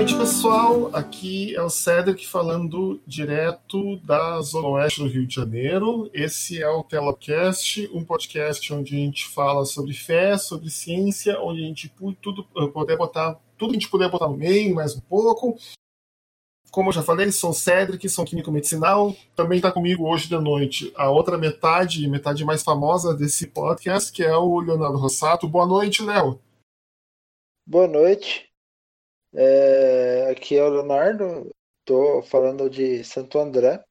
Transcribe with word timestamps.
noite, 0.00 0.16
pessoal. 0.16 0.88
Aqui 0.96 1.54
é 1.54 1.60
o 1.60 1.68
Cedric 1.68 2.26
falando 2.26 2.98
direto 3.06 3.98
da 3.98 4.40
Zona 4.40 4.68
Oeste 4.68 5.00
do 5.00 5.06
Rio 5.06 5.26
de 5.26 5.34
Janeiro. 5.34 6.10
Esse 6.14 6.62
é 6.62 6.68
o 6.70 6.82
Telocast, 6.82 7.86
um 7.92 8.02
podcast 8.02 8.72
onde 8.72 8.96
a 8.96 8.98
gente 8.98 9.28
fala 9.28 9.66
sobre 9.66 9.92
fé, 9.92 10.38
sobre 10.38 10.70
ciência, 10.70 11.38
onde 11.42 11.62
a 11.62 11.66
gente 11.66 11.92
tudo 12.22 12.44
poder 12.72 12.96
botar 12.96 13.38
tudo 13.58 13.72
que 13.72 13.76
a 13.76 13.80
gente 13.80 13.90
puder 13.90 14.10
botar 14.10 14.26
no 14.26 14.38
meio, 14.38 14.74
mais 14.74 14.96
um 14.96 15.00
pouco. 15.00 15.58
Como 16.70 16.88
eu 16.88 16.94
já 16.94 17.02
falei, 17.02 17.30
sou 17.30 17.50
o 17.50 17.54
Cedric, 17.54 18.08
sou 18.08 18.24
químico 18.24 18.50
medicinal. 18.50 19.14
Também 19.36 19.58
está 19.58 19.70
comigo 19.70 20.08
hoje 20.08 20.28
de 20.28 20.38
noite 20.38 20.90
a 20.96 21.10
outra 21.10 21.36
metade, 21.36 22.08
metade 22.08 22.42
mais 22.42 22.62
famosa 22.62 23.14
desse 23.14 23.48
podcast, 23.48 24.10
que 24.10 24.22
é 24.22 24.34
o 24.34 24.60
Leonardo 24.60 24.96
Rossato. 24.96 25.46
Boa 25.46 25.66
noite, 25.66 26.02
Léo. 26.02 26.40
Boa 27.66 27.86
noite. 27.86 28.49
É, 29.32 30.30
aqui 30.30 30.56
é 30.56 30.62
o 30.64 30.68
Leonardo, 30.68 31.50
estou 31.80 32.22
falando 32.22 32.68
de 32.68 33.04
Santo 33.04 33.38
André. 33.38 33.82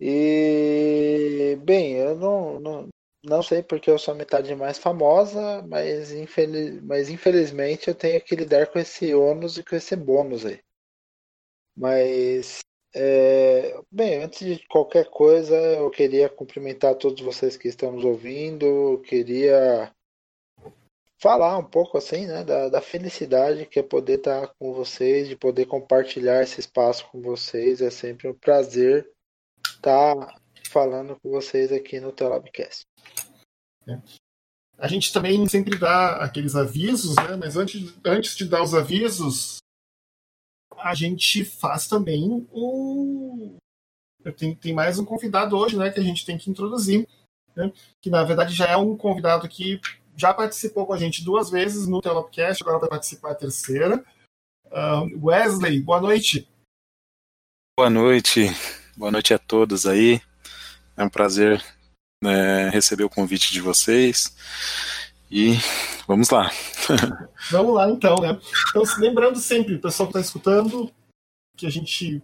E, 0.00 1.56
bem, 1.62 1.94
eu 1.94 2.16
não, 2.16 2.60
não, 2.60 2.88
não 3.24 3.42
sei 3.42 3.62
porque 3.62 3.90
eu 3.90 3.98
sou 3.98 4.12
a 4.14 4.16
metade 4.16 4.54
mais 4.54 4.78
famosa, 4.78 5.62
mas, 5.68 6.12
infeliz, 6.12 6.80
mas 6.82 7.08
infelizmente 7.08 7.88
eu 7.88 7.94
tenho 7.94 8.20
que 8.20 8.34
lidar 8.36 8.66
com 8.66 8.78
esse 8.78 9.14
ônus 9.14 9.56
e 9.56 9.64
com 9.64 9.76
esse 9.76 9.96
bônus 9.96 10.44
aí. 10.44 10.60
Mas, 11.76 12.60
é, 12.94 13.80
bem, 13.90 14.22
antes 14.22 14.40
de 14.46 14.66
qualquer 14.68 15.08
coisa, 15.10 15.54
eu 15.56 15.90
queria 15.90 16.28
cumprimentar 16.28 16.96
todos 16.96 17.22
vocês 17.22 17.56
que 17.56 17.68
estão 17.68 17.92
nos 17.92 18.04
ouvindo, 18.04 19.00
queria 19.06 19.93
falar 21.24 21.56
um 21.56 21.64
pouco 21.64 21.96
assim, 21.96 22.26
né, 22.26 22.44
da, 22.44 22.68
da 22.68 22.82
felicidade 22.82 23.64
que 23.64 23.78
é 23.78 23.82
poder 23.82 24.18
estar 24.18 24.46
com 24.58 24.74
vocês, 24.74 25.26
de 25.26 25.34
poder 25.34 25.64
compartilhar 25.64 26.42
esse 26.42 26.60
espaço 26.60 27.08
com 27.10 27.22
vocês. 27.22 27.80
É 27.80 27.88
sempre 27.88 28.28
um 28.28 28.34
prazer 28.34 29.10
estar 29.74 30.38
falando 30.68 31.18
com 31.18 31.30
vocês 31.30 31.72
aqui 31.72 31.98
no 31.98 32.12
Telabcast. 32.12 32.84
É. 33.88 33.98
A 34.76 34.86
gente 34.86 35.14
também 35.14 35.48
sempre 35.48 35.78
dá 35.78 36.16
aqueles 36.16 36.54
avisos, 36.54 37.16
né? 37.16 37.36
Mas 37.40 37.56
antes, 37.56 37.94
antes 38.04 38.36
de 38.36 38.44
dar 38.44 38.62
os 38.62 38.74
avisos, 38.74 39.58
a 40.76 40.94
gente 40.94 41.42
faz 41.42 41.88
também 41.88 42.46
o. 42.52 43.56
Tem, 44.36 44.54
tem 44.54 44.74
mais 44.74 44.98
um 44.98 45.06
convidado 45.06 45.56
hoje, 45.56 45.78
né? 45.78 45.90
Que 45.90 46.00
a 46.00 46.02
gente 46.02 46.26
tem 46.26 46.36
que 46.36 46.50
introduzir. 46.50 47.08
Né, 47.56 47.72
que 48.02 48.10
na 48.10 48.24
verdade 48.24 48.52
já 48.52 48.66
é 48.66 48.76
um 48.76 48.96
convidado 48.96 49.48
que 49.48 49.80
já 50.16 50.32
participou 50.32 50.86
com 50.86 50.92
a 50.92 50.98
gente 50.98 51.24
duas 51.24 51.50
vezes 51.50 51.86
no 51.86 52.00
Telopcast, 52.00 52.62
agora 52.62 52.78
vai 52.78 52.88
participar 52.88 53.32
a 53.32 53.34
terceira. 53.34 54.04
Uh, 54.66 55.26
Wesley, 55.26 55.80
boa 55.80 56.00
noite. 56.00 56.48
Boa 57.76 57.90
noite, 57.90 58.46
boa 58.96 59.10
noite 59.10 59.34
a 59.34 59.38
todos 59.38 59.86
aí. 59.86 60.20
É 60.96 61.02
um 61.02 61.08
prazer 61.08 61.62
né, 62.22 62.68
receber 62.70 63.04
o 63.04 63.10
convite 63.10 63.52
de 63.52 63.60
vocês. 63.60 64.36
E 65.30 65.54
vamos 66.06 66.30
lá. 66.30 66.50
vamos 67.50 67.74
lá 67.74 67.90
então, 67.90 68.16
né? 68.16 68.40
Então, 68.70 68.82
lembrando 68.98 69.38
sempre, 69.38 69.74
o 69.74 69.80
pessoal 69.80 70.08
que 70.08 70.16
está 70.16 70.20
escutando, 70.20 70.92
que 71.56 71.66
a 71.66 71.70
gente 71.70 72.22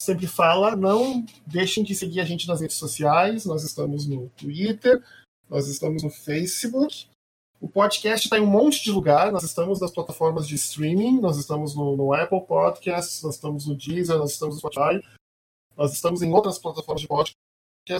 sempre 0.00 0.26
fala, 0.26 0.74
não 0.74 1.24
deixem 1.46 1.84
de 1.84 1.94
seguir 1.94 2.20
a 2.20 2.24
gente 2.24 2.48
nas 2.48 2.60
redes 2.60 2.76
sociais. 2.76 3.44
Nós 3.44 3.62
estamos 3.62 4.06
no 4.06 4.28
Twitter, 4.30 5.02
nós 5.48 5.68
estamos 5.68 6.02
no 6.02 6.10
Facebook 6.10 7.06
o 7.60 7.68
podcast 7.68 8.26
está 8.26 8.38
em 8.38 8.42
um 8.42 8.46
monte 8.46 8.82
de 8.82 8.90
lugar. 8.90 9.32
Nós 9.32 9.42
estamos 9.42 9.80
nas 9.80 9.90
plataformas 9.90 10.46
de 10.46 10.54
streaming, 10.54 11.20
nós 11.20 11.36
estamos 11.36 11.74
no, 11.74 11.96
no, 11.96 12.12
Apple 12.12 12.40
Podcasts, 12.42 13.22
nós 13.22 13.34
estamos 13.34 13.66
no 13.66 13.74
Deezer, 13.74 14.16
nós 14.16 14.32
estamos 14.32 14.54
no 14.54 14.60
Spotify, 14.60 15.02
nós 15.76 15.92
estamos 15.92 16.22
em 16.22 16.32
outras 16.32 16.58
plataformas 16.58 17.00
de 17.00 17.08
podcast 17.08 17.34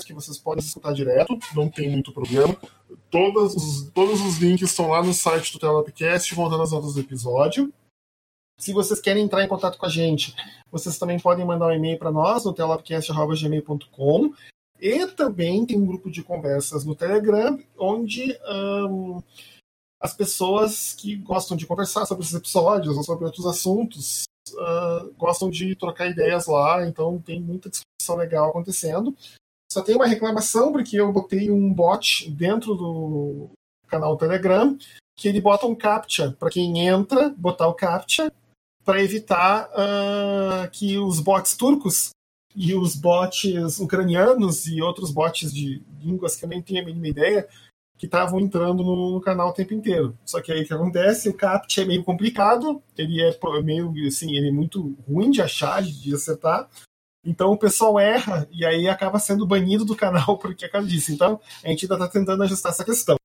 que 0.06 0.14
vocês 0.14 0.38
podem 0.38 0.64
escutar 0.64 0.92
direto, 0.92 1.38
não 1.54 1.68
tem 1.68 1.90
muito 1.90 2.12
problema. 2.12 2.56
Todos 3.10 3.54
os, 3.54 3.90
todos 3.90 4.20
os 4.20 4.38
links 4.38 4.70
estão 4.70 4.88
lá 4.88 5.02
no 5.02 5.12
site 5.12 5.52
do 5.52 5.58
Telapcast, 5.58 6.34
vão 6.34 6.48
dar 6.48 6.58
nas 6.58 6.72
notas 6.72 6.94
do 6.94 7.00
episódio. 7.00 7.72
Se 8.58 8.72
vocês 8.72 9.00
querem 9.00 9.22
entrar 9.24 9.44
em 9.44 9.48
contato 9.48 9.78
com 9.78 9.86
a 9.86 9.88
gente, 9.88 10.34
vocês 10.70 10.98
também 10.98 11.18
podem 11.18 11.44
mandar 11.44 11.66
um 11.66 11.72
e-mail 11.72 11.98
para 11.98 12.10
nós 12.10 12.44
no 12.44 12.52
telapcast.gmail.com 12.52 14.34
e 14.80 15.06
também 15.08 15.66
tem 15.66 15.78
um 15.78 15.86
grupo 15.86 16.10
de 16.10 16.22
conversas 16.22 16.84
no 16.84 16.94
Telegram, 16.94 17.58
onde 17.78 18.38
um, 18.48 19.22
as 20.00 20.14
pessoas 20.14 20.94
que 20.94 21.16
gostam 21.16 21.56
de 21.56 21.66
conversar 21.66 22.06
sobre 22.06 22.24
esses 22.24 22.34
episódios 22.34 22.96
ou 22.96 23.02
sobre 23.02 23.24
outros 23.24 23.46
assuntos 23.46 24.24
uh, 24.52 25.12
gostam 25.16 25.50
de 25.50 25.74
trocar 25.74 26.08
ideias 26.08 26.46
lá, 26.46 26.86
então 26.86 27.20
tem 27.20 27.40
muita 27.40 27.68
discussão 27.68 28.16
legal 28.16 28.50
acontecendo. 28.50 29.14
Só 29.70 29.82
tem 29.82 29.96
uma 29.96 30.06
reclamação, 30.06 30.72
porque 30.72 30.98
eu 30.98 31.12
botei 31.12 31.50
um 31.50 31.72
bot 31.72 32.30
dentro 32.30 32.74
do 32.74 33.50
canal 33.86 34.16
Telegram, 34.16 34.78
que 35.16 35.28
ele 35.28 35.40
bota 35.40 35.66
um 35.66 35.74
CAPTCHA 35.74 36.36
para 36.38 36.50
quem 36.50 36.86
entra, 36.86 37.30
botar 37.30 37.68
o 37.68 37.74
CAPTCHA, 37.74 38.32
para 38.84 39.02
evitar 39.02 39.68
uh, 39.70 40.70
que 40.70 40.96
os 40.96 41.20
bots 41.20 41.56
turcos 41.56 42.10
e 42.58 42.74
os 42.74 42.96
bots 42.96 43.78
ucranianos 43.78 44.66
e 44.66 44.82
outros 44.82 45.12
bots 45.12 45.52
de 45.52 45.80
línguas 46.02 46.34
que 46.34 46.44
eu 46.44 46.48
nem 46.48 46.60
tinha 46.60 46.82
a 46.82 46.84
mínima 46.84 47.06
ideia 47.06 47.48
que 47.96 48.06
estavam 48.06 48.40
entrando 48.40 48.82
no, 48.82 49.20
canal 49.20 49.50
o 49.50 49.52
tempo 49.52 49.74
inteiro. 49.74 50.18
Só 50.24 50.40
que 50.40 50.50
aí 50.50 50.62
o 50.62 50.66
que 50.66 50.74
acontece? 50.74 51.28
O 51.28 51.34
CAPT 51.34 51.80
é 51.80 51.84
meio 51.84 52.02
complicado, 52.02 52.82
ele 52.96 53.22
é 53.22 53.62
meio 53.62 53.92
assim, 54.06 54.36
ele 54.36 54.48
é 54.48 54.52
muito 54.52 54.96
ruim 55.08 55.30
de 55.30 55.40
achar, 55.40 55.82
de 55.82 56.12
acertar. 56.12 56.68
Então 57.24 57.52
o 57.52 57.58
pessoal 57.58 57.98
erra 57.98 58.48
e 58.50 58.64
aí 58.64 58.88
acaba 58.88 59.20
sendo 59.20 59.46
banido 59.46 59.84
do 59.84 59.94
canal 59.94 60.36
porque 60.38 60.64
é 60.64 60.80
disso. 60.82 61.12
Então 61.12 61.40
a 61.62 61.68
gente 61.68 61.84
ainda 61.84 61.94
está 61.94 62.08
tentando 62.08 62.42
ajustar 62.42 62.72
essa 62.72 62.84
questão 62.84 63.16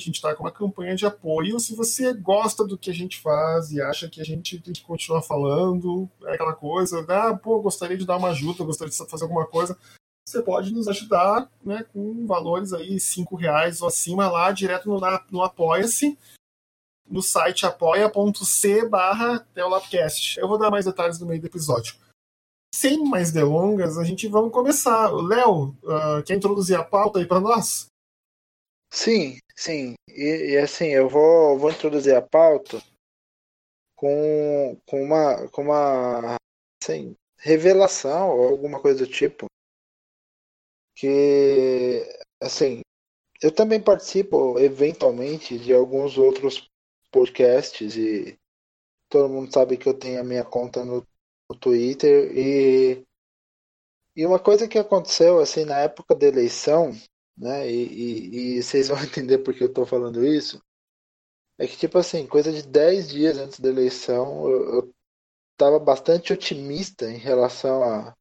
a 0.00 0.06
gente 0.06 0.16
está 0.16 0.34
com 0.34 0.44
uma 0.44 0.50
campanha 0.50 0.94
de 0.94 1.06
apoio. 1.06 1.60
Se 1.60 1.74
você 1.74 2.12
gosta 2.12 2.64
do 2.64 2.78
que 2.78 2.90
a 2.90 2.94
gente 2.94 3.20
faz 3.20 3.70
e 3.70 3.80
acha 3.80 4.08
que 4.08 4.20
a 4.20 4.24
gente 4.24 4.60
tem 4.60 4.72
que 4.72 4.82
continuar 4.82 5.22
falando, 5.22 6.08
é 6.24 6.34
aquela 6.34 6.54
coisa, 6.54 7.04
ah, 7.08 7.36
pô, 7.36 7.60
gostaria 7.60 7.96
de 7.96 8.06
dar 8.06 8.16
uma 8.16 8.30
ajuda, 8.30 8.64
gostaria 8.64 8.90
de 8.90 9.10
fazer 9.10 9.24
alguma 9.24 9.46
coisa, 9.46 9.76
você 10.26 10.42
pode 10.42 10.72
nos 10.72 10.86
ajudar 10.88 11.50
né, 11.64 11.84
com 11.92 12.26
valores 12.26 12.72
aí, 12.72 13.00
cinco 13.00 13.36
reais 13.36 13.82
ou 13.82 13.88
acima 13.88 14.30
lá, 14.30 14.52
direto 14.52 14.88
no, 14.88 15.00
no 15.30 15.42
Apoia-se, 15.42 16.18
no 17.08 17.22
site 17.22 17.66
apoia.c 17.66 18.88
barra 18.88 19.44
Eu 20.36 20.48
vou 20.48 20.58
dar 20.58 20.70
mais 20.70 20.84
detalhes 20.84 21.18
no 21.18 21.26
meio 21.26 21.40
do 21.40 21.46
episódio. 21.46 21.96
Sem 22.72 23.04
mais 23.04 23.32
delongas, 23.32 23.98
a 23.98 24.04
gente 24.04 24.28
vamos 24.28 24.52
começar. 24.52 25.10
Léo, 25.10 25.76
uh, 25.82 26.22
quer 26.24 26.36
introduzir 26.36 26.78
a 26.78 26.84
pauta 26.84 27.18
aí 27.18 27.26
para 27.26 27.40
nós? 27.40 27.86
Sim, 28.92 29.38
sim. 29.60 29.94
E, 30.08 30.52
e, 30.52 30.58
assim, 30.58 30.86
eu 30.86 31.08
vou, 31.08 31.58
vou 31.58 31.70
introduzir 31.70 32.14
a 32.14 32.22
pauta 32.22 32.82
com, 33.94 34.80
com 34.86 35.02
uma, 35.02 35.48
com 35.48 35.62
uma 35.62 36.36
assim, 36.82 37.14
revelação 37.38 38.30
ou 38.30 38.48
alguma 38.48 38.80
coisa 38.80 39.04
do 39.04 39.10
tipo. 39.10 39.46
Que, 40.94 42.04
assim, 42.40 42.80
eu 43.42 43.54
também 43.54 43.82
participo 43.82 44.58
eventualmente 44.58 45.58
de 45.58 45.72
alguns 45.74 46.18
outros 46.18 46.68
podcasts 47.12 47.96
e 47.96 48.38
todo 49.08 49.28
mundo 49.32 49.52
sabe 49.52 49.76
que 49.76 49.88
eu 49.88 49.98
tenho 49.98 50.20
a 50.20 50.24
minha 50.24 50.44
conta 50.44 50.84
no, 50.84 51.06
no 51.50 51.56
Twitter 51.58 52.32
e 52.36 53.04
e 54.16 54.26
uma 54.26 54.38
coisa 54.38 54.68
que 54.68 54.78
aconteceu 54.78 55.40
assim 55.40 55.64
na 55.64 55.78
época 55.78 56.14
da 56.14 56.26
eleição 56.26 56.92
né? 57.40 57.70
E, 57.70 57.86
e, 57.86 58.58
e 58.58 58.62
vocês 58.62 58.88
vão 58.88 58.98
entender 59.02 59.38
por 59.38 59.54
que 59.54 59.64
eu 59.64 59.68
estou 59.68 59.86
falando 59.86 60.24
isso. 60.24 60.62
É 61.58 61.66
que, 61.66 61.76
tipo 61.76 61.98
assim, 61.98 62.26
coisa 62.26 62.52
de 62.52 62.62
10 62.62 63.08
dias 63.10 63.38
antes 63.38 63.60
da 63.60 63.68
eleição, 63.68 64.48
eu, 64.48 64.94
estava 65.52 65.78
bastante 65.78 66.32
otimista 66.32 67.10
em 67.10 67.18
relação 67.18 67.82
a, 67.82 68.16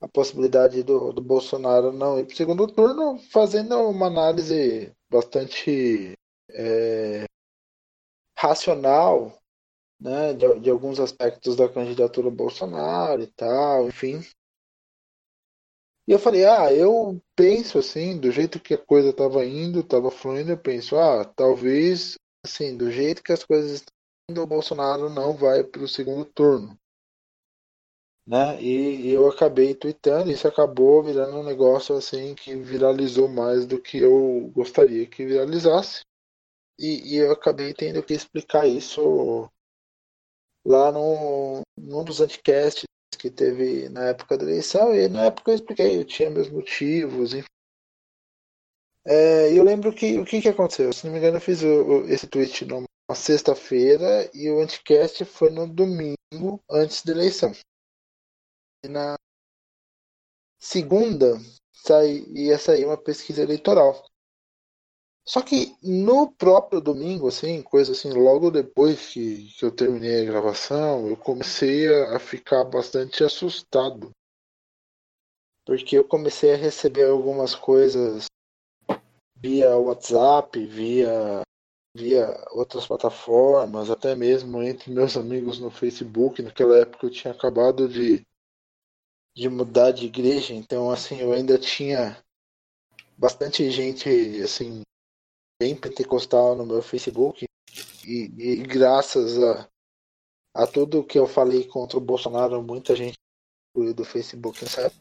a, 0.00 0.08
possibilidade 0.08 0.82
do, 0.82 1.12
do 1.12 1.22
Bolsonaro 1.22 1.92
não 1.92 2.18
ir 2.18 2.26
para 2.26 2.34
o 2.34 2.36
segundo 2.36 2.66
turno, 2.66 3.18
fazendo 3.30 3.78
uma 3.88 4.06
análise 4.06 4.92
bastante 5.08 6.14
é, 6.50 7.24
racional 8.36 9.40
né, 10.00 10.32
de, 10.32 10.58
de, 10.58 10.70
alguns 10.70 10.98
aspectos 10.98 11.54
da 11.54 11.68
candidatura 11.68 12.30
Bolsonaro 12.30 13.22
e 13.22 13.28
tal, 13.28 13.86
enfim. 13.86 14.20
E 16.06 16.12
eu 16.12 16.18
falei, 16.18 16.44
ah, 16.44 16.72
eu 16.72 17.20
penso 17.36 17.78
assim, 17.78 18.18
do 18.18 18.30
jeito 18.30 18.58
que 18.58 18.74
a 18.74 18.78
coisa 18.78 19.10
estava 19.10 19.44
indo, 19.44 19.80
estava 19.80 20.10
fluindo, 20.10 20.50
eu 20.50 20.58
penso, 20.58 20.96
ah, 20.96 21.24
talvez, 21.24 22.14
assim, 22.44 22.76
do 22.76 22.90
jeito 22.90 23.22
que 23.22 23.32
as 23.32 23.44
coisas 23.44 23.72
estão 23.72 23.94
indo, 24.28 24.42
o 24.42 24.46
Bolsonaro 24.46 25.08
não 25.08 25.36
vai 25.36 25.62
para 25.62 25.82
o 25.82 25.88
segundo 25.88 26.24
turno. 26.24 26.76
Né? 28.26 28.62
E, 28.62 29.10
eu 29.10 29.28
acabei 29.28 29.74
tweetando, 29.74 30.30
isso 30.30 30.46
acabou 30.46 31.02
virando 31.02 31.36
um 31.36 31.42
negócio 31.42 31.96
assim 31.96 32.34
que 32.34 32.54
viralizou 32.54 33.28
mais 33.28 33.66
do 33.66 33.80
que 33.80 33.98
eu 33.98 34.50
gostaria 34.54 35.06
que 35.06 35.26
viralizasse. 35.26 36.02
E, 36.78 37.14
e 37.14 37.16
eu 37.16 37.32
acabei 37.32 37.74
tendo 37.74 38.02
que 38.02 38.14
explicar 38.14 38.66
isso 38.66 39.50
lá 40.64 40.92
no, 40.92 41.62
num 41.76 42.04
dos 42.04 42.20
anticasts 42.20 42.84
que 43.20 43.30
teve 43.30 43.88
na 43.90 44.08
época 44.08 44.38
da 44.38 44.44
eleição, 44.44 44.94
e 44.94 45.08
na 45.08 45.26
época 45.26 45.50
eu 45.50 45.54
expliquei, 45.56 45.98
eu 45.98 46.04
tinha 46.04 46.30
meus 46.30 46.48
motivos, 46.48 47.34
enfim. 47.34 47.46
É, 49.06 49.52
eu 49.52 49.62
lembro 49.62 49.92
que 49.94 50.18
o 50.18 50.24
que, 50.24 50.40
que 50.40 50.48
aconteceu? 50.48 50.92
Se 50.92 51.04
não 51.04 51.12
me 51.12 51.18
engano, 51.18 51.36
eu 51.36 51.40
fiz 51.40 51.62
o, 51.62 52.04
esse 52.06 52.26
tweet 52.26 52.64
numa 52.64 52.86
sexta-feira 53.14 54.30
e 54.34 54.50
o 54.50 54.60
anticast 54.60 55.24
foi 55.24 55.50
no 55.50 55.66
domingo 55.66 56.60
antes 56.70 57.02
da 57.02 57.12
eleição. 57.12 57.52
E 58.84 58.88
na 58.88 59.16
segunda 60.58 61.38
sai, 61.72 62.24
ia 62.28 62.58
sair 62.58 62.86
uma 62.86 62.96
pesquisa 62.96 63.42
eleitoral. 63.42 64.04
Só 65.30 65.40
que 65.40 65.76
no 65.80 66.28
próprio 66.28 66.80
domingo, 66.80 67.28
assim, 67.28 67.62
coisa 67.62 67.92
assim, 67.92 68.10
logo 68.10 68.50
depois 68.50 69.12
que, 69.12 69.44
que 69.52 69.64
eu 69.64 69.70
terminei 69.70 70.22
a 70.22 70.24
gravação, 70.24 71.06
eu 71.06 71.16
comecei 71.16 71.86
a, 71.86 72.16
a 72.16 72.18
ficar 72.18 72.64
bastante 72.64 73.22
assustado. 73.22 74.10
Porque 75.64 75.96
eu 75.96 76.02
comecei 76.02 76.52
a 76.52 76.56
receber 76.56 77.08
algumas 77.08 77.54
coisas 77.54 78.24
via 79.36 79.76
WhatsApp, 79.76 80.66
via, 80.66 81.42
via 81.94 82.26
outras 82.50 82.84
plataformas, 82.84 83.88
até 83.88 84.16
mesmo 84.16 84.60
entre 84.60 84.92
meus 84.92 85.16
amigos 85.16 85.60
no 85.60 85.70
Facebook. 85.70 86.42
Naquela 86.42 86.76
época 86.78 87.06
eu 87.06 87.10
tinha 87.10 87.32
acabado 87.32 87.88
de, 87.88 88.26
de 89.36 89.48
mudar 89.48 89.92
de 89.92 90.06
igreja, 90.06 90.54
então 90.54 90.90
assim, 90.90 91.20
eu 91.20 91.32
ainda 91.32 91.56
tinha 91.56 92.20
bastante 93.16 93.70
gente 93.70 94.08
assim 94.42 94.82
bem 95.60 95.76
pentecostal 95.76 96.56
no 96.56 96.64
meu 96.64 96.80
Facebook 96.80 97.44
e, 98.02 98.32
e 98.38 98.56
graças 98.62 99.38
a, 99.38 99.68
a 100.54 100.66
tudo 100.66 101.04
que 101.04 101.18
eu 101.18 101.26
falei 101.26 101.66
contra 101.68 101.98
o 101.98 102.00
Bolsonaro, 102.00 102.62
muita 102.62 102.96
gente 102.96 103.18
do 103.94 104.04
Facebook, 104.04 104.66
sabe? 104.66 104.94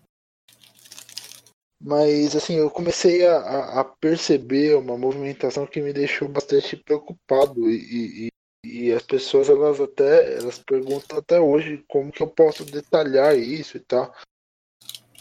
Mas 1.82 2.36
assim, 2.36 2.56
eu 2.56 2.70
comecei 2.70 3.26
a, 3.26 3.80
a 3.80 3.86
perceber 3.86 4.76
uma 4.76 4.98
movimentação 4.98 5.66
que 5.66 5.82
me 5.82 5.94
deixou 5.94 6.28
bastante 6.28 6.76
preocupado 6.76 7.70
e, 7.70 8.28
e, 8.28 8.30
e, 8.66 8.92
as 8.92 9.02
pessoas 9.02 9.50
elas 9.50 9.80
até 9.80 10.38
elas 10.38 10.60
perguntam 10.60 11.18
até 11.18 11.40
hoje 11.40 11.84
como 11.88 12.12
que 12.12 12.22
eu 12.22 12.28
posso 12.28 12.66
detalhar 12.66 13.38
isso 13.38 13.78
e 13.78 13.80
tal. 13.80 14.14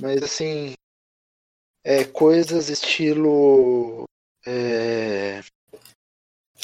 Mas 0.00 0.20
assim, 0.20 0.75
é 1.84 2.05
coisas 2.05 2.69
estilo 2.69 4.05
é, 4.50 5.43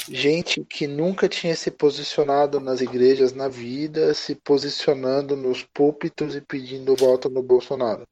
gente 0.09 0.65
que 0.65 0.87
nunca 0.87 1.29
tinha 1.29 1.55
se 1.55 1.69
posicionado 1.69 2.59
nas 2.59 2.81
igrejas 2.81 3.31
na 3.31 3.47
vida, 3.47 4.11
se 4.15 4.33
posicionando 4.33 5.35
nos 5.35 5.63
púlpitos 5.63 6.35
e 6.35 6.41
pedindo 6.41 6.95
voto 6.95 7.29
no 7.29 7.43
Bolsonaro. 7.43 8.03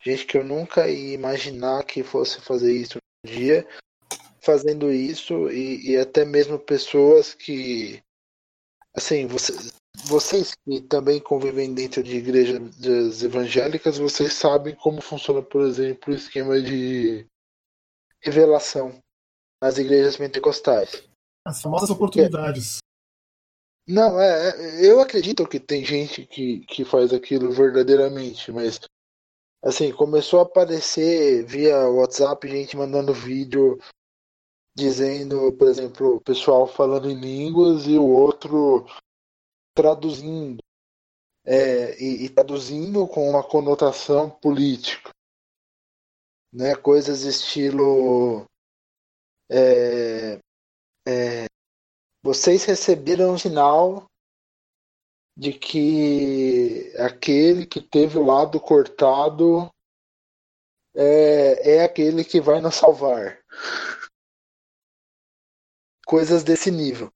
Gente 0.00 0.24
que 0.24 0.38
eu 0.38 0.44
nunca 0.44 0.88
ia 0.88 1.14
imaginar 1.14 1.84
que 1.84 2.02
fosse 2.02 2.40
fazer 2.40 2.72
isso 2.72 2.98
um 2.98 3.28
dia, 3.28 3.66
fazendo 4.40 4.90
isso, 4.90 5.50
e, 5.50 5.90
e 5.90 5.96
até 5.98 6.24
mesmo 6.24 6.58
pessoas 6.58 7.34
que. 7.34 8.02
Assim, 8.94 9.26
você, 9.26 9.52
vocês 10.06 10.54
que 10.64 10.80
também 10.82 11.20
convivem 11.20 11.74
dentro 11.74 12.02
de 12.02 12.16
igrejas 12.16 13.22
evangélicas, 13.22 13.98
vocês 13.98 14.32
sabem 14.32 14.74
como 14.76 15.02
funciona, 15.02 15.42
por 15.42 15.66
exemplo, 15.66 16.14
o 16.14 16.16
esquema 16.16 16.60
de 16.60 17.26
revelação 18.20 18.98
nas 19.62 19.78
igrejas 19.78 20.16
pentecostais. 20.16 21.08
As 21.46 21.62
famosas 21.62 21.90
oportunidades. 21.90 22.78
Não, 23.86 24.20
é, 24.20 24.50
é, 24.50 24.86
eu 24.86 25.00
acredito 25.00 25.46
que 25.48 25.58
tem 25.58 25.84
gente 25.84 26.26
que, 26.26 26.60
que 26.66 26.84
faz 26.84 27.12
aquilo 27.12 27.50
verdadeiramente, 27.50 28.52
mas 28.52 28.80
assim, 29.62 29.90
começou 29.92 30.40
a 30.40 30.42
aparecer 30.42 31.44
via 31.46 31.88
WhatsApp 31.88 32.46
gente 32.46 32.76
mandando 32.76 33.14
vídeo 33.14 33.78
dizendo, 34.76 35.52
por 35.54 35.68
exemplo, 35.68 36.16
o 36.16 36.20
pessoal 36.20 36.66
falando 36.66 37.10
em 37.10 37.18
línguas 37.18 37.86
e 37.86 37.96
o 37.98 38.06
outro 38.06 38.86
traduzindo. 39.74 40.58
É, 41.44 41.98
e, 41.98 42.26
e 42.26 42.28
traduzindo 42.28 43.06
com 43.08 43.30
uma 43.30 43.42
conotação 43.42 44.28
política 44.28 45.10
né? 46.52 46.74
Coisas 46.76 47.22
estilo 47.22 48.46
é, 49.50 50.38
é, 51.06 51.46
vocês 52.22 52.64
receberam 52.64 53.34
um 53.34 53.38
sinal 53.38 54.06
de 55.36 55.52
que 55.52 56.92
aquele 56.98 57.64
que 57.64 57.80
teve 57.80 58.18
o 58.18 58.24
lado 58.24 58.60
cortado 58.60 59.70
é, 60.94 61.76
é 61.76 61.84
aquele 61.84 62.24
que 62.24 62.40
vai 62.40 62.60
nos 62.60 62.74
salvar. 62.74 63.40
Coisas 66.04 66.42
desse 66.42 66.70
nível. 66.70 67.12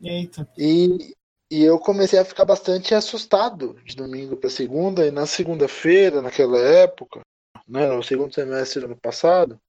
Eita. 0.00 0.50
E, 0.56 1.14
e 1.50 1.62
eu 1.62 1.78
comecei 1.78 2.18
a 2.18 2.24
ficar 2.24 2.46
bastante 2.46 2.94
assustado 2.94 3.74
de 3.84 3.94
domingo 3.94 4.36
para 4.36 4.48
segunda, 4.48 5.06
e 5.06 5.10
na 5.10 5.26
segunda-feira, 5.26 6.22
naquela 6.22 6.58
época, 6.58 7.20
né, 7.66 7.86
no 7.86 8.02
segundo 8.02 8.34
semestre 8.34 8.80
do 8.80 8.86
ano 8.86 9.00
passado, 9.00 9.60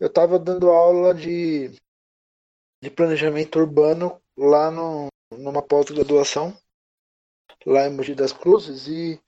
eu 0.00 0.06
estava 0.06 0.38
dando 0.38 0.70
aula 0.70 1.14
de, 1.14 1.70
de 2.82 2.90
planejamento 2.90 3.58
urbano 3.58 4.20
lá 4.36 4.70
no, 4.70 5.08
numa 5.36 5.62
pós-graduação, 5.62 6.56
lá 7.66 7.86
em 7.86 7.94
Mogi 7.94 8.14
das 8.14 8.32
Cruzes, 8.32 8.86
e 8.86 9.20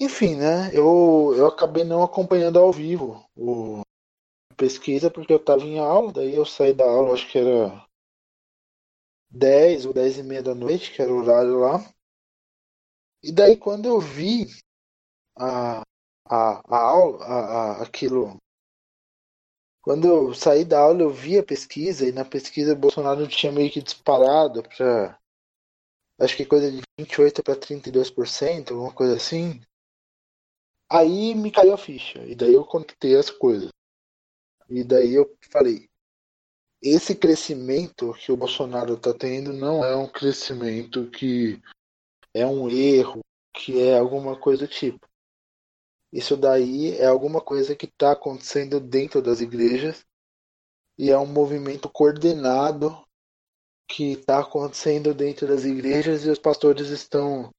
enfim, 0.00 0.36
né, 0.36 0.70
eu, 0.72 1.34
eu 1.36 1.46
acabei 1.46 1.84
não 1.84 2.02
acompanhando 2.02 2.58
ao 2.58 2.72
vivo 2.72 3.24
o, 3.36 3.80
a 4.50 4.54
pesquisa, 4.54 5.10
porque 5.10 5.32
eu 5.32 5.38
estava 5.38 5.62
em 5.62 5.78
aula, 5.78 6.12
daí 6.12 6.34
eu 6.34 6.44
saí 6.44 6.72
da 6.72 6.84
aula, 6.84 7.14
acho 7.14 7.28
que 7.30 7.38
era 7.38 7.84
10 9.30 9.86
ou 9.86 9.92
10 9.92 10.18
e 10.18 10.22
meia 10.22 10.42
da 10.42 10.54
noite, 10.54 10.92
que 10.92 11.02
era 11.02 11.12
o 11.12 11.18
horário 11.18 11.58
lá. 11.58 11.78
E 13.22 13.32
daí 13.32 13.56
quando 13.56 13.86
eu 13.86 14.00
vi 14.00 14.46
a, 15.36 15.82
a, 16.28 16.60
a 16.68 16.78
aula, 16.78 17.24
a, 17.24 17.38
a, 17.38 17.82
aquilo. 17.82 18.36
Quando 19.82 20.06
eu 20.06 20.34
saí 20.34 20.64
da 20.64 20.80
aula, 20.80 21.02
eu 21.02 21.10
vi 21.10 21.38
a 21.38 21.42
pesquisa, 21.42 22.06
e 22.06 22.12
na 22.12 22.24
pesquisa 22.24 22.74
Bolsonaro 22.74 23.26
tinha 23.26 23.50
meio 23.52 23.70
que 23.70 23.82
disparado 23.82 24.62
para. 24.62 25.18
Acho 26.20 26.36
que 26.36 26.44
coisa 26.44 26.70
de 26.70 26.82
28% 27.00 27.42
para 27.42 27.56
32%, 27.56 28.72
alguma 28.72 28.92
coisa 28.92 29.16
assim. 29.16 29.60
Aí 30.90 31.34
me 31.34 31.50
caiu 31.50 31.74
a 31.74 31.78
ficha, 31.78 32.18
e 32.24 32.34
daí 32.34 32.54
eu 32.54 32.64
conectei 32.64 33.16
as 33.16 33.30
coisas. 33.30 33.70
E 34.68 34.84
daí 34.84 35.14
eu 35.14 35.36
falei: 35.50 35.88
esse 36.82 37.14
crescimento 37.14 38.14
que 38.14 38.30
o 38.30 38.36
Bolsonaro 38.36 38.94
está 38.94 39.12
tendo 39.12 39.52
não 39.52 39.84
é 39.84 39.96
um 39.96 40.08
crescimento 40.08 41.10
que 41.10 41.60
é 42.32 42.46
um 42.46 42.68
erro, 42.68 43.20
que 43.52 43.80
é 43.80 43.98
alguma 43.98 44.38
coisa 44.38 44.66
do 44.66 44.72
tipo. 44.72 45.07
Isso 46.12 46.36
daí 46.36 46.96
é 46.96 47.06
alguma 47.06 47.40
coisa 47.40 47.76
que 47.76 47.86
está 47.86 48.12
acontecendo 48.12 48.80
dentro 48.80 49.20
das 49.20 49.40
igrejas 49.40 50.06
e 50.96 51.10
é 51.10 51.18
um 51.18 51.26
movimento 51.26 51.88
coordenado 51.88 52.96
que 53.86 54.12
está 54.12 54.40
acontecendo 54.40 55.14
dentro 55.14 55.46
das 55.46 55.64
igrejas 55.64 56.24
e 56.24 56.30
os 56.30 56.38
pastores 56.38 56.88
estão 56.88 57.50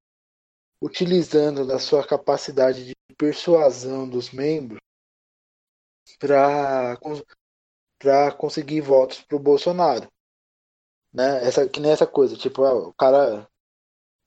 utilizando 0.81 1.65
da 1.65 1.79
sua 1.79 2.05
capacidade 2.05 2.85
de 2.85 2.93
persuasão 3.17 4.07
dos 4.09 4.31
membros 4.31 4.79
para 6.19 6.97
conseguir 8.37 8.81
votos 8.81 9.21
para 9.21 9.35
o 9.37 9.39
Bolsonaro, 9.39 10.07
né? 11.13 11.45
Essa 11.45 11.67
que 11.67 11.79
nem 11.79 11.91
essa 11.91 12.07
coisa, 12.07 12.35
tipo 12.35 12.63
ah, 12.63 12.73
o 12.73 12.93
cara 12.93 13.47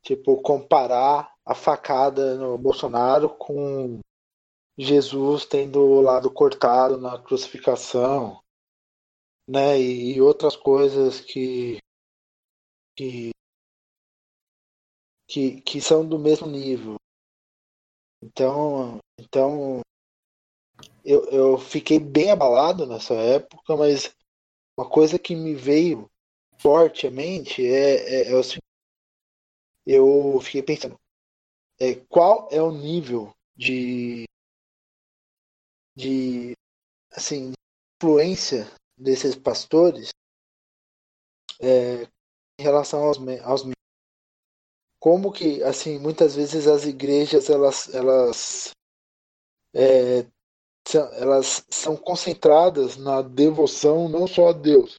tipo 0.03 0.41
comparar 0.43 1.33
a 1.45 1.55
facada 1.55 2.37
no 2.37 2.59
Bolsonaro 2.59 3.31
com 3.37 4.01
Jesus 4.79 5.45
tendo 5.45 5.81
o 5.81 6.01
lado 6.01 6.31
cortado 6.31 6.99
na 6.99 7.19
crucificação, 7.19 8.43
né? 9.49 9.79
E, 9.81 10.21
outras 10.21 10.57
coisas 10.57 11.21
que, 11.21 11.79
que 12.97 13.33
que, 15.33 15.63
que 15.63 15.81
são 15.81 16.07
do 16.07 16.19
mesmo 16.19 16.47
nível. 16.47 16.97
Então, 18.23 18.99
então 19.19 19.81
eu, 21.03 21.25
eu 21.31 21.59
fiquei 21.59 21.99
bem 21.99 22.31
abalado 22.31 22.87
nessa 22.87 23.15
época, 23.15 23.75
mas 23.75 24.15
uma 24.77 24.89
coisa 24.89 25.19
que 25.19 25.35
me 25.35 25.55
veio 25.55 26.11
fortemente 26.59 27.67
é, 27.67 28.27
é, 28.27 28.33
é 28.33 28.37
o 28.37 28.43
seguinte. 28.43 28.63
Eu 29.87 30.39
fiquei 30.43 30.63
pensando, 30.63 30.97
é, 31.81 31.95
qual 32.09 32.49
é 32.53 32.63
o 32.63 32.71
nível 32.71 33.35
de 33.57 34.25
de 35.95 36.53
assim 37.13 37.53
influência 38.03 38.67
desses 38.97 39.37
pastores 39.37 40.11
é, 41.61 42.03
em 42.59 42.63
relação 42.63 43.05
aos, 43.05 43.19
aos 43.45 43.63
como 45.01 45.33
que 45.33 45.63
assim 45.63 45.99
muitas 45.99 46.35
vezes 46.35 46.67
as 46.67 46.85
igrejas 46.85 47.51
elas 47.51 47.93
elas 47.95 48.71
é, 49.75 50.27
elas 51.15 51.65
são 51.71 51.97
concentradas 51.97 52.97
na 52.97 53.23
devoção 53.23 54.09
não 54.09 54.27
só 54.27 54.49
a 54.49 54.53
Deus 54.53 54.97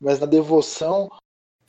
mas 0.00 0.20
na 0.20 0.26
devoção 0.26 1.10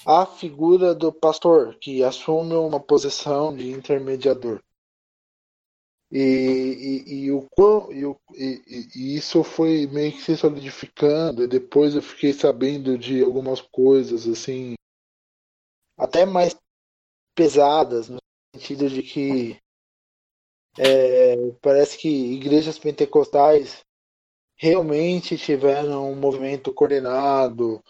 à 0.06 0.26
figura 0.26 0.94
do 0.94 1.12
pastor 1.12 1.78
que 1.80 2.04
assume 2.04 2.54
uma 2.54 2.80
posição 2.80 3.56
de 3.56 3.72
intermediador 3.72 4.62
e, 6.12 7.04
e, 7.06 7.26
e, 7.26 7.32
o, 7.32 7.48
e, 7.90 8.88
e, 8.96 9.16
isso 9.16 9.44
foi 9.44 9.88
meio 9.88 10.12
que 10.14 10.22
se 10.22 10.38
solidificando. 10.38 11.44
E 11.44 11.48
depois 11.48 11.96
eu 11.96 12.02
fiquei 12.02 12.32
sabendo 12.34 12.98
de 12.98 13.24
algumas 13.24 13.60
coisas, 13.60 14.28
assim, 14.28 14.76
até 15.98 16.26
mais 16.26 16.56
pesadas, 17.36 18.10
no 18.10 18.18
sentido 18.56 18.90
de 18.90 19.02
que 19.02 19.60
é, 20.78 21.52
parece 21.62 21.98
que 21.98 22.10
igrejas 22.10 22.78
pentecostais 22.78 23.84
realmente 24.58 25.38
tiveram 25.38 26.12
um 26.12 26.16
movimento 26.16 26.74
coordenado 26.74 27.84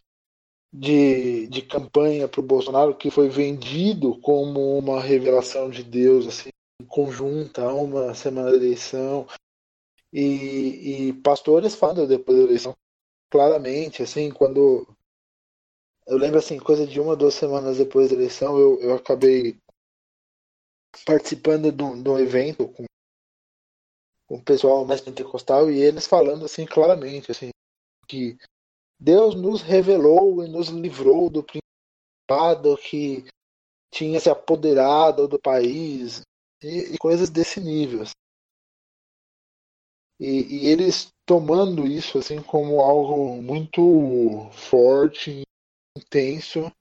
de, 0.73 1.47
de 1.47 1.61
campanha 1.61 2.27
para 2.27 2.41
o 2.41 2.43
Bolsonaro 2.43 2.95
que 2.95 3.11
foi 3.11 3.29
vendido 3.29 4.19
como 4.19 4.77
uma 4.77 4.99
revelação 4.99 5.69
de 5.69 5.83
Deus, 5.83 6.27
assim, 6.27 6.49
conjunta, 6.87 7.67
uma 7.73 8.13
semana 8.13 8.51
da 8.51 8.57
eleição. 8.57 9.27
E, 10.11 11.09
e 11.09 11.13
pastores 11.21 11.75
falam 11.75 12.07
depois 12.07 12.37
da 12.37 12.43
eleição, 12.43 12.75
claramente, 13.29 14.03
assim, 14.03 14.31
quando. 14.31 14.87
Eu 16.07 16.17
lembro, 16.17 16.39
assim, 16.39 16.57
coisa 16.57 16.85
de 16.85 16.99
uma, 16.99 17.15
duas 17.15 17.33
semanas 17.33 17.77
depois 17.77 18.09
da 18.09 18.15
eleição, 18.15 18.57
eu, 18.57 18.79
eu 18.79 18.95
acabei 18.95 19.57
participando 21.05 21.71
de 21.71 21.83
um, 21.83 22.01
de 22.01 22.09
um 22.09 22.19
evento 22.19 22.67
com, 22.69 22.85
com 24.27 24.35
o 24.35 24.43
pessoal 24.43 24.85
mais 24.85 25.01
pentecostal 25.01 25.69
e 25.69 25.81
eles 25.81 26.07
falando, 26.07 26.45
assim, 26.45 26.65
claramente, 26.65 27.31
assim, 27.31 27.49
que 28.07 28.37
Deus 28.99 29.35
nos 29.35 29.61
revelou 29.61 30.43
e 30.43 30.47
nos 30.47 30.69
livrou 30.69 31.29
do 31.29 31.43
principado 31.43 32.77
que 32.77 33.25
tinha 33.91 34.19
se 34.19 34.29
apoderado 34.29 35.27
do 35.27 35.39
país, 35.39 36.21
e, 36.61 36.93
e 36.93 36.97
coisas 36.97 37.29
desse 37.29 37.59
nível. 37.59 38.03
Assim. 38.03 38.13
E, 40.19 40.65
e, 40.65 40.67
eles 40.67 41.13
tomando 41.25 41.85
isso 41.85 42.17
assim 42.17 42.41
como 42.41 42.79
algo 42.79 43.41
muito 43.41 44.49
forte, 44.51 45.43
intenso. 45.97 46.71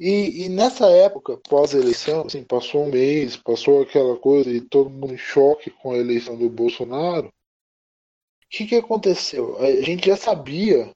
E, 0.00 0.44
e 0.44 0.48
nessa 0.48 0.90
época, 0.90 1.38
pós-eleição, 1.48 2.22
assim, 2.26 2.42
passou 2.42 2.84
um 2.84 2.90
mês, 2.90 3.36
passou 3.36 3.82
aquela 3.82 4.18
coisa 4.18 4.50
e 4.50 4.60
todo 4.60 4.90
mundo 4.90 5.14
em 5.14 5.18
choque 5.18 5.70
com 5.70 5.92
a 5.92 5.98
eleição 5.98 6.36
do 6.36 6.50
Bolsonaro. 6.50 7.28
O 7.28 7.32
que, 8.50 8.66
que 8.66 8.76
aconteceu? 8.76 9.56
A 9.58 9.80
gente 9.82 10.06
já 10.06 10.16
sabia 10.16 10.92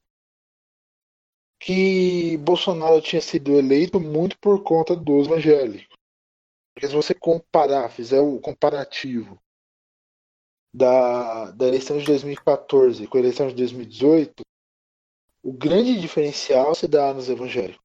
que 1.60 2.36
Bolsonaro 2.38 3.00
tinha 3.00 3.22
sido 3.22 3.52
eleito 3.52 4.00
muito 4.00 4.36
por 4.38 4.62
conta 4.62 4.94
dos 4.94 5.26
evangélicos. 5.26 5.95
Porque 6.76 6.88
se 6.88 6.94
você 6.94 7.14
comparar, 7.14 7.88
fizer 7.88 8.20
o 8.20 8.38
comparativo 8.38 9.42
da, 10.74 11.50
da 11.52 11.66
eleição 11.66 11.96
de 11.96 12.04
2014 12.04 13.06
com 13.06 13.16
a 13.16 13.20
eleição 13.20 13.48
de 13.48 13.54
2018, 13.54 14.42
o 15.42 15.54
grande 15.54 15.98
diferencial 15.98 16.74
se 16.74 16.86
dá 16.86 17.14
nos 17.14 17.30
evangélicos. 17.30 17.82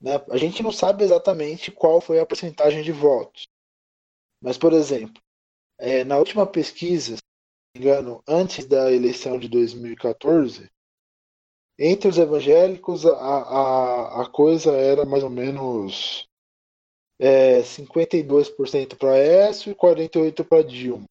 Né? 0.00 0.12
A 0.30 0.38
gente 0.38 0.62
não 0.62 0.72
sabe 0.72 1.04
exatamente 1.04 1.70
qual 1.70 2.00
foi 2.00 2.18
a 2.18 2.24
porcentagem 2.24 2.82
de 2.82 2.92
votos. 2.92 3.46
Mas, 4.40 4.56
por 4.56 4.72
exemplo, 4.72 5.22
é, 5.76 6.02
na 6.02 6.16
última 6.16 6.46
pesquisa, 6.46 7.16
se 7.16 7.22
não 7.76 7.82
me 7.82 7.86
engano, 7.86 8.24
antes 8.26 8.64
da 8.64 8.90
eleição 8.90 9.38
de 9.38 9.50
2014, 9.50 10.70
entre 11.78 12.08
os 12.08 12.16
evangélicos 12.16 13.04
a, 13.04 13.12
a, 13.12 14.22
a 14.22 14.30
coisa 14.30 14.72
era 14.72 15.04
mais 15.04 15.22
ou 15.22 15.28
menos 15.28 16.26
é, 17.18 17.60
52% 17.60 18.96
para 18.96 19.16
Écio 19.16 19.72
e 19.72 19.74
48% 19.74 20.44
para 20.44 20.62
Dilma. 20.62 21.04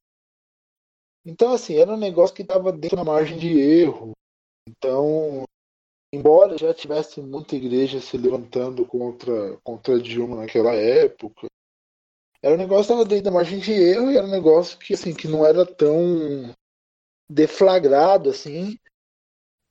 Então, 1.25 1.53
assim, 1.53 1.75
era 1.75 1.93
um 1.93 1.97
negócio 1.97 2.35
que 2.35 2.41
estava 2.41 2.71
dentro 2.71 2.97
da 2.97 3.03
margem 3.03 3.37
de 3.37 3.59
erro. 3.59 4.11
Então, 4.67 5.43
embora 6.13 6.57
já 6.57 6.73
tivesse 6.73 7.21
muita 7.21 7.55
igreja 7.55 8.01
se 8.01 8.17
levantando 8.17 8.85
contra, 8.85 9.57
contra 9.63 9.99
Dilma 9.99 10.37
naquela 10.37 10.73
época, 10.73 11.47
era 12.41 12.55
um 12.55 12.57
negócio 12.57 12.87
que 12.87 12.91
estava 12.91 13.05
dentro 13.05 13.25
da 13.25 13.31
margem 13.31 13.59
de 13.59 13.71
erro 13.71 14.11
e 14.11 14.17
era 14.17 14.27
um 14.27 14.31
negócio 14.31 14.77
que, 14.77 14.93
assim, 14.93 15.13
que 15.13 15.29
não 15.29 15.45
era 15.45 15.65
tão 15.65 16.53
deflagrado 17.29 18.29
assim 18.29 18.77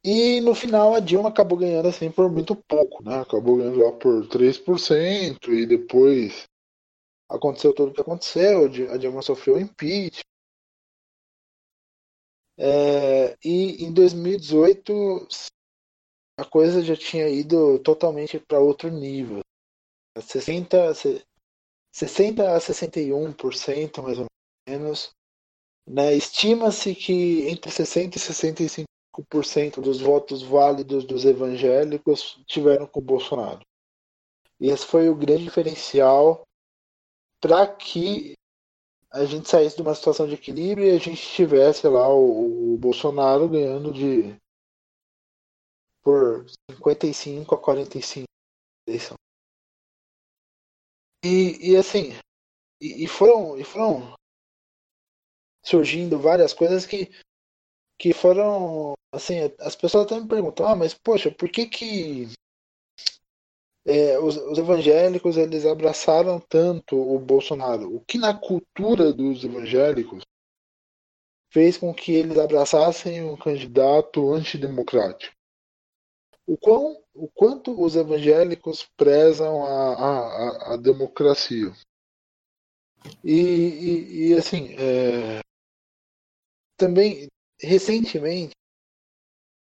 e 0.05 0.41
no 0.41 0.55
final 0.55 0.95
a 0.95 1.01
Dilma 1.01 1.29
acabou 1.29 1.59
ganhando 1.59 1.89
assim 1.89 2.11
por 2.11 2.31
muito 2.31 2.57
pouco, 2.57 3.03
né? 3.05 3.21
Acabou 3.21 3.57
ganhando 3.57 3.79
lá 3.79 3.93
por 3.93 4.27
3% 4.29 5.53
e 5.53 5.67
depois 5.67 6.45
aconteceu 7.29 7.75
tudo 7.75 7.91
o 7.91 7.95
que 7.95 8.01
aconteceu, 8.01 8.65
a 8.93 8.97
Dilma 8.97 9.23
sofreu 9.23 9.59
impeachment. 9.59 10.23
É, 12.59 13.37
e 13.45 13.85
em 13.85 13.93
2018 13.93 14.93
a 16.39 16.45
coisa 16.45 16.83
já 16.83 16.97
tinha 16.97 17.29
ido 17.29 17.79
totalmente 17.79 18.39
para 18.39 18.59
outro 18.59 18.91
nível. 18.91 19.41
60, 20.19 20.95
60 21.93 22.57
a 22.57 22.61
61% 22.61 24.03
mais 24.03 24.19
ou 24.19 24.27
menos. 24.69 25.13
Né? 25.87 26.15
Estima-se 26.15 26.95
que 26.95 27.49
entre 27.49 27.71
60 27.71 28.17
e 28.17 28.21
65 28.21 28.92
5% 29.15 29.81
dos 29.81 30.01
votos 30.01 30.43
válidos 30.43 31.05
dos 31.05 31.25
evangélicos 31.25 32.43
tiveram 32.47 32.87
com 32.87 33.01
Bolsonaro. 33.01 33.61
E 34.59 34.69
esse 34.69 34.87
foi 34.87 35.09
o 35.09 35.17
grande 35.17 35.45
diferencial 35.45 36.47
para 37.41 37.67
que 37.67 38.35
a 39.11 39.25
gente 39.25 39.49
saísse 39.49 39.77
de 39.77 39.83
uma 39.83 39.95
situação 39.95 40.27
de 40.27 40.35
equilíbrio 40.35 40.87
e 40.87 40.97
a 40.97 40.99
gente 40.99 41.21
tivesse 41.21 41.87
lá 41.87 42.09
o, 42.09 42.75
o 42.75 42.79
Bolsonaro 42.79 43.49
ganhando 43.49 43.93
de 43.93 44.35
por 46.03 46.47
55 46.71 47.55
a 47.55 47.59
45 47.59 48.25
eleição. 48.87 49.17
E, 51.25 51.73
e 51.73 51.77
assim, 51.77 52.13
e, 52.81 53.05
e, 53.05 53.07
foram, 53.07 53.57
e 53.57 53.65
foram 53.65 54.15
surgindo 55.65 56.19
várias 56.19 56.53
coisas 56.53 56.85
que 56.85 57.11
que 58.03 58.13
foram 58.13 58.95
assim 59.15 59.37
as 59.61 59.77
pessoas 59.77 60.07
até 60.07 60.19
me 60.19 60.27
perguntam 60.27 60.67
ah 60.67 60.75
mas 60.75 60.93
poxa 60.93 61.31
por 61.31 61.49
que 61.49 61.67
que 61.67 62.27
é, 63.87 64.19
os, 64.19 64.37
os, 64.37 64.59
evangélicos 64.59 65.37
eles 65.37 65.65
abraçaram 65.65 66.41
tanto 66.41 66.97
o 66.97 67.19
Bolsonaro? 67.19 67.97
O 67.97 68.01
que 68.01 68.17
na 68.17 68.33
cultura 68.33 69.13
dos 69.13 69.45
evangélicos 69.45 70.23
fez 71.53 71.77
com 71.77 71.93
que 71.93 72.13
eles 72.13 72.39
abraçassem 72.39 73.25
um 73.25 73.37
candidato 73.37 74.33
antidemocrático? 74.33 75.35
O 76.47 76.57
quão 76.57 77.01
o 77.15 77.29
quanto 77.29 77.81
os 77.81 77.95
evangélicos 77.95 78.89
prezam 78.97 79.65
a, 79.65 79.95
a, 79.95 80.75
a 80.75 80.77
democracia? 80.77 81.73
E, 83.25 83.33
e, 83.33 84.29
e 84.29 84.35
assim 84.35 84.75
é, 84.75 85.41
também 86.77 87.29
recentemente 87.63 88.53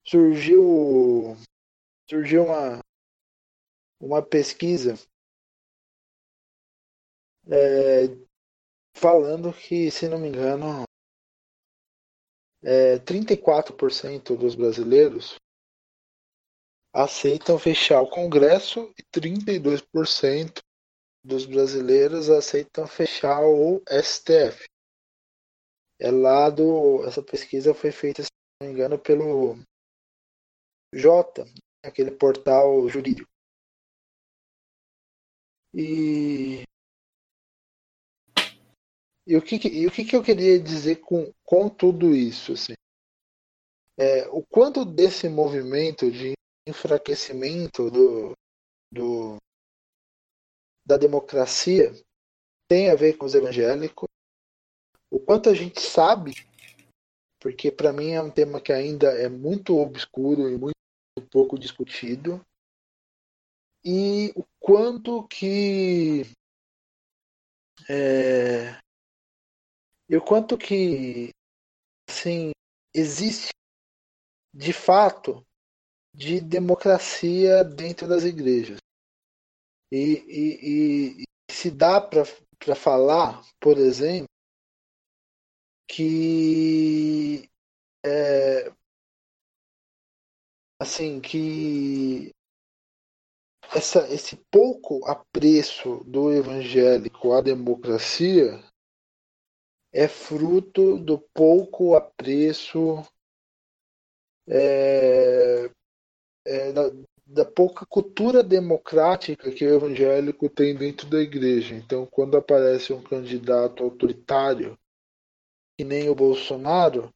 surgiu 0.06 1.36
surgiu 2.10 2.46
uma 2.46 2.79
uma 4.00 4.22
pesquisa 4.22 4.96
é, 7.50 8.08
falando 8.96 9.53
que, 9.53 9.89
se 9.89 10.08
não 10.08 10.20
me 10.20 10.27
engano, 10.27 10.84
é, 12.63 12.98
34% 13.00 14.38
dos 14.38 14.56
brasileiros 14.56 15.36
aceitam 16.94 17.58
fechar 17.58 18.01
o 18.01 18.10
Congresso 18.10 18.94
e 18.98 19.03
32% 19.03 20.60
dos 21.24 21.46
brasileiros 21.46 22.29
aceitam 22.29 22.88
fechar 22.88 23.41
o 23.41 23.82
STF 23.88 24.65
é 26.00 26.12
lá 26.12 26.50
do. 26.50 27.04
Essa 27.06 27.22
pesquisa 27.22 27.74
foi 27.74 27.92
feita, 27.92 28.24
se 28.24 28.30
não 28.62 28.68
me 28.68 28.74
engano, 28.74 29.00
pelo 29.00 29.58
Jota, 30.94 31.46
aquele 31.84 32.12
portal 32.12 32.88
jurídico. 32.89 33.30
E. 35.74 36.63
E 39.25 39.36
o 39.36 39.42
que, 39.42 39.56
e 39.68 39.86
o 39.86 39.92
que, 39.92 40.06
que 40.06 40.16
eu 40.16 40.24
queria 40.24 40.58
dizer 40.58 41.01
com, 41.01 41.34
com 41.44 41.70
tudo 41.70 42.16
isso? 42.16 42.54
Assim? 42.54 42.74
É, 44.00 44.25
o 44.30 44.42
quanto 44.46 44.86
desse 44.86 45.27
movimento 45.27 46.10
de 46.10 46.34
enfraquecimento 46.66 47.92
do, 47.92 48.34
do, 48.92 49.38
da 50.86 50.96
democracia 50.96 51.92
tem 52.70 52.89
a 52.89 52.96
ver 52.96 53.18
com 53.18 53.25
os 53.25 53.36
evangélicos, 53.36 54.08
o 55.10 55.20
quanto 55.20 55.50
a 55.50 55.54
gente 55.54 55.80
sabe, 55.82 56.34
porque 57.40 57.72
para 57.72 57.94
mim 57.94 58.12
é 58.12 58.22
um 58.22 58.32
tema 58.32 58.60
que 58.60 58.74
ainda 58.74 59.08
é 59.12 59.30
muito 59.30 59.78
obscuro 59.78 60.50
e 60.50 60.58
muito 60.58 60.76
pouco 61.32 61.58
discutido, 61.58 62.42
e 63.84 64.34
o 64.36 64.44
quanto 64.60 65.26
que 65.28 66.24
é, 67.90 68.78
e 70.10 70.18
o 70.18 70.22
quanto 70.22 70.58
que 70.58 71.30
assim 72.10 72.52
existe 72.94 73.52
de 74.54 74.74
fato 74.74 75.46
de 76.14 76.42
democracia 76.42 77.64
dentro 77.64 78.08
das 78.08 78.24
igrejas. 78.24 78.80
E, 79.92 80.24
e, 80.28 81.22
e 81.22 81.24
se 81.50 81.72
dá 81.72 82.02
para 82.02 82.26
falar 82.76 83.42
por 83.62 83.78
exemplo 83.78 84.28
que 85.88 87.50
é, 88.06 88.72
assim 90.79 91.20
que 91.20 92.32
essa, 93.75 94.08
esse 94.13 94.36
pouco 94.51 95.06
apreço 95.06 96.03
do 96.06 96.32
evangélico 96.32 97.34
à 97.34 97.41
democracia 97.41 98.63
é 99.91 100.08
fruto 100.08 100.98
do 100.98 101.20
pouco 101.34 101.96
apreço 101.96 103.01
é, 104.48 105.70
é, 106.46 106.72
da, 106.72 106.84
da, 107.25 107.46
pouca 107.46 107.86
cultura 107.86 108.44
democrática 108.44 109.51
que 109.51 109.65
o 109.65 109.75
evangélico 109.75 110.50
tem 110.50 110.75
dentro 110.75 111.10
da 111.10 111.20
igreja. 111.20 111.75
Então, 111.75 112.06
quando 112.06 112.38
aparece 112.38 112.94
um 112.94 113.01
candidato 113.01 113.84
autoritário, 113.84 114.77
que 115.78 115.84
nem 115.84 116.10
o 116.10 116.16
Bolsonaro, 116.16 117.14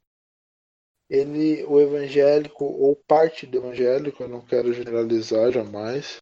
ele, 1.09 1.63
o 1.65 1.79
evangélico 1.81 2.63
ou 2.63 2.95
parte 2.95 3.45
do 3.45 3.57
evangélico, 3.57 4.23
eu 4.23 4.29
não 4.29 4.45
quero 4.45 4.71
generalizar 4.71 5.51
jamais, 5.51 6.17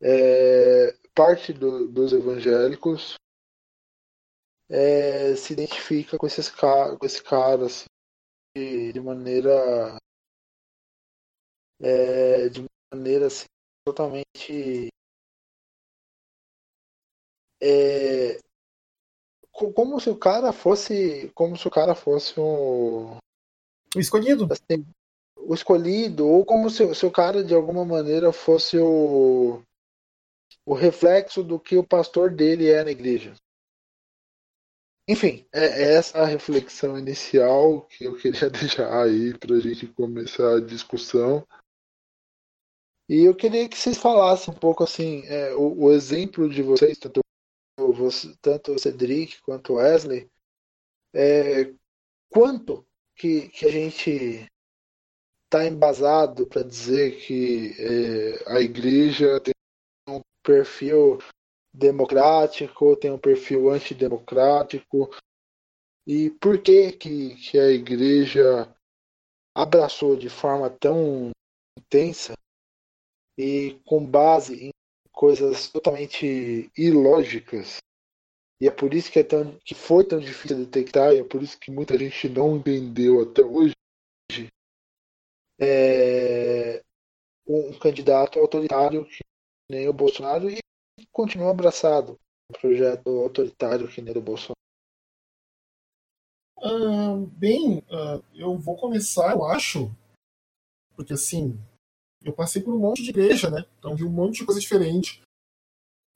é, 0.00 0.92
parte 1.14 1.52
do, 1.52 1.88
dos 1.88 2.12
evangélicos 2.12 3.16
é, 4.68 5.34
se 5.36 5.52
identifica 5.52 6.18
com, 6.18 6.26
esses, 6.26 6.50
com 6.50 7.04
esse 7.04 7.22
cara 7.22 7.66
assim, 7.66 7.86
de, 8.56 8.92
de 8.92 9.00
maneira 9.00 9.98
é, 11.80 12.48
de 12.48 12.64
maneira 12.92 13.26
assim, 13.26 13.46
totalmente 13.84 14.88
é, 17.62 18.38
como 19.74 20.00
se 20.00 20.10
o 20.10 20.16
cara 20.16 20.52
fosse 20.52 21.30
como 21.34 21.56
se 21.56 21.66
o 21.66 21.70
cara 21.70 21.94
fosse 21.94 22.38
um 22.38 23.16
o 23.94 23.98
escolhido 24.00 24.46
assim, 24.50 24.84
o 25.36 25.54
escolhido 25.54 26.26
ou 26.26 26.44
como 26.44 26.68
se, 26.68 26.94
se 26.94 27.06
o 27.06 27.10
cara 27.10 27.42
de 27.42 27.54
alguma 27.54 27.84
maneira 27.84 28.32
fosse 28.32 28.78
o 28.78 29.62
o 30.66 30.74
reflexo 30.74 31.44
do 31.44 31.60
que 31.60 31.76
o 31.76 31.86
pastor 31.86 32.30
dele 32.30 32.68
é 32.68 32.82
na 32.82 32.90
igreja. 32.90 33.34
Enfim, 35.08 35.46
é, 35.52 35.64
é 35.64 35.94
essa 35.94 36.18
a 36.18 36.26
reflexão 36.26 36.98
inicial 36.98 37.82
que 37.82 38.04
eu 38.04 38.16
queria 38.16 38.50
deixar 38.50 39.04
aí 39.04 39.38
para 39.38 39.54
a 39.54 39.60
gente 39.60 39.86
começar 39.86 40.56
a 40.56 40.60
discussão. 40.60 41.46
E 43.08 43.24
eu 43.24 43.36
queria 43.36 43.68
que 43.68 43.78
vocês 43.78 43.96
falassem 43.96 44.52
um 44.52 44.56
pouco 44.56 44.82
assim, 44.82 45.24
é, 45.26 45.54
o, 45.54 45.84
o, 45.84 45.92
exemplo 45.92 46.48
de 46.48 46.60
vocês, 46.60 46.98
tanto, 46.98 47.20
você, 47.92 48.34
tanto 48.40 48.72
o 48.72 48.78
Cedric 48.78 49.40
quanto 49.42 49.74
o 49.74 49.76
Wesley, 49.76 50.30
é, 51.14 51.72
quanto 52.28 52.86
que, 53.14 53.48
que 53.48 53.66
a 53.66 53.70
gente 53.70 54.46
está 55.44 55.64
embasado 55.64 56.46
para 56.46 56.62
dizer 56.62 57.18
que 57.24 57.74
é, 57.78 58.52
a 58.56 58.60
igreja 58.60 59.40
tem 59.40 59.54
perfil 60.42 61.18
democrático, 61.74 62.96
tem 62.96 63.10
um 63.10 63.18
perfil 63.18 63.70
antidemocrático. 63.70 65.10
E 66.06 66.30
por 66.30 66.62
que, 66.62 66.92
que, 66.92 67.34
que 67.34 67.58
a 67.58 67.68
igreja 67.68 68.72
abraçou 69.54 70.16
de 70.16 70.28
forma 70.28 70.70
tão 70.70 71.30
intensa 71.78 72.34
e 73.36 73.80
com 73.84 74.04
base 74.04 74.66
em 74.66 74.70
coisas 75.16 75.68
totalmente 75.68 76.70
ilógicas? 76.76 77.78
E 78.60 78.68
é 78.68 78.70
por 78.70 78.92
isso 78.94 79.10
que, 79.10 79.18
é 79.18 79.24
tão, 79.24 79.58
que 79.64 79.74
foi 79.74 80.06
tão 80.06 80.18
difícil 80.18 80.58
detectar, 80.58 81.12
e 81.12 81.18
é 81.18 81.24
por 81.24 81.42
isso 81.42 81.58
que 81.58 81.70
muita 81.70 81.98
gente 81.98 82.28
não 82.28 82.56
entendeu 82.56 83.22
até 83.22 83.42
hoje. 83.42 83.74
É, 85.58 86.82
um 87.46 87.78
candidato 87.78 88.38
autoritário 88.38 89.06
que 89.06 89.20
nem 89.70 89.88
o 89.88 89.92
Bolsonaro 89.92 90.50
e 90.50 90.58
continua 91.12 91.50
abraçado 91.50 92.18
um 92.50 92.60
projeto 92.60 93.08
autoritário 93.08 93.88
que 93.88 94.02
nem 94.02 94.16
o 94.16 94.20
Bolsonaro. 94.20 94.54
Uh, 96.58 97.26
bem, 97.26 97.78
uh, 97.78 98.22
eu 98.34 98.56
vou 98.56 98.76
começar, 98.76 99.32
eu 99.32 99.44
acho, 99.44 99.90
porque 100.94 101.12
assim, 101.12 101.58
eu 102.26 102.32
passei 102.32 102.60
por 102.60 102.74
um 102.74 102.78
monte 102.78 103.02
de 103.02 103.10
igreja, 103.10 103.48
né? 103.48 103.64
Então 103.78 103.94
vi 103.94 104.04
um 104.04 104.10
monte 104.10 104.40
de 104.40 104.44
coisa 104.44 104.60
diferente. 104.60 105.22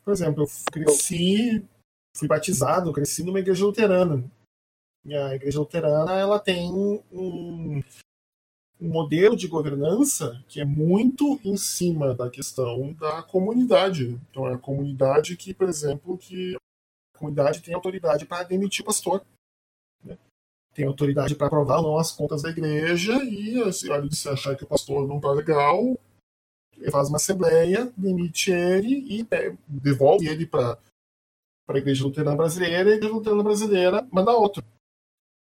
Por 0.04 0.12
exemplo, 0.12 0.42
eu 0.42 0.48
cresci, 0.72 1.64
fui 2.16 2.26
batizado, 2.26 2.92
cresci 2.92 3.22
numa 3.22 3.38
igreja 3.38 3.64
luterana. 3.64 4.24
E 5.04 5.14
a 5.14 5.34
igreja 5.34 5.60
luterana, 5.60 6.12
ela 6.14 6.38
tem 6.40 6.70
um, 6.72 7.00
um 7.12 7.82
modelo 8.80 9.36
de 9.36 9.46
governança 9.46 10.42
que 10.48 10.60
é 10.60 10.64
muito 10.64 11.40
em 11.44 11.56
cima 11.56 12.12
da 12.14 12.28
questão 12.28 12.92
da 12.94 13.22
comunidade. 13.22 14.18
Então 14.30 14.48
é 14.48 14.54
a 14.54 14.58
comunidade 14.58 15.36
que, 15.36 15.54
por 15.54 15.68
exemplo, 15.68 16.18
que 16.18 16.56
a 17.14 17.18
comunidade 17.18 17.62
tem 17.62 17.72
autoridade 17.72 18.26
para 18.26 18.42
demitir 18.42 18.82
o 18.82 18.86
pastor. 18.86 19.24
Tem 20.74 20.86
autoridade 20.86 21.34
para 21.34 21.48
aprovar 21.48 21.78
ou 21.78 21.82
não 21.82 21.98
as 21.98 22.12
contas 22.12 22.42
da 22.42 22.50
igreja 22.50 23.12
e 23.24 23.60
assim, 23.62 23.88
se 24.10 24.28
achar 24.28 24.56
que 24.56 24.64
o 24.64 24.66
pastor 24.66 25.06
não 25.06 25.16
está 25.16 25.30
legal, 25.32 25.98
ele 26.76 26.90
faz 26.90 27.08
uma 27.08 27.16
assembleia, 27.16 27.92
demite 27.96 28.50
ele 28.50 29.20
e 29.20 29.26
devolve 29.68 30.28
ele 30.28 30.46
para 30.46 30.78
a 31.68 31.76
igreja 31.76 32.04
luterana 32.04 32.36
brasileira 32.36 32.90
e 32.90 32.92
a 32.92 32.96
igreja 32.96 33.14
luterana 33.14 33.42
brasileira 33.42 34.08
manda 34.10 34.32
outro. 34.32 34.64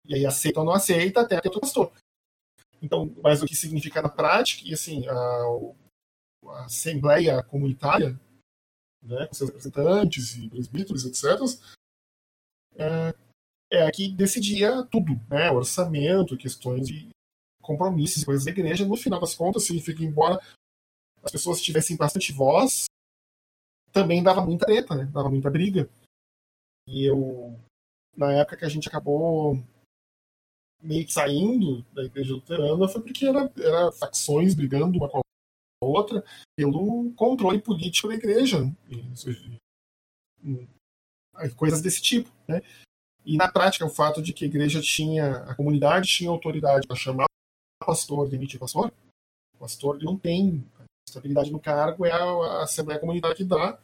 E 0.07 0.15
aí 0.15 0.27
aceita 0.27 0.61
ou 0.61 0.67
não 0.67 0.73
aceita 0.73 1.21
até 1.21 1.41
ter 1.41 1.49
outro 1.49 1.61
pastor. 1.61 1.93
Então, 2.83 3.15
mas 3.23 3.43
o 3.43 3.47
que 3.47 3.55
significa 3.55 4.01
na 4.01 4.09
prática, 4.09 4.67
e 4.69 4.73
assim, 4.73 5.07
a, 5.07 5.15
a 6.49 6.65
Assembleia 6.65 7.43
Comunitária, 7.43 8.19
né, 9.03 9.27
com 9.27 9.35
seus 9.35 9.51
representantes 9.51 10.37
e 10.37 10.49
presbíteros, 10.49 11.05
etc., 11.05 11.41
é, 12.77 13.15
é 13.71 13.87
a 13.87 13.91
que 13.91 14.11
decidia 14.13 14.85
tudo, 14.87 15.15
né, 15.29 15.51
orçamento, 15.51 16.37
questões 16.37 16.89
de 16.89 17.09
compromissos, 17.63 18.25
coisas 18.25 18.45
da 18.45 18.51
igreja. 18.51 18.87
No 18.87 18.97
final 18.97 19.21
das 19.21 19.35
contas, 19.35 19.65
significa 19.65 20.03
embora 20.03 20.41
as 21.23 21.31
pessoas 21.31 21.63
tivessem 21.63 21.97
bastante 21.97 22.33
voz, 22.33 22.87
também 23.93 24.23
dava 24.23 24.45
muita 24.45 24.67
treta, 24.67 24.95
né, 24.95 25.05
dava 25.07 25.31
muita 25.31 25.51
briga. 25.51 25.89
E 26.87 27.05
eu, 27.05 27.57
na 28.17 28.33
época 28.33 28.57
que 28.57 28.65
a 28.65 28.69
gente 28.69 28.89
acabou 28.89 29.55
meio 30.83 31.07
que 31.07 31.13
saindo 31.13 31.83
da 31.93 32.03
igreja 32.03 32.33
luterana 32.35 32.89
foi 32.89 33.03
porque 33.03 33.27
era, 33.27 33.53
era 33.59 33.93
facções 33.93 34.55
brigando 34.55 34.99
uma 34.99 35.09
com 35.09 35.19
a 35.19 35.87
outra 35.87 36.25
pelo 36.57 37.13
controle 37.13 37.61
político 37.61 38.09
da 38.09 38.15
igreja. 38.15 38.59
E, 38.89 40.67
coisas 41.57 41.81
desse 41.81 42.01
tipo, 42.03 42.31
né? 42.49 42.63
E 43.25 43.37
na 43.37 43.51
prática, 43.51 43.85
o 43.85 43.91
fato 43.91 44.23
de 44.23 44.33
que 44.33 44.45
a 44.45 44.49
igreja 44.49 44.81
tinha, 44.81 45.37
a 45.45 45.55
comunidade 45.55 46.09
tinha 46.09 46.31
autoridade 46.31 46.87
para 46.87 46.97
chamar 46.97 47.27
pastor, 47.85 48.29
demitir 48.29 48.59
pastor, 48.59 48.93
o 49.55 49.59
pastor 49.59 50.03
não 50.03 50.17
tem 50.17 50.65
estabilidade 51.07 51.51
no 51.51 51.61
cargo, 51.61 52.07
é 52.07 52.13
a, 52.13 52.23
a 52.23 52.63
Assembleia 52.63 53.01
Comunitária 53.01 53.37
que 53.37 53.45
dá, 53.45 53.79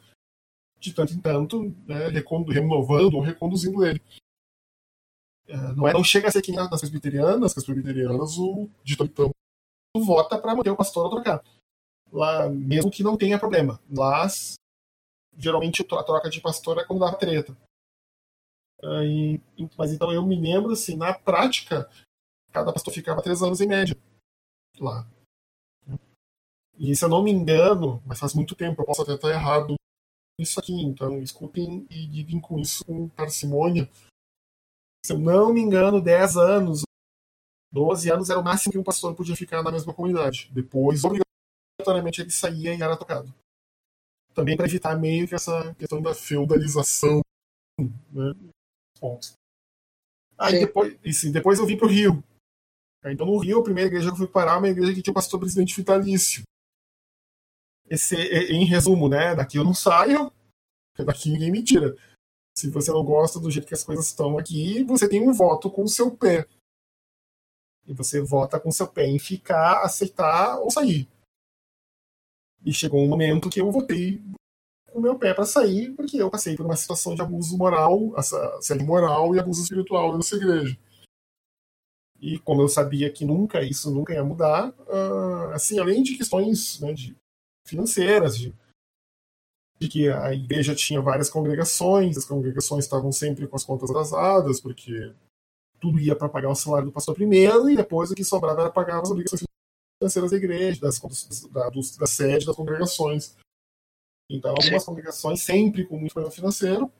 de 0.79 0.93
tanto 0.93 1.13
em 1.13 1.21
tanto, 1.21 1.75
né, 1.87 2.09
renovando 2.09 3.15
ou 3.15 3.23
reconduzindo 3.23 3.85
ele. 3.85 4.01
É, 5.49 5.57
não, 5.75 5.89
é, 5.89 5.93
não 5.93 6.03
chega 6.03 6.29
a 6.29 6.31
ser 6.31 6.43
que 6.43 6.53
nas 6.53 6.69
presbiterianas, 6.81 7.53
que 7.53 7.61
as 7.61 7.65
presbiterianas, 7.65 8.37
o 8.37 8.69
dito 8.83 9.09
vota 9.97 10.39
para 10.39 10.55
manter 10.55 10.71
o 10.71 10.77
pastor 10.77 11.05
ou 11.05 11.11
trocar. 11.11 11.43
Lá, 12.13 12.49
mesmo 12.49 12.91
que 12.91 13.03
não 13.03 13.17
tenha 13.17 13.39
problema. 13.39 13.81
Lá, 13.91 14.27
geralmente, 15.37 15.83
a 15.83 16.03
troca 16.03 16.31
de 16.31 16.41
pastor 16.41 16.79
é 16.79 16.85
quando 16.85 17.01
dá 17.01 17.13
treta. 17.15 17.57
Mas 19.79 19.93
então 19.93 20.13
eu 20.13 20.25
me 20.25 20.41
lembro, 20.41 20.73
assim, 20.73 20.97
na 20.97 21.15
prática, 21.15 21.89
cada 22.53 22.73
pastor 22.73 22.93
ficava 22.93 23.23
três 23.23 23.43
anos 23.43 23.61
em 23.61 23.67
média 23.67 23.97
lá. 24.81 25.07
E 26.79 26.95
se 26.95 27.05
eu 27.05 27.09
não 27.09 27.23
me 27.23 27.31
engano, 27.31 28.03
mas 28.05 28.19
faz 28.19 28.35
muito 28.35 28.55
tempo, 28.55 28.83
eu 28.83 28.87
posso 28.87 29.03
até 29.03 29.15
estar 29.15 29.31
errado 29.31 29.75
nisso 30.39 30.61
aqui, 30.61 30.75
então 30.75 31.19
escutem 31.23 31.87
e 31.91 32.07
digam 32.07 32.41
com 32.41 32.59
isso 32.59 32.85
com 32.85 33.09
parcimônia. 33.09 33.91
Se 35.05 35.13
eu 35.13 35.19
não 35.19 35.53
me 35.53 35.61
engano, 35.61 36.03
10 36.03 36.37
anos, 36.37 36.83
12 37.73 38.11
anos 38.11 38.29
era 38.29 38.39
o 38.39 38.45
máximo 38.45 38.73
que 38.73 38.79
um 38.79 38.85
pastor 38.85 39.15
podia 39.15 39.37
ficar 39.37 39.63
na 39.63 39.73
mesma 39.73 39.95
comunidade. 39.95 40.51
Depois, 40.53 41.03
obrigatoriamente, 41.05 42.21
ele 42.21 42.31
saía 42.31 42.75
e 42.75 42.83
era 42.83 42.97
tocado. 42.97 43.33
Também 44.35 44.57
para 44.57 44.67
evitar 44.67 44.99
meio 44.99 45.27
que 45.27 45.35
essa 45.35 45.75
questão 45.77 46.03
da 46.03 46.15
feudalização. 46.15 47.23
Né? 47.79 48.35
Pontos. 48.99 49.35
Aí 50.39 50.61
depois, 50.61 50.97
assim, 51.05 51.33
depois 51.33 51.59
eu 51.59 51.67
vim 51.67 51.77
para 51.77 51.87
o 51.87 51.91
Rio. 51.91 52.23
Então, 53.05 53.27
no 53.27 53.39
Rio, 53.39 53.61
a 53.61 53.65
primeira 53.65 53.89
igreja 53.89 54.09
que 54.09 54.15
eu 54.15 54.19
fui 54.19 54.27
parar 54.27 54.55
é 54.55 54.59
uma 54.59 54.69
igreja 54.69 54.93
que 54.93 55.01
tinha 55.01 55.13
o 55.13 55.15
pastor 55.15 55.39
presidente 55.39 55.77
vitalício. 55.77 56.43
Esse, 57.89 58.17
em 58.17 58.65
resumo, 58.65 59.09
né? 59.09 59.35
Daqui 59.35 59.59
eu 59.59 59.65
não 59.65 59.73
saio, 59.73 60.33
daqui 61.05 61.31
ninguém 61.31 61.53
me 61.53 61.63
tira. 61.63 61.97
Se 62.57 62.69
você 62.71 62.91
não 62.91 63.05
gosta 63.05 63.39
do 63.39 63.51
jeito 63.51 63.69
que 63.69 63.75
as 63.75 63.85
coisas 63.85 64.07
estão 64.07 64.37
aqui, 64.37 64.83
você 64.85 65.09
tem 65.09 65.27
um 65.27 65.33
voto 65.33 65.71
com 65.71 65.85
o 65.85 65.89
seu 65.89 66.11
pé. 66.17 66.49
E 67.87 67.95
você 67.95 68.21
vota 68.21 68.59
com 68.59 68.71
o 68.71 68.73
seu 68.73 68.89
pé 68.89 69.07
em 69.07 69.19
ficar, 69.19 69.83
aceitar 69.83 70.59
ou 70.59 70.71
sair. 70.71 71.09
E 72.65 72.73
chegou 72.73 73.01
um 73.05 73.09
momento 73.09 73.49
que 73.49 73.61
eu 73.61 73.71
votei 73.71 74.21
o 74.97 75.01
meu 75.01 75.19
pé 75.19 75.35
para 75.35 75.45
sair, 75.45 75.93
porque 75.93 76.17
eu 76.17 76.31
passei 76.31 76.57
por 76.57 76.65
uma 76.65 76.77
situação 76.77 77.15
de 77.15 77.21
abuso 77.21 77.57
moral, 77.57 78.15
assédio 78.17 78.87
moral 78.87 79.35
e 79.35 79.39
abuso 79.39 79.63
espiritual 79.63 80.17
nessa 80.17 80.37
igreja. 80.37 80.77
E 82.19 82.39
como 82.39 82.63
eu 82.63 82.69
sabia 82.69 83.13
que 83.13 83.25
nunca 83.25 83.63
isso 83.63 83.91
nunca 83.91 84.15
ia 84.15 84.25
mudar, 84.25 84.71
uh, 84.71 85.51
assim, 85.53 85.79
além 85.79 86.03
de 86.03 86.17
questões 86.17 86.81
né, 86.81 86.95
de 86.95 87.15
financeiras, 87.67 88.39
de, 88.39 88.55
de, 89.79 89.89
que 89.89 90.09
a 90.09 90.33
igreja 90.33 90.75
tinha 90.75 91.03
várias 91.03 91.29
congregações, 91.29 92.17
as 92.17 92.25
congregações 92.25 92.85
estavam 92.85 93.13
sempre 93.13 93.47
com 93.47 93.55
as 93.55 93.65
contas 93.65 93.91
atrasadas, 93.91 94.61
porque 94.61 95.13
tudo 95.79 96.01
ia 96.01 96.17
para 96.17 96.29
pagar 96.29 96.49
o 96.49 96.55
salário 96.55 96.87
do 96.87 96.93
pastor 96.93 97.15
primeiro, 97.15 97.69
e 97.69 97.77
depois 97.77 98.11
o 98.11 98.15
que 98.15 98.25
sobrava 98.25 98.63
era 98.63 98.71
pagar 98.71 99.03
as 99.03 99.11
obrigações 99.11 99.43
financeiras 100.01 100.31
da 100.31 100.37
igreja, 100.39 100.81
das, 100.81 100.99
da, 101.51 101.69
da 101.69 102.07
sede 102.07 102.47
das 102.47 102.57
congregações. 102.57 103.37
Então, 104.29 104.51
algumas 104.51 104.83
Sim. 104.83 104.87
congregações 104.87 105.43
sempre 105.43 105.87
com 105.87 105.99
muito 105.99 106.13
problema 106.13 106.35
financeiro, 106.35 106.91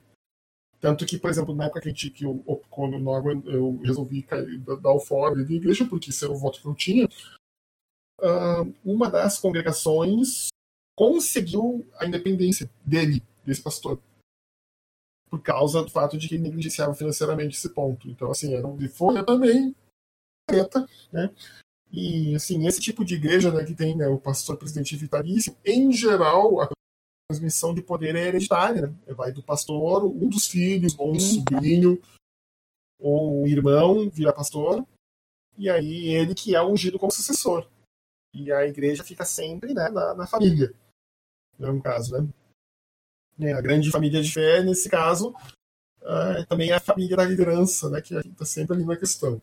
tanto 0.79 1.05
que, 1.05 1.17
por 1.17 1.29
exemplo, 1.29 1.55
na 1.55 1.65
época 1.65 1.81
que, 1.81 1.89
a 1.89 1.91
gente, 1.91 2.09
que 2.11 2.23
eu, 2.23 2.43
quando 2.69 2.95
eu 3.49 3.77
resolvi 3.83 4.21
cair, 4.21 4.59
dar 4.59 4.91
o 4.91 4.99
fora 4.99 5.35
da 5.35 5.51
igreja, 5.51 5.85
porque 5.85 6.11
esse 6.11 6.23
era 6.23 6.31
o 6.31 6.37
voto 6.37 6.61
que 6.61 6.67
eu 6.67 6.75
tinha, 6.75 7.07
uh, 8.19 8.73
uma 8.85 9.09
das 9.09 9.39
congregações 9.39 10.49
conseguiu 10.95 11.85
a 11.99 12.05
independência 12.05 12.69
dele, 12.85 13.23
desse 13.43 13.61
pastor. 13.61 13.99
Por 15.29 15.41
causa 15.41 15.83
do 15.83 15.89
fato 15.89 16.17
de 16.17 16.27
que 16.27 16.35
ele 16.35 16.43
negligenciava 16.43 16.93
financeiramente 16.93 17.57
esse 17.57 17.69
ponto. 17.69 18.09
Então, 18.09 18.31
assim, 18.31 18.53
era 18.53 18.65
um 18.65 18.77
de 18.77 18.87
folha 18.87 19.25
também, 19.25 19.75
treta, 20.47 20.87
né? 21.11 21.33
E, 21.91 22.35
assim, 22.35 22.65
esse 22.67 22.79
tipo 22.79 23.03
de 23.03 23.15
igreja 23.15 23.51
né, 23.51 23.63
que 23.63 23.73
tem 23.73 23.95
né, 23.95 24.07
o 24.07 24.19
pastor 24.19 24.57
presidente 24.57 24.95
vitalício, 24.95 25.55
em 25.65 25.91
geral, 25.91 26.61
a 26.61 26.69
transmissão 27.29 27.73
de 27.73 27.81
poder 27.81 28.15
é 28.15 28.27
hereditária. 28.27 28.87
Né? 28.87 29.13
Vai 29.13 29.31
do 29.31 29.43
pastor, 29.43 30.05
um 30.05 30.29
dos 30.29 30.47
filhos, 30.47 30.97
ou 30.97 31.11
um 31.11 31.19
sobrinho, 31.19 32.01
ou 32.99 33.43
um 33.43 33.47
irmão 33.47 34.09
vira 34.09 34.33
pastor, 34.33 34.85
e 35.57 35.69
aí 35.69 36.07
ele 36.07 36.33
que 36.33 36.55
é 36.55 36.63
ungido 36.63 36.97
como 36.97 37.11
sucessor. 37.11 37.67
E 38.33 38.51
a 38.51 38.65
igreja 38.65 39.03
fica 39.03 39.25
sempre 39.25 39.73
né, 39.73 39.89
na, 39.89 40.13
na 40.13 40.27
família, 40.27 40.73
no 41.59 41.81
caso. 41.81 42.17
Né? 42.17 42.29
É, 43.39 43.53
a 43.53 43.61
grande 43.61 43.91
família 43.91 44.21
de 44.21 44.31
fé, 44.31 44.63
nesse 44.63 44.89
caso, 44.89 45.35
é 46.01 46.45
também 46.45 46.71
é 46.71 46.75
a 46.75 46.79
família 46.79 47.17
da 47.17 47.25
liderança, 47.25 47.89
né, 47.89 48.01
que 48.01 48.15
está 48.15 48.45
sempre 48.45 48.75
ali 48.75 48.85
na 48.85 48.95
questão. 48.95 49.41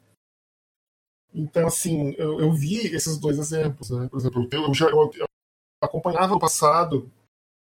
Então, 1.33 1.67
assim, 1.67 2.15
eu, 2.17 2.41
eu 2.41 2.53
vi 2.53 2.87
esses 2.95 3.19
dois 3.19 3.39
exemplos. 3.39 3.91
Né? 3.91 4.09
Por 4.09 4.19
exemplo, 4.19 4.49
eu, 4.53 4.63
eu, 4.69 4.75
já, 4.75 4.87
eu 4.87 5.11
acompanhava 5.83 6.33
no 6.33 6.39
passado 6.39 7.11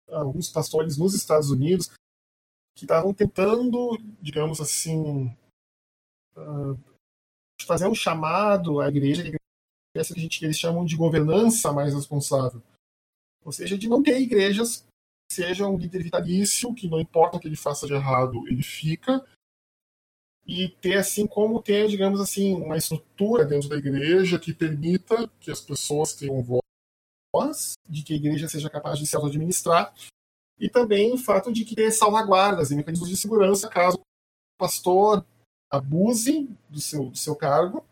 alguns 0.09 0.51
pastores 0.51 0.97
nos 0.97 1.15
Estados 1.15 1.51
Unidos 1.51 1.91
que 2.77 2.85
estavam 2.85 3.13
tentando, 3.15 3.97
digamos 4.21 4.61
assim, 4.61 5.27
uh, 6.37 6.79
fazer 7.67 7.87
um 7.87 7.95
chamado 7.95 8.81
à 8.81 8.89
igreja, 8.89 9.23
que 9.23 9.39
essa 9.99 10.13
que, 10.13 10.21
a 10.21 10.23
gente, 10.23 10.45
eles 10.45 10.59
chamam 10.59 10.85
de 10.85 10.95
governança 10.95 11.73
mais 11.73 11.95
responsável. 11.95 12.63
Ou 13.45 13.51
seja, 13.53 13.79
de 13.79 13.89
não 13.89 14.03
ter 14.03 14.21
igrejas 14.21 14.85
que 15.29 15.35
sejam 15.35 15.75
um 15.75 15.79
líder 15.79 16.03
vitalício, 16.03 16.75
que 16.75 16.89
não 16.89 17.01
importa 17.01 17.37
o 17.37 17.41
que 17.41 17.49
ele 17.49 17.57
faça 17.57 17.87
de 17.87 17.95
errado, 17.95 18.47
ele 18.47 18.63
fica, 18.63 19.27
e 20.47 20.69
ter 20.69 20.99
assim 20.99 21.27
como 21.27 21.63
ter, 21.63 21.89
digamos 21.89 22.21
assim, 22.21 22.55
uma 22.55 22.77
estrutura 22.77 23.45
dentro 23.45 23.69
da 23.69 23.77
igreja 23.77 24.39
que 24.39 24.55
permita 24.55 25.29
que 25.41 25.51
as 25.51 25.61
pessoas 25.61 26.15
tenham 26.15 26.43
voz 26.43 26.66
de 27.89 28.03
que 28.03 28.15
a 28.15 28.17
igreja 28.17 28.49
seja 28.49 28.71
capaz 28.71 28.99
de 28.99 29.07
se 29.07 29.15
auto-administrar, 29.15 29.95
e 30.59 30.69
também 30.69 31.13
o 31.13 31.19
fato 31.19 31.53
de 31.53 31.65
que 31.65 31.75
ter 31.75 31.91
salvaguardas 31.91 32.71
e 32.71 32.77
mecanismos 32.77 33.09
de 33.09 33.17
segurança 33.17 33.69
caso 33.69 33.99
o 33.99 34.59
pastor 34.59 35.25
abuse 35.71 36.49
do 36.69 36.81
seu, 36.81 37.11
do 37.11 37.17
seu 37.17 37.37
cargo, 37.37 37.85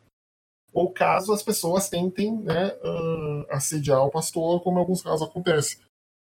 ou 0.72 0.90
caso 0.90 1.32
as 1.32 1.42
pessoas 1.42 1.88
tentem 1.88 2.36
né, 2.40 2.74
uh, 2.76 3.46
assediar 3.50 4.02
o 4.04 4.10
pastor, 4.10 4.62
como 4.62 4.78
em 4.78 4.80
alguns 4.80 5.02
casos 5.02 5.26
acontece. 5.26 5.80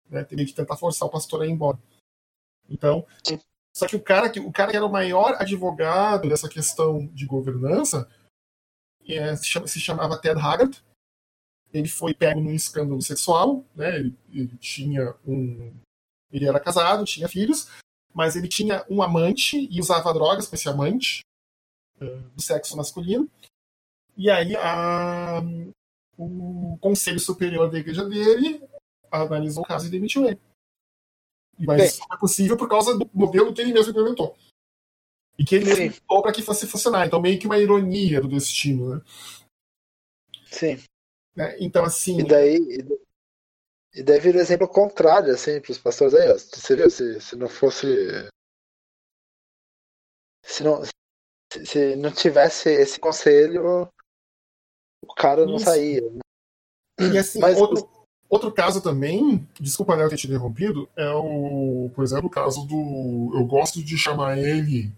Né, 0.09 0.23
teria 0.23 0.45
que 0.45 0.53
tentar 0.53 0.77
forçar 0.77 1.07
o 1.07 1.11
pastor 1.11 1.41
a 1.41 1.45
ir 1.45 1.51
embora. 1.51 1.77
Então, 2.69 3.05
só 3.73 3.87
que 3.87 3.95
o 3.95 4.01
cara 4.01 4.29
que, 4.29 4.39
o 4.39 4.51
cara 4.51 4.71
que 4.71 4.77
era 4.77 4.85
o 4.85 4.91
maior 4.91 5.35
advogado 5.39 6.27
dessa 6.29 6.49
questão 6.49 7.05
de 7.07 7.25
governança 7.25 8.09
é, 9.07 9.35
se 9.35 9.79
chamava 9.79 10.19
Ted 10.19 10.39
Haggard, 10.39 10.83
ele 11.73 11.87
foi 11.87 12.13
pego 12.13 12.39
num 12.39 12.53
escândalo 12.53 13.01
sexual, 13.01 13.63
né? 13.75 13.97
Ele, 13.97 14.17
ele, 14.33 14.57
tinha 14.57 15.15
um, 15.25 15.73
ele 16.31 16.47
era 16.47 16.59
casado, 16.59 17.05
tinha 17.05 17.27
filhos, 17.27 17.67
mas 18.13 18.35
ele 18.35 18.47
tinha 18.47 18.85
um 18.89 19.01
amante 19.01 19.67
e 19.71 19.79
usava 19.79 20.13
drogas 20.13 20.47
com 20.47 20.55
esse 20.55 20.67
amante 20.67 21.21
uh, 22.01 22.29
do 22.35 22.41
sexo 22.41 22.75
masculino. 22.75 23.29
E 24.17 24.29
aí 24.29 24.55
a, 24.55 25.41
o 26.17 26.77
Conselho 26.79 27.19
Superior 27.19 27.69
da 27.69 27.79
igreja 27.79 28.07
dele 28.07 28.61
analisou 29.09 29.63
o 29.63 29.67
caso 29.67 29.87
e 29.87 29.89
demitiu 29.89 30.25
ele. 30.25 30.39
Mas 31.57 31.93
isso 31.93 32.01
é 32.11 32.17
possível 32.17 32.57
por 32.57 32.67
causa 32.67 32.97
do 32.97 33.09
modelo 33.13 33.53
que 33.53 33.61
ele 33.61 33.73
mesmo 33.73 33.91
implementou. 33.91 34.35
E 35.37 35.45
que 35.45 35.55
ele 35.55 35.65
mesmo 35.65 36.21
para 36.21 36.31
que 36.31 36.41
fosse 36.41 36.67
funcionar. 36.67 37.05
Então, 37.05 37.21
meio 37.21 37.39
que 37.39 37.45
uma 37.45 37.57
ironia 37.57 38.19
do 38.21 38.27
destino, 38.27 38.95
né? 38.95 39.01
Sim. 40.51 40.77
Né? 41.35 41.55
Então, 41.59 41.83
assim. 41.83 42.19
E 42.19 42.23
daí, 42.27 42.57
e 43.93 44.03
daí 44.03 44.19
vira 44.19 44.39
exemplo 44.39 44.67
contrário, 44.67 45.33
assim, 45.33 45.59
para 45.59 45.71
os 45.71 45.77
pastores 45.77 46.13
aí, 46.13 46.29
ó. 46.29 46.37
Você 46.37 46.75
viu? 46.75 46.89
Se, 46.89 47.19
se 47.21 47.35
não 47.35 47.49
fosse. 47.49 47.87
Se 50.43 50.63
não, 50.63 50.83
se, 51.51 51.65
se 51.65 51.95
não 51.95 52.11
tivesse 52.11 52.69
esse 52.69 52.99
conselho, 52.99 53.89
o 55.03 55.13
cara 55.15 55.45
não 55.45 55.55
Isso. 55.55 55.65
saía. 55.65 56.01
Né? 56.01 56.19
E 57.13 57.17
assim, 57.17 57.39
Mas, 57.39 57.57
outro, 57.59 57.89
outro 58.29 58.51
caso 58.53 58.81
também, 58.81 59.47
desculpa 59.59 59.95
né, 59.95 60.03
eu 60.03 60.09
ter 60.09 60.17
te 60.17 60.27
interrompido, 60.27 60.89
é 60.95 61.09
o, 61.09 61.89
por 61.93 62.03
exemplo, 62.03 62.27
o 62.27 62.31
caso 62.31 62.65
do. 62.65 63.31
Eu 63.35 63.45
gosto 63.45 63.83
de 63.83 63.97
chamar 63.97 64.37
ele 64.37 64.91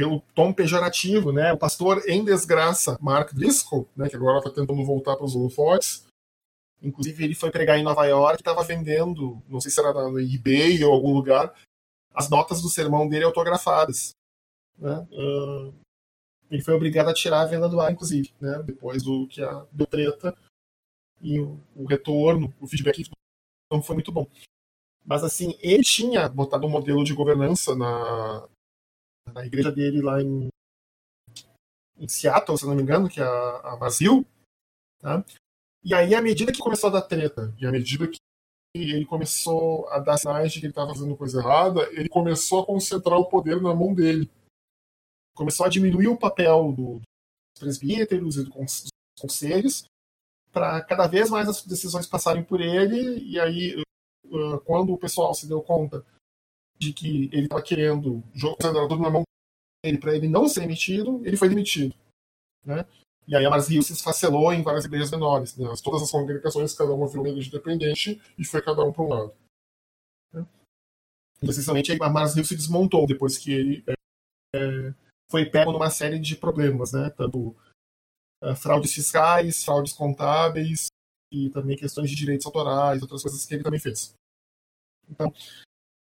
pelo 0.00 0.22
tom 0.34 0.50
pejorativo, 0.50 1.30
né? 1.30 1.52
O 1.52 1.58
pastor 1.58 2.02
em 2.08 2.24
desgraça, 2.24 2.96
Mark 3.02 3.34
Driscoll, 3.34 3.86
né, 3.94 4.08
que 4.08 4.16
agora 4.16 4.38
está 4.38 4.48
tentando 4.48 4.82
voltar 4.82 5.14
para 5.14 5.26
os 5.26 5.36
holofotes. 5.36 6.06
Inclusive, 6.82 7.22
ele 7.22 7.34
foi 7.34 7.50
pregar 7.50 7.78
em 7.78 7.82
Nova 7.82 8.06
York 8.06 8.36
e 8.36 8.40
estava 8.40 8.64
vendendo, 8.64 9.42
não 9.46 9.60
sei 9.60 9.70
se 9.70 9.78
era 9.78 9.92
no 9.92 10.18
eBay 10.18 10.82
ou 10.82 10.94
algum 10.94 11.12
lugar, 11.12 11.54
as 12.14 12.30
notas 12.30 12.62
do 12.62 12.70
sermão 12.70 13.06
dele 13.06 13.26
autografadas. 13.26 14.12
Né? 14.78 15.06
Uh, 15.12 15.74
ele 16.50 16.62
foi 16.62 16.72
obrigado 16.72 17.10
a 17.10 17.14
tirar 17.14 17.42
a 17.42 17.46
venda 17.46 17.68
do 17.68 17.78
ar, 17.78 17.92
inclusive, 17.92 18.32
né? 18.40 18.62
depois 18.64 19.02
do 19.02 19.26
que 19.26 19.42
a 19.42 19.66
deu 19.70 19.86
treta 19.86 20.34
e 21.20 21.38
o, 21.38 21.60
o 21.76 21.84
retorno, 21.84 22.54
o 22.58 22.66
feedback 22.66 23.04
não 23.70 23.82
foi 23.82 23.96
muito 23.96 24.10
bom. 24.10 24.26
Mas 25.04 25.22
assim, 25.22 25.58
ele 25.60 25.82
tinha 25.82 26.26
botado 26.26 26.66
um 26.66 26.70
modelo 26.70 27.04
de 27.04 27.12
governança 27.12 27.76
na, 27.76 28.48
na 29.32 29.46
igreja 29.46 29.70
dele 29.70 30.00
lá 30.00 30.20
em, 30.20 30.48
em 31.98 32.08
Seattle, 32.08 32.58
se 32.58 32.66
não 32.66 32.74
me 32.74 32.82
engano, 32.82 33.08
que 33.08 33.20
é 33.20 33.24
a, 33.24 33.72
a 33.72 33.76
Brasil. 33.76 34.26
Tá? 34.98 35.24
E 35.82 35.94
aí, 35.94 36.14
à 36.14 36.20
medida 36.20 36.52
que 36.52 36.58
começou 36.58 36.88
a 36.88 36.92
dar 36.94 37.02
treta, 37.02 37.54
e 37.58 37.66
à 37.66 37.70
medida 37.70 38.06
que 38.06 38.18
ele 38.74 39.04
começou 39.04 39.88
a 39.88 39.98
dar 39.98 40.16
sinais 40.16 40.52
de 40.52 40.60
que 40.60 40.66
ele 40.66 40.72
estava 40.72 40.94
fazendo 40.94 41.16
coisa 41.16 41.40
errada, 41.40 41.88
ele 41.92 42.08
começou 42.08 42.62
a 42.62 42.66
concentrar 42.66 43.18
o 43.18 43.28
poder 43.28 43.60
na 43.60 43.74
mão 43.74 43.94
dele. 43.94 44.30
Começou 45.34 45.66
a 45.66 45.68
diminuir 45.68 46.08
o 46.08 46.18
papel 46.18 46.72
do, 46.72 47.00
dos 47.00 47.58
presbíteros 47.58 48.36
e 48.36 48.44
dos 48.44 48.88
conselhos 49.18 49.84
para 50.52 50.82
cada 50.82 51.06
vez 51.06 51.30
mais 51.30 51.48
as 51.48 51.62
decisões 51.62 52.06
passarem 52.06 52.42
por 52.42 52.60
ele, 52.60 53.24
e 53.24 53.38
aí, 53.38 53.82
quando 54.64 54.92
o 54.92 54.98
pessoal 54.98 55.34
se 55.34 55.46
deu 55.46 55.62
conta 55.62 56.04
de 56.80 56.92
que 56.94 57.28
ele 57.32 57.44
estava 57.44 57.62
querendo 57.62 58.22
jogo 58.34 58.56
tudo 58.58 58.98
na 58.98 59.10
mão 59.10 59.22
dele 59.84 59.98
para 59.98 60.16
ele 60.16 60.28
não 60.28 60.48
ser 60.48 60.60
demitido, 60.60 61.20
ele 61.26 61.36
foi 61.36 61.48
demitido. 61.48 61.94
Né? 62.64 62.86
E 63.28 63.36
aí 63.36 63.44
a 63.44 63.58
Rio 63.58 63.82
se 63.82 63.92
esfacelou 63.92 64.52
em 64.52 64.62
várias 64.62 64.86
igrejas 64.86 65.10
menores. 65.10 65.56
Né? 65.56 65.66
Todas 65.84 66.02
as 66.02 66.10
congregações, 66.10 66.74
cada 66.74 66.92
uma 66.92 67.06
virou 67.06 67.24
uma 67.24 67.30
igreja 67.30 67.48
independente 67.48 68.20
e 68.38 68.44
foi 68.44 68.62
cada 68.62 68.82
um 68.82 68.92
para 68.92 69.02
um 69.04 69.08
lado. 69.08 69.34
Né? 70.32 70.46
Essencialmente, 71.42 71.92
a 71.92 72.26
Rio 72.26 72.44
se 72.44 72.56
desmontou 72.56 73.06
depois 73.06 73.36
que 73.36 73.52
ele 73.52 73.84
é, 73.86 73.94
é, 74.56 74.94
foi 75.30 75.44
pego 75.44 75.72
numa 75.72 75.90
série 75.90 76.18
de 76.18 76.34
problemas, 76.34 76.92
né? 76.92 77.10
tanto 77.10 77.54
é, 78.42 78.54
fraudes 78.54 78.94
fiscais, 78.94 79.62
fraudes 79.62 79.92
contábeis 79.92 80.86
e 81.30 81.50
também 81.50 81.76
questões 81.76 82.10
de 82.10 82.16
direitos 82.16 82.46
autorais, 82.46 83.02
outras 83.02 83.22
coisas 83.22 83.44
que 83.44 83.54
ele 83.54 83.62
também 83.62 83.78
fez. 83.78 84.14
Então, 85.08 85.32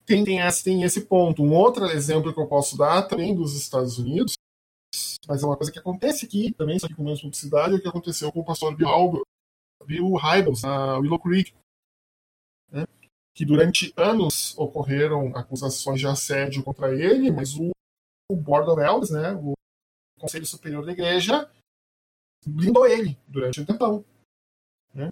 tem, 0.07 0.23
tem, 0.23 0.39
esse, 0.39 0.63
tem 0.63 0.83
esse 0.83 1.01
ponto. 1.01 1.43
Um 1.43 1.53
outro 1.53 1.85
exemplo 1.85 2.33
que 2.33 2.39
eu 2.39 2.47
posso 2.47 2.77
dar 2.77 3.03
também 3.03 3.35
dos 3.35 3.53
Estados 3.53 3.99
Unidos, 3.99 4.35
mas 5.27 5.43
é 5.43 5.45
uma 5.45 5.57
coisa 5.57 5.71
que 5.71 5.77
acontece 5.77 6.25
aqui 6.25 6.53
também, 6.53 6.79
só 6.79 6.87
que 6.87 6.95
com 6.95 7.03
menos 7.03 7.19
publicidade, 7.19 7.73
é 7.73 7.77
o 7.77 7.81
que 7.81 7.87
aconteceu 7.89 8.31
com 8.31 8.39
o 8.39 8.45
pastor 8.45 8.73
Bill, 8.73 9.21
Bill 9.85 10.15
Hybels, 10.15 10.61
na 10.63 10.97
Willow 10.97 11.19
Creek. 11.19 11.53
Né? 12.71 12.85
Que 13.35 13.45
durante 13.45 13.93
anos 13.97 14.57
ocorreram 14.57 15.35
acusações 15.35 15.99
de 15.99 16.07
assédio 16.07 16.63
contra 16.63 16.95
ele, 16.95 17.29
mas 17.29 17.55
o, 17.55 17.71
o 18.31 18.35
Board 18.35 18.69
of 18.69 18.81
Elders, 18.81 19.09
né, 19.09 19.33
o 19.35 19.53
Conselho 20.17 20.45
Superior 20.45 20.85
da 20.85 20.93
Igreja, 20.93 21.51
blindou 22.45 22.87
ele 22.87 23.17
durante 23.27 23.59
um 23.59 23.65
tempão. 23.65 24.05
Né? 24.93 25.11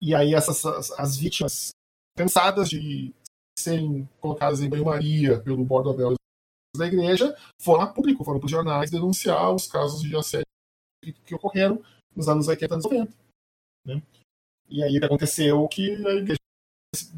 E 0.00 0.14
aí 0.14 0.34
essas 0.34 0.64
as, 0.64 0.90
as 0.92 1.16
vítimas 1.16 1.70
cansadas 2.18 2.68
de 2.68 3.14
serem 3.58 4.08
colocadas 4.20 4.60
em 4.60 4.68
banho-maria 4.68 5.40
pelo 5.40 5.64
Board 5.64 5.88
of 5.88 6.16
da 6.76 6.86
igreja, 6.86 7.36
foram 7.60 7.82
a 7.82 7.86
público, 7.86 8.24
foram 8.24 8.38
para 8.38 8.46
os 8.46 8.50
jornais 8.50 8.90
denunciar 8.90 9.52
os 9.52 9.66
casos 9.66 10.02
de 10.02 10.14
assédio 10.16 10.46
que 11.24 11.34
ocorreram 11.34 11.82
nos 12.14 12.28
anos 12.28 12.46
80 12.46 12.74
e 12.74 12.78
90. 12.78 13.12
Né? 13.86 14.02
E 14.68 14.82
aí 14.82 14.96
o 14.96 15.00
que 15.00 15.06
aconteceu 15.06 15.68
que 15.68 15.90
a 16.06 16.12
igreja, 16.14 16.38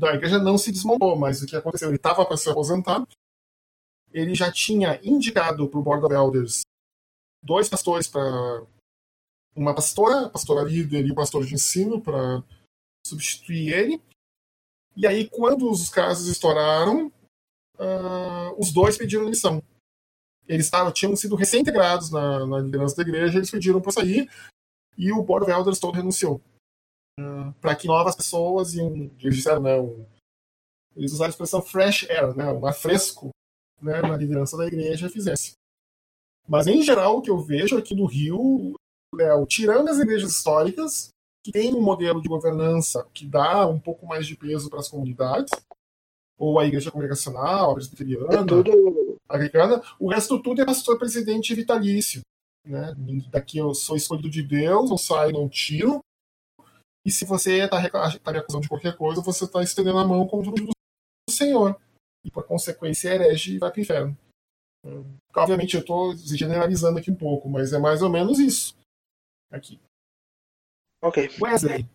a 0.02 0.14
igreja 0.14 0.38
não 0.38 0.56
se 0.56 0.72
desmontou, 0.72 1.16
mas 1.16 1.42
o 1.42 1.46
que 1.46 1.56
aconteceu? 1.56 1.88
Ele 1.88 1.96
estava 1.96 2.24
para 2.24 2.36
se 2.36 2.48
aposentar, 2.48 3.06
ele 4.12 4.34
já 4.34 4.50
tinha 4.50 5.00
indicado 5.02 5.68
para 5.68 5.78
o 5.78 5.82
Board 5.82 6.04
of 6.04 6.14
Elders 6.14 6.62
dois 7.42 7.68
pastores 7.68 8.06
para 8.06 8.64
uma 9.54 9.74
pastora, 9.74 10.28
pastora 10.28 10.62
líder 10.62 11.06
e 11.06 11.14
pastor 11.14 11.44
de 11.44 11.54
ensino 11.54 12.00
para 12.00 12.42
substituir 13.06 13.72
ele. 13.72 14.02
E 14.96 15.06
aí, 15.06 15.28
quando 15.28 15.70
os 15.70 15.88
casos 15.88 16.28
estouraram, 16.28 17.06
uh, 17.78 18.54
os 18.58 18.72
dois 18.72 18.98
pediram 18.98 19.24
demissão. 19.24 19.62
Eles 20.46 20.68
tavam, 20.68 20.92
tinham 20.92 21.14
sido 21.14 21.36
recém-integrados 21.36 22.10
na, 22.10 22.46
na, 22.46 22.58
liderança 22.58 22.96
da 22.96 23.02
igreja, 23.02 23.38
eles 23.38 23.50
pediram 23.50 23.80
para 23.80 23.92
sair 23.92 24.28
e 24.98 25.12
o 25.12 25.22
Board 25.22 25.44
of 25.44 25.52
Elders 25.52 25.78
todo 25.78 25.94
renunciou. 25.94 26.40
Uh, 27.18 27.52
para 27.60 27.74
que 27.74 27.86
novas 27.86 28.16
pessoas, 28.16 28.74
e 28.74 28.82
um, 28.82 29.10
eles 29.18 29.36
disseram, 29.36 29.84
um, 29.84 30.06
eles 30.96 31.12
usaram 31.12 31.28
a 31.28 31.30
expressão 31.30 31.62
fresh 31.62 32.08
air, 32.10 32.36
né, 32.36 32.52
um 32.52 32.66
ar 32.66 32.74
fresco 32.74 33.30
né, 33.80 34.02
na 34.02 34.16
liderança 34.16 34.56
da 34.56 34.66
igreja, 34.66 35.08
fizesse. 35.08 35.52
Mas, 36.48 36.66
em 36.66 36.82
geral, 36.82 37.18
o 37.18 37.22
que 37.22 37.30
eu 37.30 37.38
vejo 37.38 37.78
aqui 37.78 37.94
no 37.94 38.06
Rio, 38.06 38.74
Léo, 39.14 39.46
tirando 39.46 39.88
as 39.88 39.98
igrejas 39.98 40.32
históricas, 40.32 41.10
que 41.42 41.52
tem 41.52 41.74
um 41.74 41.80
modelo 41.80 42.20
de 42.20 42.28
governança 42.28 43.06
que 43.14 43.26
dá 43.26 43.66
um 43.66 43.78
pouco 43.78 44.06
mais 44.06 44.26
de 44.26 44.36
peso 44.36 44.68
para 44.68 44.80
as 44.80 44.88
comunidades, 44.88 45.50
ou 46.38 46.58
a 46.58 46.66
igreja 46.66 46.90
congregacional, 46.90 47.70
a 47.70 47.74
presbiteriana, 47.74 48.40
é 48.40 48.44
tudo... 48.44 49.18
o 49.98 50.08
resto 50.08 50.42
tudo 50.42 50.62
é 50.62 50.64
pastor 50.64 50.98
presidente 50.98 51.54
vitalício. 51.54 52.22
Né? 52.66 52.94
Daqui 53.30 53.58
eu 53.58 53.74
sou 53.74 53.96
escolhido 53.96 54.30
de 54.30 54.42
Deus, 54.42 54.90
não 54.90 54.98
saio, 54.98 55.32
não 55.32 55.48
tiro. 55.48 56.00
E 57.04 57.10
se 57.10 57.24
você 57.24 57.64
está 57.64 57.78
tá 58.18 58.32
me 58.32 58.38
acusando 58.38 58.62
de 58.62 58.68
qualquer 58.68 58.96
coisa, 58.96 59.22
você 59.22 59.44
está 59.44 59.62
estendendo 59.62 59.98
a 59.98 60.06
mão 60.06 60.26
contra 60.26 60.50
o 60.50 61.30
Senhor. 61.30 61.78
E 62.24 62.30
por 62.30 62.46
consequência, 62.46 63.08
herege 63.08 63.54
e 63.54 63.58
vai 63.58 63.70
para 63.70 63.78
o 63.78 63.82
inferno. 63.82 64.18
Obviamente, 65.34 65.74
eu 65.74 65.80
estou 65.80 66.16
generalizando 66.16 66.98
aqui 66.98 67.10
um 67.10 67.16
pouco, 67.16 67.48
mas 67.48 67.72
é 67.72 67.78
mais 67.78 68.02
ou 68.02 68.10
menos 68.10 68.38
isso. 68.38 68.74
Aqui. 69.50 69.80
Ok. 71.02 71.30
Wesley. 71.40 71.86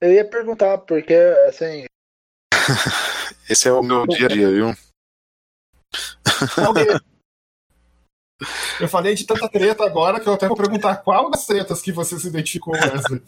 Eu 0.00 0.12
ia 0.12 0.24
perguntar, 0.28 0.78
porque, 0.78 1.14
assim. 1.48 1.86
Esse 3.48 3.68
é 3.68 3.72
o 3.72 3.82
meu 3.82 4.06
dia 4.06 4.26
a 4.26 4.28
dia, 4.28 4.50
viu? 4.50 4.74
Eu 8.78 8.88
falei 8.88 9.14
de 9.14 9.24
tanta 9.24 9.48
treta 9.48 9.82
agora 9.84 10.20
que 10.20 10.28
eu 10.28 10.34
até 10.34 10.46
vou 10.46 10.56
perguntar 10.56 10.96
qual 10.96 11.30
das 11.30 11.46
tretas 11.46 11.80
que 11.80 11.90
você 11.90 12.18
se 12.18 12.28
identificou, 12.28 12.74
Wesley. 12.74 13.22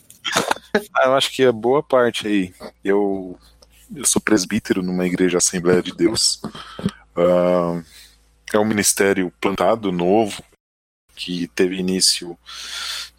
Ah, 0.94 1.06
eu 1.06 1.14
acho 1.14 1.30
que 1.30 1.42
a 1.44 1.50
boa 1.50 1.82
parte 1.82 2.28
aí. 2.28 2.54
Eu, 2.84 3.38
eu 3.94 4.04
sou 4.04 4.20
presbítero 4.20 4.82
numa 4.82 5.06
igreja 5.06 5.38
Assembleia 5.38 5.82
de 5.82 5.94
Deus. 5.94 6.42
Uh, 7.16 7.82
é 8.52 8.58
um 8.58 8.66
ministério 8.66 9.32
plantado 9.40 9.90
novo 9.90 10.42
que 11.16 11.48
teve 11.48 11.76
início 11.76 12.38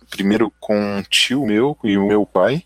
primeiro 0.10 0.52
com 0.60 0.76
um 0.78 1.04
tio 1.04 1.46
meu 1.46 1.78
e 1.84 1.98
o 1.98 2.08
meu 2.08 2.26
pai. 2.26 2.66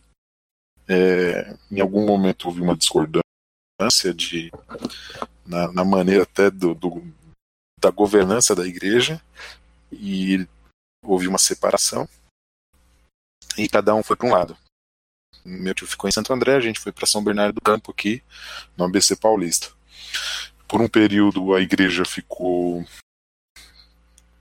É, 0.88 1.56
em 1.71 1.79
algum 1.79 2.06
momento 2.06 2.47
houve 2.47 2.62
uma 2.62 2.75
discordância 2.75 3.23
de, 4.13 4.51
na, 5.45 5.71
na 5.71 5.86
maneira 5.86 6.23
até 6.23 6.51
do, 6.51 6.75
do, 6.75 7.01
da 7.79 7.89
governança 7.89 8.53
da 8.53 8.65
igreja 8.65 9.21
e 9.91 10.45
houve 11.03 11.27
uma 11.27 11.38
separação 11.38 12.08
e 13.58 13.67
cada 13.69 13.93
um 13.95 14.03
foi 14.03 14.15
para 14.15 14.27
um 14.27 14.32
lado. 14.32 14.58
Meu 15.45 15.73
tio 15.73 15.88
ficou 15.88 16.08
em 16.08 16.12
Santo 16.12 16.34
André, 16.34 16.56
a 16.56 16.62
gente 16.62 16.79
foi 16.79 16.91
para 16.91 17.06
São 17.06 17.23
Bernardo 17.23 17.56
do 17.56 17.62
Campo 17.62 17.91
aqui, 17.91 18.23
no 18.77 18.86
ABC 18.86 19.15
Paulista. 19.15 19.71
Por 20.67 20.82
um 20.82 20.88
período 20.88 21.53
a 21.53 21.62
igreja 21.62 22.06
ficou 22.06 22.86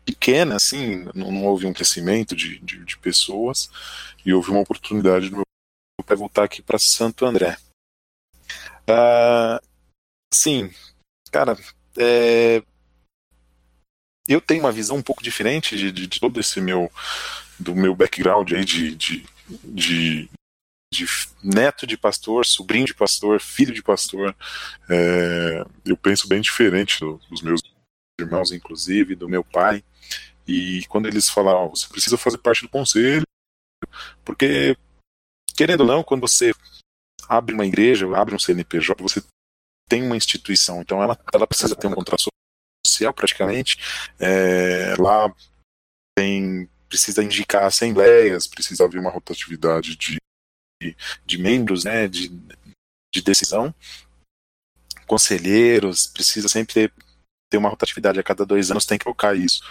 pequena, 0.05 0.57
assim, 0.57 1.05
não, 1.15 1.31
não 1.31 1.45
houve 1.45 1.67
um 1.67 1.73
crescimento 1.73 2.35
de, 2.35 2.59
de, 2.61 2.85
de, 2.85 2.99
pessoas, 2.99 3.71
e 4.25 4.33
houve 4.33 4.51
uma 4.51 4.61
oportunidade 4.61 5.29
do 5.29 5.37
meu 5.37 5.45
pai 6.05 6.17
voltar 6.17 6.45
aqui 6.45 6.63
para 6.63 6.79
Santo 6.79 7.25
André. 7.25 7.57
Uh, 8.83 9.65
sim, 10.33 10.71
cara, 11.31 11.57
é, 11.97 12.63
eu 14.29 14.41
tenho 14.41 14.61
uma 14.61 14.73
visão 14.73 14.97
um 14.97 15.03
pouco 15.03 15.23
diferente 15.23 15.77
de, 15.77 15.93
de, 15.93 16.07
de, 16.07 16.21
todo 16.21 16.39
esse 16.41 16.61
meu 16.61 16.91
do 17.59 17.75
meu 17.75 17.95
background 17.95 18.53
aí 18.53 18.65
de, 18.65 18.95
de, 18.95 19.27
de, 19.65 20.29
de 20.93 21.07
neto 21.43 21.87
de 21.87 21.97
pastor, 21.97 22.45
sobrinho 22.45 22.87
de 22.87 22.95
pastor, 22.95 23.41
filho 23.41 23.73
de 23.73 23.83
pastor. 23.83 24.35
É, 24.89 25.65
eu 25.85 25.97
penso 25.97 26.27
bem 26.27 26.41
diferente 26.41 27.01
dos 27.31 27.43
meus 27.43 27.63
irmãos, 28.21 28.53
inclusive, 28.53 29.15
do 29.15 29.29
meu 29.29 29.45
pai. 29.45 29.85
E 30.47 30.85
quando 30.89 31.07
eles 31.07 31.29
falam, 31.29 31.71
você 31.71 31.89
precisa 31.89 32.19
fazer 32.19 32.39
parte 32.39 32.63
do 32.63 32.69
conselho, 32.69 33.25
porque, 34.25 34.77
querendo 35.55 35.81
ou 35.81 35.87
não, 35.87 36.03
quando 36.03 36.23
você 36.23 36.53
abre 37.29 37.55
uma 37.55 37.67
igreja, 37.67 38.07
abre 38.17 38.35
um 38.35 38.39
CNPJ, 38.39 39.03
você 39.03 39.23
tem 39.89 40.03
uma 40.03 40.17
instituição, 40.17 40.81
então 40.81 41.03
ela, 41.03 41.19
ela 41.33 41.47
precisa 41.47 41.77
ter 41.77 41.87
um 41.87 41.95
contrato 41.95 42.25
social 42.87 43.13
praticamente. 43.13 43.79
É, 44.19 44.95
lá 44.99 45.33
tem 46.17 46.69
precisa 46.89 47.25
indicar 47.25 47.65
assembleias, 47.65 48.47
precisa 48.47 48.85
haver 48.85 49.01
uma 49.01 49.11
rotatividade 49.11 49.97
de, 49.97 50.19
de, 50.83 50.97
de 51.25 51.39
membros, 51.39 51.85
né, 51.85 52.07
de, 52.07 52.29
de 53.15 53.23
decisão, 53.23 53.75
conselheiros, 55.07 56.07
precisa 56.07 56.49
sempre 56.49 56.75
ter, 56.75 56.93
ter 57.53 57.59
uma 57.59 57.69
rotatividade 57.69 58.19
a 58.19 58.23
cada 58.23 58.47
dois 58.47 58.71
anos, 58.71 58.87
tem 58.87 58.97
que 58.97 59.05
colocar 59.05 59.37
isso 59.37 59.63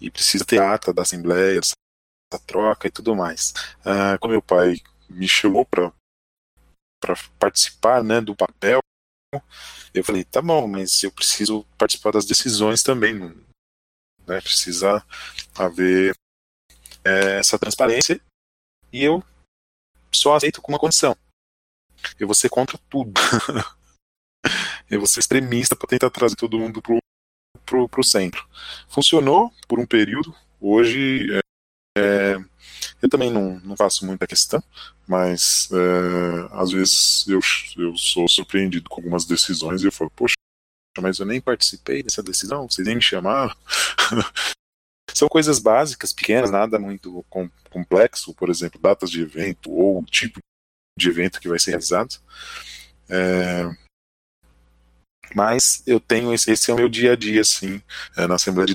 e 0.00 0.10
precisa 0.10 0.44
ter 0.44 0.58
ata 0.58 0.92
da 0.92 1.02
Assembleia, 1.02 1.58
essa 1.58 2.38
troca 2.46 2.88
e 2.88 2.90
tudo 2.90 3.14
mais. 3.14 3.52
Uh, 3.80 4.18
quando 4.18 4.32
meu 4.32 4.42
pai 4.42 4.76
me 5.10 5.28
chamou 5.28 5.66
para 5.66 5.92
participar 7.38 8.02
né, 8.02 8.22
do 8.22 8.34
papel, 8.34 8.80
eu 9.92 10.02
falei, 10.02 10.24
tá 10.24 10.40
bom, 10.40 10.66
mas 10.66 11.02
eu 11.02 11.12
preciso 11.12 11.64
participar 11.76 12.12
das 12.12 12.24
decisões 12.24 12.82
também. 12.82 13.18
Né, 14.26 14.40
precisa 14.40 15.04
haver 15.54 16.14
é, 17.04 17.38
essa 17.38 17.58
transparência 17.58 18.18
e 18.90 19.04
eu 19.04 19.22
só 20.10 20.34
aceito 20.34 20.62
com 20.62 20.72
uma 20.72 20.78
condição. 20.78 21.14
Eu 22.18 22.26
vou 22.26 22.34
ser 22.34 22.48
contra 22.48 22.78
tudo. 22.88 23.12
eu 24.90 24.98
vou 24.98 25.06
ser 25.06 25.20
extremista 25.20 25.76
para 25.76 25.88
tentar 25.88 26.10
trazer 26.10 26.36
todo 26.36 26.58
mundo 26.58 26.80
pro 26.82 26.98
para 27.64 28.00
o 28.00 28.04
centro. 28.04 28.46
Funcionou 28.88 29.52
por 29.66 29.78
um 29.78 29.84
período, 29.84 30.34
hoje 30.58 31.28
é, 31.34 31.40
é, 31.98 32.36
Eu 33.02 33.08
também 33.10 33.30
não, 33.30 33.60
não 33.60 33.76
faço 33.76 34.06
muita 34.06 34.26
questão, 34.26 34.62
mas 35.06 35.68
é, 35.70 36.48
às 36.52 36.70
vezes 36.70 37.26
eu, 37.28 37.40
eu 37.76 37.96
sou 37.96 38.26
surpreendido 38.26 38.88
com 38.88 39.00
algumas 39.00 39.26
decisões 39.26 39.82
e 39.82 39.86
eu 39.86 39.92
falo, 39.92 40.10
poxa, 40.10 40.34
mas 40.98 41.18
eu 41.18 41.26
nem 41.26 41.40
participei 41.40 42.02
dessa 42.02 42.22
decisão, 42.22 42.68
vocês 42.68 42.86
nem 42.86 42.96
me 42.96 43.02
chamaram. 43.02 43.54
São 45.14 45.28
coisas 45.28 45.58
básicas, 45.58 46.12
pequenas, 46.12 46.50
nada 46.50 46.78
muito 46.78 47.24
complexo, 47.70 48.34
por 48.34 48.48
exemplo, 48.50 48.80
datas 48.80 49.10
de 49.10 49.22
evento 49.22 49.70
ou 49.70 50.04
tipo 50.04 50.38
de 50.96 51.08
evento 51.08 51.40
que 51.40 51.48
vai 51.48 51.58
ser 51.58 51.70
realizado. 51.70 52.20
É, 53.08 53.64
mas 55.34 55.82
eu 55.86 56.00
tenho 56.00 56.32
esse, 56.32 56.50
esse, 56.50 56.70
é 56.70 56.74
o 56.74 56.76
meu 56.76 56.88
dia 56.88 57.12
a 57.12 57.16
dia, 57.16 57.40
assim, 57.40 57.82
é, 58.16 58.26
na 58.26 58.34
Assembleia 58.34 58.66
de 58.66 58.74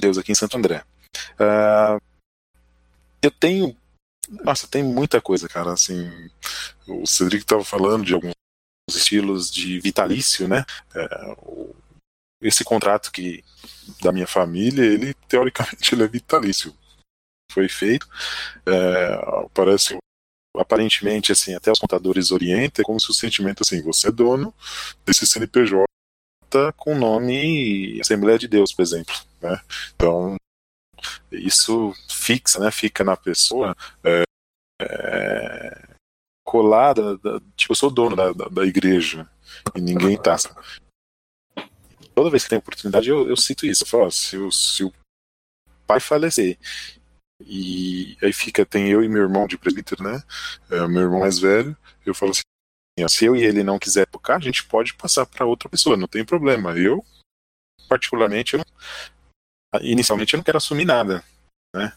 Deus 0.00 0.18
aqui 0.18 0.32
em 0.32 0.34
Santo 0.34 0.56
André. 0.56 0.84
Uh, 1.34 2.00
eu 3.22 3.30
tenho, 3.30 3.76
nossa, 4.44 4.68
tem 4.68 4.82
muita 4.82 5.20
coisa, 5.20 5.48
cara. 5.48 5.72
Assim, 5.72 6.08
o 6.86 7.06
Cedric 7.06 7.42
estava 7.42 7.64
falando 7.64 8.04
de 8.04 8.14
alguns 8.14 8.32
estilos 8.88 9.50
de 9.50 9.80
vitalício, 9.80 10.46
né? 10.48 10.64
O, 11.42 11.74
esse 12.40 12.64
contrato 12.64 13.10
que 13.10 13.44
da 14.02 14.12
minha 14.12 14.26
família, 14.26 14.84
ele 14.84 15.14
teoricamente 15.28 15.94
ele 15.94 16.04
é 16.04 16.08
vitalício. 16.08 16.74
Foi 17.50 17.68
feito, 17.68 18.06
é, 18.66 19.48
parece 19.54 19.96
aparentemente 20.58 21.32
assim, 21.32 21.54
até 21.54 21.70
os 21.70 21.78
contadores 21.78 22.30
orientam, 22.30 22.82
é 22.82 22.84
como 22.84 23.00
se 23.00 23.10
o 23.10 23.14
sentimento 23.14 23.62
assim, 23.62 23.82
você 23.82 24.08
é 24.08 24.12
dono 24.12 24.54
desse 25.04 25.26
CNPJ 25.26 25.86
com 26.76 26.94
nome 26.94 28.00
Assembleia 28.00 28.38
de 28.38 28.48
Deus, 28.48 28.72
por 28.72 28.82
exemplo, 28.82 29.14
né? 29.40 29.60
Então 29.94 30.36
isso 31.30 31.94
fixa, 32.08 32.58
né? 32.58 32.70
Fica 32.70 33.04
na 33.04 33.16
pessoa 33.16 33.76
é, 34.02 34.22
é, 34.80 35.88
colada, 36.44 37.16
da, 37.18 37.40
tipo, 37.56 37.72
eu 37.72 37.76
sou 37.76 37.90
dono 37.90 38.16
da, 38.16 38.32
da, 38.32 38.48
da 38.48 38.64
igreja 38.64 39.28
e 39.74 39.80
ninguém 39.80 40.16
tá 40.16 40.36
toda 42.14 42.30
vez 42.30 42.42
que 42.42 42.50
tem 42.50 42.58
oportunidade 42.58 43.08
eu, 43.08 43.28
eu 43.28 43.36
cito 43.36 43.66
isso. 43.66 43.84
Eu 43.84 43.88
falo, 43.88 44.10
se, 44.10 44.36
o, 44.36 44.50
se 44.50 44.82
o 44.82 44.92
pai 45.86 46.00
falecer 46.00 46.58
e 47.40 48.16
aí 48.22 48.32
fica, 48.32 48.66
tem 48.66 48.88
eu 48.88 49.02
e 49.02 49.08
meu 49.08 49.22
irmão 49.22 49.46
de 49.46 49.56
presbítero, 49.56 50.02
né? 50.02 50.22
É, 50.70 50.86
meu 50.88 51.02
irmão 51.02 51.20
mais 51.20 51.38
velho, 51.38 51.76
eu 52.04 52.14
falo 52.14 52.32
assim, 52.32 52.42
se 53.08 53.24
eu 53.24 53.36
e 53.36 53.44
ele 53.44 53.62
não 53.62 53.78
quiser 53.78 54.06
tocar, 54.06 54.36
a 54.36 54.40
gente 54.40 54.64
pode 54.64 54.94
passar 54.94 55.24
para 55.26 55.46
outra 55.46 55.68
pessoa, 55.68 55.96
não 55.96 56.08
tem 56.08 56.24
problema. 56.24 56.76
Eu, 56.76 57.04
particularmente, 57.88 58.54
eu 58.54 58.58
não, 58.58 59.80
inicialmente 59.82 60.34
eu 60.34 60.38
não 60.38 60.44
quero 60.44 60.58
assumir 60.58 60.84
nada, 60.84 61.22
né? 61.74 61.92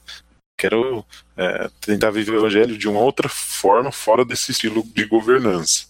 Quero 0.59 1.03
é, 1.35 1.69
tentar 1.79 2.11
viver 2.11 2.33
o 2.33 2.37
evangelho 2.37 2.77
de 2.77 2.87
uma 2.87 2.99
outra 2.99 3.27
forma, 3.27 3.91
fora 3.91 4.23
desse 4.23 4.51
estilo 4.51 4.83
de 4.83 5.05
governança. 5.05 5.87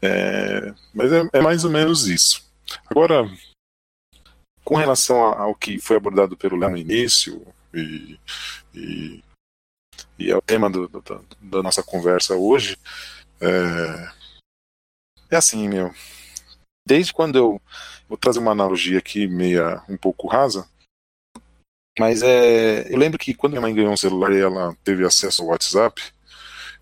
É, 0.00 0.72
mas 0.92 1.12
é, 1.12 1.28
é 1.32 1.40
mais 1.40 1.64
ou 1.64 1.70
menos 1.70 2.06
isso. 2.06 2.44
Agora, 2.88 3.24
com 4.62 4.76
relação 4.76 5.16
ao 5.16 5.54
que 5.54 5.80
foi 5.80 5.96
abordado 5.96 6.36
pelo 6.36 6.56
Léo 6.56 6.70
no 6.70 6.76
início, 6.76 7.44
e, 7.74 8.20
e, 8.74 9.24
e, 10.18 10.30
é 10.30 10.36
o 10.36 10.42
tema 10.42 10.70
do, 10.70 10.88
do, 10.88 11.02
da 11.40 11.62
nossa 11.62 11.82
conversa 11.82 12.34
hoje, 12.34 12.78
é, 13.40 14.12
é 15.30 15.36
assim, 15.36 15.68
meu. 15.68 15.92
Desde 16.86 17.12
quando 17.12 17.36
eu. 17.36 17.60
Vou 18.06 18.18
trazer 18.18 18.38
uma 18.38 18.52
analogia 18.52 18.98
aqui, 18.98 19.26
meia 19.26 19.82
um 19.88 19.96
pouco 19.96 20.28
rasa, 20.28 20.68
mas 21.98 22.22
é, 22.22 22.92
eu 22.92 22.98
lembro 22.98 23.18
que 23.18 23.34
quando 23.34 23.52
minha 23.52 23.62
mãe 23.62 23.74
ganhou 23.74 23.92
um 23.92 23.96
celular 23.96 24.32
e 24.32 24.40
ela 24.40 24.76
teve 24.82 25.04
acesso 25.04 25.42
ao 25.42 25.48
WhatsApp, 25.48 26.02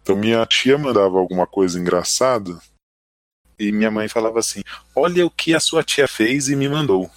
então 0.02 0.16
minha 0.16 0.44
tia 0.46 0.78
mandava 0.78 1.18
alguma 1.18 1.46
coisa 1.46 1.78
engraçada 1.78 2.58
e 3.58 3.70
minha 3.70 3.90
mãe 3.90 4.08
falava 4.08 4.38
assim: 4.38 4.62
Olha 4.96 5.26
o 5.26 5.30
que 5.30 5.54
a 5.54 5.60
sua 5.60 5.84
tia 5.84 6.08
fez 6.08 6.48
e 6.48 6.56
me 6.56 6.68
mandou. 6.68 7.10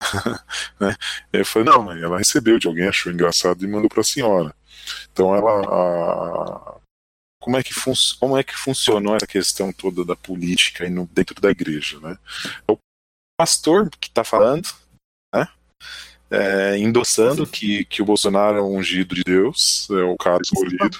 né? 0.80 0.96
Falei: 1.44 1.68
Não, 1.68 1.82
mãe, 1.82 2.02
ela 2.02 2.18
recebeu 2.18 2.58
de 2.58 2.66
alguém, 2.66 2.88
achou 2.88 3.12
engraçado 3.12 3.64
e 3.64 3.68
mandou 3.68 3.88
para 3.88 4.00
a 4.00 4.04
senhora. 4.04 4.54
Então 5.12 5.34
ela. 5.34 5.60
A... 5.62 6.78
Como, 7.40 7.56
é 7.56 7.62
que 7.62 7.72
fun... 7.72 7.92
Como 8.18 8.36
é 8.36 8.42
que 8.42 8.56
funcionou 8.56 9.16
essa 9.16 9.26
questão 9.26 9.72
toda 9.72 10.04
da 10.04 10.16
política 10.16 10.84
e 10.86 10.90
no... 10.90 11.06
dentro 11.06 11.40
da 11.40 11.50
igreja? 11.50 11.98
Né? 12.00 12.18
É 12.66 12.72
o 12.72 12.78
pastor 13.38 13.88
que 13.90 14.08
está 14.08 14.24
falando, 14.24 14.68
né? 15.34 15.48
É, 16.30 16.76
endossando 16.76 17.46
que, 17.46 17.84
que 17.86 18.02
o 18.02 18.04
Bolsonaro 18.04 18.58
é 18.58 18.62
um 18.62 18.76
ungido 18.76 19.14
de 19.14 19.22
Deus, 19.24 19.88
é 19.90 20.02
o 20.02 20.16
cara 20.16 20.42
escolhido. 20.42 20.98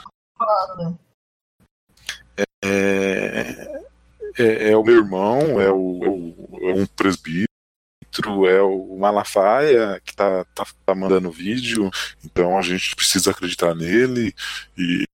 É, 2.65 3.85
é, 4.39 4.71
é 4.71 4.77
o 4.77 4.83
meu 4.83 4.97
irmão, 4.97 5.61
é, 5.61 5.71
o, 5.71 6.01
é, 6.63 6.71
é 6.71 6.75
um 6.75 6.87
presbítero, 6.87 7.48
é 8.49 8.63
o 8.63 8.97
Malafaia 8.99 10.01
que 10.05 10.15
tá, 10.15 10.45
tá, 10.55 10.67
tá, 10.85 10.95
mandando 10.95 11.31
vídeo, 11.31 11.91
então 12.25 12.59
a 12.59 12.63
gente 12.63 12.97
precisa 12.97 13.31
acreditar 13.31 13.75
nele. 13.75 14.35
E, 14.77 15.05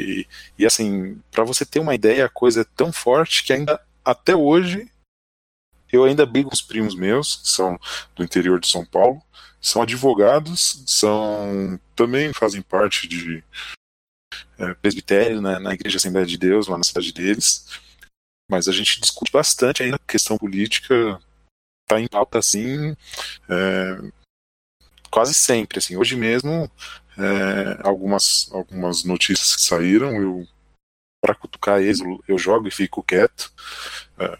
e, 0.00 0.26
e 0.58 0.66
assim, 0.66 1.20
para 1.30 1.44
você 1.44 1.64
ter 1.64 1.80
uma 1.80 1.94
ideia, 1.94 2.26
a 2.26 2.30
coisa 2.30 2.62
é 2.62 2.66
tão 2.76 2.92
forte 2.92 3.44
que 3.44 3.52
ainda 3.52 3.80
até 4.04 4.34
hoje 4.34 4.90
eu 5.92 6.04
ainda 6.04 6.26
brigo 6.26 6.48
com 6.48 6.54
os 6.54 6.62
primos 6.62 6.94
meus, 6.94 7.36
que 7.36 7.48
são 7.48 7.78
do 8.14 8.24
interior 8.24 8.60
de 8.60 8.68
São 8.68 8.84
Paulo, 8.84 9.22
são 9.60 9.82
advogados, 9.82 10.82
são 10.86 11.78
também 11.94 12.32
fazem 12.32 12.62
parte 12.62 13.08
de 13.08 13.42
é, 14.58 14.74
presbitério 14.74 15.40
né, 15.40 15.58
na 15.58 15.74
Igreja 15.74 15.98
Assembleia 15.98 16.26
de 16.26 16.36
Deus, 16.36 16.66
lá 16.66 16.78
na 16.78 16.84
cidade 16.84 17.12
deles. 17.12 17.66
Mas 18.50 18.68
a 18.68 18.72
gente 18.72 19.00
discute 19.00 19.32
bastante 19.32 19.82
ainda 19.82 19.96
a 19.96 20.10
questão 20.10 20.38
política, 20.38 21.20
está 21.86 22.00
em 22.00 22.08
pauta 22.08 22.40
assim, 22.40 22.96
é, 23.48 24.10
quase 25.10 25.32
sempre. 25.32 25.78
Assim. 25.78 25.96
Hoje 25.96 26.16
mesmo, 26.16 26.70
é, 27.16 27.80
algumas, 27.86 28.50
algumas 28.52 29.04
notícias 29.04 29.54
que 29.56 29.62
saíram, 29.62 30.20
eu 30.20 30.46
para 31.22 31.34
cutucar 31.34 31.80
eles, 31.80 32.00
eu 32.28 32.38
jogo 32.38 32.68
e 32.68 32.70
fico 32.70 33.02
quieto. 33.02 33.52
É, 34.18 34.38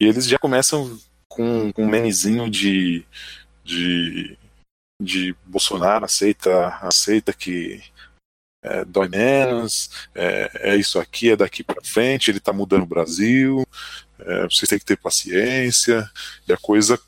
e 0.00 0.06
eles 0.06 0.26
já 0.26 0.38
começam 0.38 0.98
com, 1.28 1.72
com 1.72 1.84
um 1.84 1.88
memezinho 1.88 2.50
de, 2.50 3.06
de, 3.62 4.36
de 5.00 5.34
Bolsonaro 5.46 6.04
aceita, 6.04 6.68
aceita 6.82 7.32
que 7.32 7.82
é, 8.62 8.84
dói 8.84 9.08
menos, 9.08 10.08
é, 10.14 10.72
é, 10.72 10.76
isso 10.76 10.98
aqui, 10.98 11.30
é 11.30 11.36
daqui 11.36 11.62
para 11.62 11.82
frente, 11.82 12.30
ele 12.30 12.38
está 12.38 12.52
mudando 12.52 12.82
o 12.82 12.86
Brasil, 12.86 13.66
é, 14.26 14.42
vocês 14.44 14.68
têm 14.68 14.78
que 14.78 14.84
ter 14.84 14.96
paciência, 14.96 16.10
e 16.46 16.52
a 16.52 16.56
coisa 16.56 17.00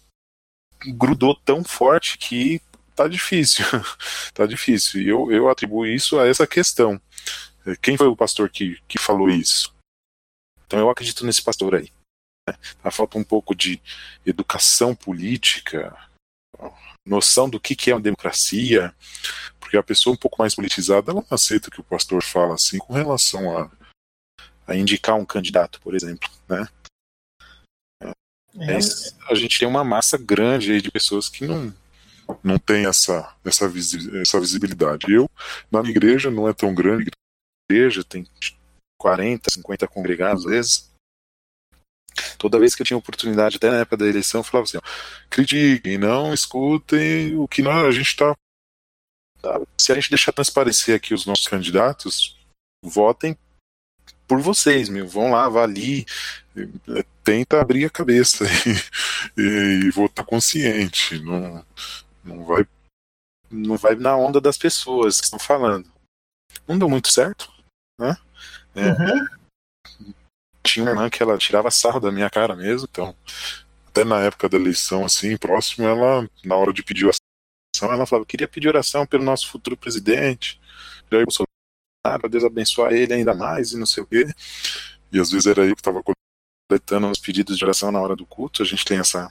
grudou 0.87 1.35
tão 1.35 1.62
forte 1.62 2.18
que 2.18 2.61
tá 2.94 3.09
difícil, 3.09 3.64
tá 4.35 4.46
difícil, 4.46 5.03
e 5.03 5.09
eu, 5.09 5.31
eu 5.31 5.48
atribuo 5.48 5.87
isso 5.87 6.18
a 6.18 6.27
essa 6.27 6.46
questão. 6.46 7.01
É, 7.66 7.77
quem 7.77 7.96
foi 7.96 8.07
o 8.07 8.16
pastor 8.16 8.51
que, 8.51 8.81
que 8.88 8.98
falou 8.98 9.29
isso? 9.29 9.75
Então 10.66 10.79
eu 10.79 10.90
acredito 10.90 11.25
nesse 11.25 11.42
pastor 11.42 11.75
aí. 11.75 11.90
Né? 12.48 12.57
Falta 12.90 13.18
um 13.18 13.25
pouco 13.25 13.55
de 13.55 13.81
educação 14.27 14.94
política, 14.94 15.96
noção 17.05 17.48
do 17.48 17.61
que, 17.61 17.75
que 17.75 17.90
é 17.90 17.94
uma 17.94 18.01
democracia, 18.01 18.94
porque 19.60 19.77
a 19.77 19.83
pessoa 19.83 20.15
um 20.15 20.19
pouco 20.19 20.40
mais 20.40 20.54
politizada 20.54 21.10
ela 21.10 21.21
não 21.21 21.37
aceita 21.37 21.71
que 21.71 21.81
o 21.81 21.85
pastor 21.85 22.23
fala 22.23 22.54
assim 22.54 22.79
com 22.79 22.92
relação 22.92 23.58
a, 23.58 23.71
a 24.67 24.77
indicar 24.77 25.17
um 25.17 25.25
candidato, 25.25 25.81
por 25.81 25.94
exemplo, 25.94 26.29
né? 26.48 26.69
É. 28.59 28.77
a 29.31 29.35
gente 29.35 29.59
tem 29.59 29.67
uma 29.67 29.83
massa 29.83 30.19
grande 30.19 30.81
de 30.83 30.90
pessoas 30.90 31.29
que 31.29 31.46
não 31.46 31.75
não 32.42 32.59
tem 32.59 32.87
essa 32.87 33.35
essa, 33.44 33.71
essa 34.21 34.40
visibilidade. 34.40 35.13
Eu 35.13 35.29
na 35.71 35.81
minha 35.81 35.92
igreja 35.92 36.31
não 36.31 36.48
é 36.48 36.53
tão 36.53 36.75
grande, 36.75 37.11
a 37.11 37.75
igreja 37.75 38.05
tem 38.05 38.27
40, 38.98 39.50
50 39.50 39.88
congregados 39.88 40.46
às 40.46 40.50
vezes. 40.50 40.92
Toda 42.38 42.59
vez 42.59 42.75
que 42.75 42.83
eu 42.83 42.87
tinha 42.87 42.96
oportunidade, 42.96 43.57
até 43.57 43.71
na 43.71 43.79
época 43.79 43.96
da 43.96 44.07
eleição, 44.07 44.40
eu 44.40 44.44
falava 44.44 44.65
assim: 44.65 44.77
ó, 44.77 44.83
critiquem, 45.31 45.98
não 45.98 46.33
escutem 46.33 47.37
o 47.37 47.48
que 47.48 47.63
nós, 47.63 47.87
a 47.87 47.90
gente 47.90 48.09
está. 48.09 48.35
Tá, 49.40 49.61
se 49.77 49.90
a 49.90 49.94
gente 49.94 50.11
deixar 50.11 50.33
transparecer 50.33 50.94
aqui 50.94 51.15
os 51.15 51.27
nossos 51.27 51.48
candidatos, 51.48 52.38
votem 52.85 53.37
por 54.33 54.41
vocês, 54.41 54.89
meu. 54.89 55.07
Vão 55.07 55.31
lá, 55.31 55.45
avaliem, 55.45 56.07
tenta 57.23 57.61
abrir 57.61 57.85
a 57.85 57.91
cabeça 57.91 58.45
e, 59.37 59.41
e, 59.41 59.87
e 59.87 59.91
votar 59.91 60.25
consciente. 60.25 61.19
Não, 61.23 61.65
não 62.25 62.45
vai 62.45 62.67
não 63.51 63.77
vai 63.77 63.95
na 63.95 64.17
onda 64.17 64.41
das 64.41 64.57
pessoas 64.57 65.21
que 65.21 65.27
estão 65.27 65.39
falando. 65.39 65.87
Não 66.67 66.79
deu 66.79 66.89
muito 66.89 67.13
certo, 67.13 67.53
né? 68.01 68.17
É, 68.75 68.89
uhum 68.89 69.27
tinha 70.63 70.85
uma 70.85 70.93
irmã 70.93 71.11
que 71.11 71.23
ela 71.23 71.37
tirava 71.37 71.71
sarro 71.71 72.01
da 72.01 72.13
minha 72.13 72.31
cara 72.31 72.55
mesmo, 72.55 72.89
então 72.91 73.15
até 73.89 74.05
na 74.05 74.21
época 74.21 74.49
da 74.49 74.57
eleição, 74.57 75.05
assim, 75.05 75.37
próximo, 75.37 75.87
ela, 75.87 76.27
na 76.45 76.57
hora 76.57 76.73
de 76.73 76.83
pedir 76.83 77.05
oração. 77.05 77.21
Ela 77.83 78.07
falava, 78.07 78.25
queria 78.25 78.49
pedir 78.49 78.69
oração 78.69 79.05
pelo 79.05 79.25
nosso 79.25 79.51
futuro 79.51 79.77
presidente, 79.77 80.61
Jair 81.11 81.27
Bolsonaro, 81.27 81.52
Deus 82.29 82.44
abençoar 82.44 82.92
ele 82.92 83.15
ainda 83.15 83.33
mais 83.33 83.73
e 83.73 83.79
não 83.79 83.87
sei 83.87 84.03
o 84.03 84.07
quê. 84.07 84.27
E 85.13 85.21
às 85.21 85.31
vezes 85.31 85.46
era 85.46 85.65
eu 85.65 85.75
que 85.75 85.81
estava 85.81 86.03
coletando 86.69 87.09
os 87.09 87.21
pedidos 87.21 87.57
de 87.57 87.65
oração 87.65 87.92
na 87.92 88.00
hora 88.00 88.17
do 88.17 88.27
culto. 88.27 88.63
A 88.63 88.67
gente 88.67 88.85
tem 88.85 88.98
essa, 88.98 89.31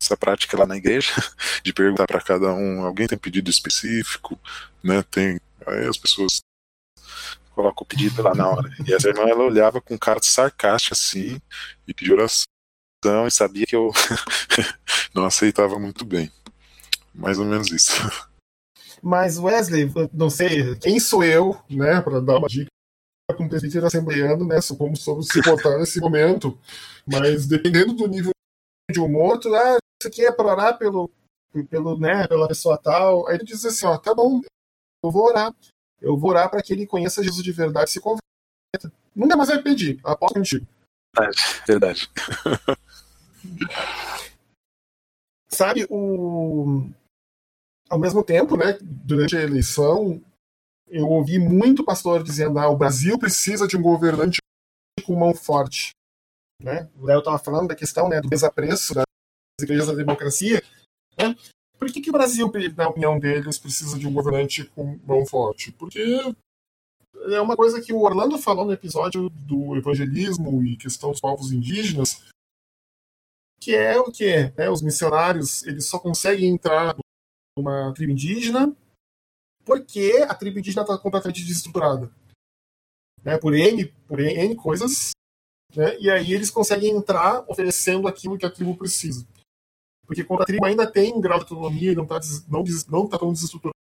essa 0.00 0.16
prática 0.16 0.56
lá 0.56 0.66
na 0.66 0.76
igreja 0.76 1.12
de 1.64 1.72
perguntar 1.72 2.06
para 2.06 2.20
cada 2.20 2.52
um: 2.54 2.84
alguém 2.84 3.08
tem 3.08 3.18
pedido 3.18 3.50
específico? 3.50 4.38
Né? 4.82 5.02
Tem. 5.02 5.40
Aí 5.66 5.86
as 5.88 5.96
pessoas 5.96 6.40
colocam 7.54 7.82
o 7.82 7.86
pedido 7.86 8.22
lá 8.22 8.34
na 8.34 8.48
hora. 8.48 8.70
E 8.86 8.94
essa 8.94 9.08
irmã 9.08 9.22
ela 9.22 9.42
olhava 9.42 9.80
com 9.80 9.98
cara 9.98 10.20
sarcástica 10.22 10.94
assim 10.94 11.40
e 11.88 11.92
pediu 11.92 12.14
oração 12.14 12.46
e 13.26 13.30
sabia 13.30 13.66
que 13.66 13.74
eu 13.74 13.90
não 15.12 15.24
aceitava 15.24 15.76
muito 15.78 16.04
bem. 16.04 16.30
Mais 17.12 17.38
ou 17.38 17.44
menos 17.44 17.72
isso. 17.72 17.92
Mas 19.02 19.38
Wesley, 19.38 19.90
não 20.12 20.28
sei, 20.28 20.76
quem 20.76 21.00
sou 21.00 21.24
eu, 21.24 21.56
né, 21.68 22.00
para 22.00 22.20
dar 22.20 22.38
uma 22.38 22.48
dica 22.48 22.70
com 23.36 23.44
o 23.44 23.48
presbítero 23.48 23.86
assembleando, 23.86 24.44
né, 24.44 24.56
como 24.76 24.96
sobre 24.96 25.24
se 25.24 25.40
botar 25.42 25.78
nesse 25.78 26.00
momento. 26.00 26.58
Mas 27.06 27.46
dependendo 27.46 27.94
do 27.94 28.06
nível 28.06 28.32
de 28.90 29.00
humor, 29.00 29.38
tu, 29.38 29.54
ah, 29.54 29.78
isso 30.00 30.08
aqui 30.08 30.24
é 30.24 30.32
para 30.32 30.46
orar 30.46 30.78
pelo, 30.78 31.10
pelo, 31.68 31.98
né, 31.98 32.26
pela 32.26 32.48
pessoa 32.48 32.76
tal. 32.76 33.26
Aí 33.28 33.38
tu 33.38 33.44
diz 33.44 33.64
assim, 33.64 33.86
ó, 33.86 33.96
tá 33.96 34.14
bom, 34.14 34.40
eu 35.02 35.10
vou 35.10 35.24
orar. 35.26 35.54
Eu 36.00 36.16
vou 36.16 36.30
orar 36.30 36.50
para 36.50 36.62
que 36.62 36.72
ele 36.72 36.86
conheça 36.86 37.22
Jesus 37.22 37.42
de 37.42 37.52
verdade 37.52 37.90
e 37.90 37.92
se 37.92 38.00
converta. 38.00 38.20
Nunca 39.14 39.36
mais 39.36 39.48
vai 39.48 39.62
pedir, 39.62 40.00
aposto 40.02 40.34
contigo. 40.34 40.66
Verdade, 41.16 41.62
verdade. 41.66 42.10
Sabe, 45.48 45.86
o... 45.90 46.88
ao 47.90 47.98
mesmo 47.98 48.22
tempo, 48.22 48.56
né, 48.56 48.78
durante 48.80 49.36
a 49.36 49.42
eleição, 49.42 50.22
eu 50.86 51.08
ouvi 51.08 51.38
muito 51.38 51.84
pastor 51.84 52.22
dizendo 52.22 52.58
ah, 52.58 52.68
o 52.68 52.76
Brasil 52.76 53.18
precisa 53.18 53.66
de 53.66 53.76
um 53.76 53.82
governante 53.82 54.38
com 55.04 55.16
mão 55.16 55.34
forte. 55.34 55.90
Né? 56.62 56.88
O 56.96 57.06
Léo 57.06 57.18
estava 57.18 57.38
falando 57.38 57.68
da 57.68 57.74
questão 57.74 58.08
né, 58.08 58.20
do 58.20 58.28
desapreço 58.28 58.94
das 58.94 59.04
igrejas 59.60 59.88
da 59.88 59.94
democracia. 59.94 60.62
Né? 61.18 61.34
Por 61.78 61.90
que, 61.90 62.00
que 62.00 62.10
o 62.10 62.12
Brasil, 62.12 62.50
na 62.76 62.88
opinião 62.88 63.18
deles, 63.18 63.58
precisa 63.58 63.98
de 63.98 64.06
um 64.06 64.12
governante 64.12 64.64
com 64.64 64.98
mão 65.04 65.26
forte? 65.26 65.72
Porque 65.72 66.00
é 67.32 67.40
uma 67.40 67.56
coisa 67.56 67.80
que 67.80 67.92
o 67.92 68.02
Orlando 68.02 68.38
falou 68.38 68.66
no 68.66 68.72
episódio 68.72 69.30
do 69.30 69.76
evangelismo 69.76 70.62
e 70.64 70.76
questão 70.76 71.10
dos 71.10 71.20
povos 71.20 71.52
indígenas, 71.52 72.22
que 73.58 73.74
é 73.74 73.98
o 73.98 74.12
que 74.12 74.52
né, 74.56 74.70
os 74.70 74.82
missionários 74.82 75.64
eles 75.64 75.86
só 75.86 75.98
conseguem 75.98 76.50
entrar 76.50 76.94
numa 77.56 77.92
tribo 77.94 78.12
indígena 78.12 78.74
porque 79.64 80.26
a 80.28 80.34
tribo 80.34 80.58
indígena 80.58 80.82
está 80.82 80.98
completamente 80.98 81.44
desestruturada. 81.44 82.10
Né, 83.22 83.36
por, 83.38 83.54
N, 83.54 83.86
por 84.08 84.18
N 84.18 84.56
coisas, 84.56 85.10
né, 85.76 85.98
e 86.00 86.10
aí 86.10 86.32
eles 86.32 86.50
conseguem 86.50 86.90
entrar 86.90 87.44
oferecendo 87.48 88.08
aquilo 88.08 88.38
que 88.38 88.46
a 88.46 88.50
tribo 88.50 88.76
precisa. 88.76 89.26
Porque 90.06 90.24
quando 90.24 90.42
a 90.42 90.46
tribo 90.46 90.64
ainda 90.64 90.90
tem 90.90 91.12
um 91.12 91.20
grau 91.20 91.38
de 91.38 91.44
autonomia 91.44 91.92
e 91.92 91.94
não 91.94 92.04
está 92.04 92.18
não, 92.48 92.64
não 92.88 93.08
tá 93.08 93.18
tão 93.18 93.32
desestruturada, 93.32 93.74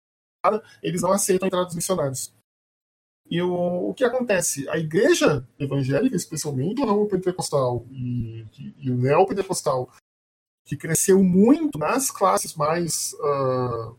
eles 0.82 1.02
não 1.02 1.12
aceitam 1.12 1.46
a 1.46 1.48
entrada 1.48 1.66
dos 1.66 1.76
missionários. 1.76 2.32
E 3.28 3.42
o, 3.42 3.90
o 3.90 3.94
que 3.94 4.04
acontece? 4.04 4.68
A 4.68 4.78
igreja 4.78 5.46
evangélica, 5.58 6.16
especialmente 6.16 6.80
o 6.80 6.86
ramo 6.86 7.08
pentecostal 7.08 7.84
e, 7.90 8.46
e, 8.58 8.74
e 8.86 8.90
o 8.90 8.96
neopentecostal, 8.96 9.92
que 10.66 10.76
cresceu 10.76 11.22
muito 11.22 11.78
nas 11.78 12.10
classes 12.10 12.54
mais 12.54 13.14
uh, 13.14 13.96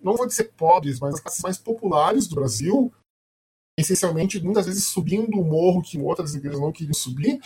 não 0.00 0.16
vou 0.16 0.26
dizer 0.26 0.52
pobres, 0.52 0.98
mas 0.98 1.14
as 1.14 1.20
classes 1.20 1.42
mais 1.42 1.58
populares 1.58 2.26
do 2.26 2.34
Brasil, 2.34 2.92
essencialmente, 3.78 4.40
muitas 4.40 4.66
vezes 4.66 4.88
subindo 4.88 5.38
o 5.38 5.44
morro 5.44 5.82
que 5.82 5.98
outras 5.98 6.34
igrejas 6.34 6.60
não 6.60 6.72
queriam 6.72 6.94
subir. 6.94 7.40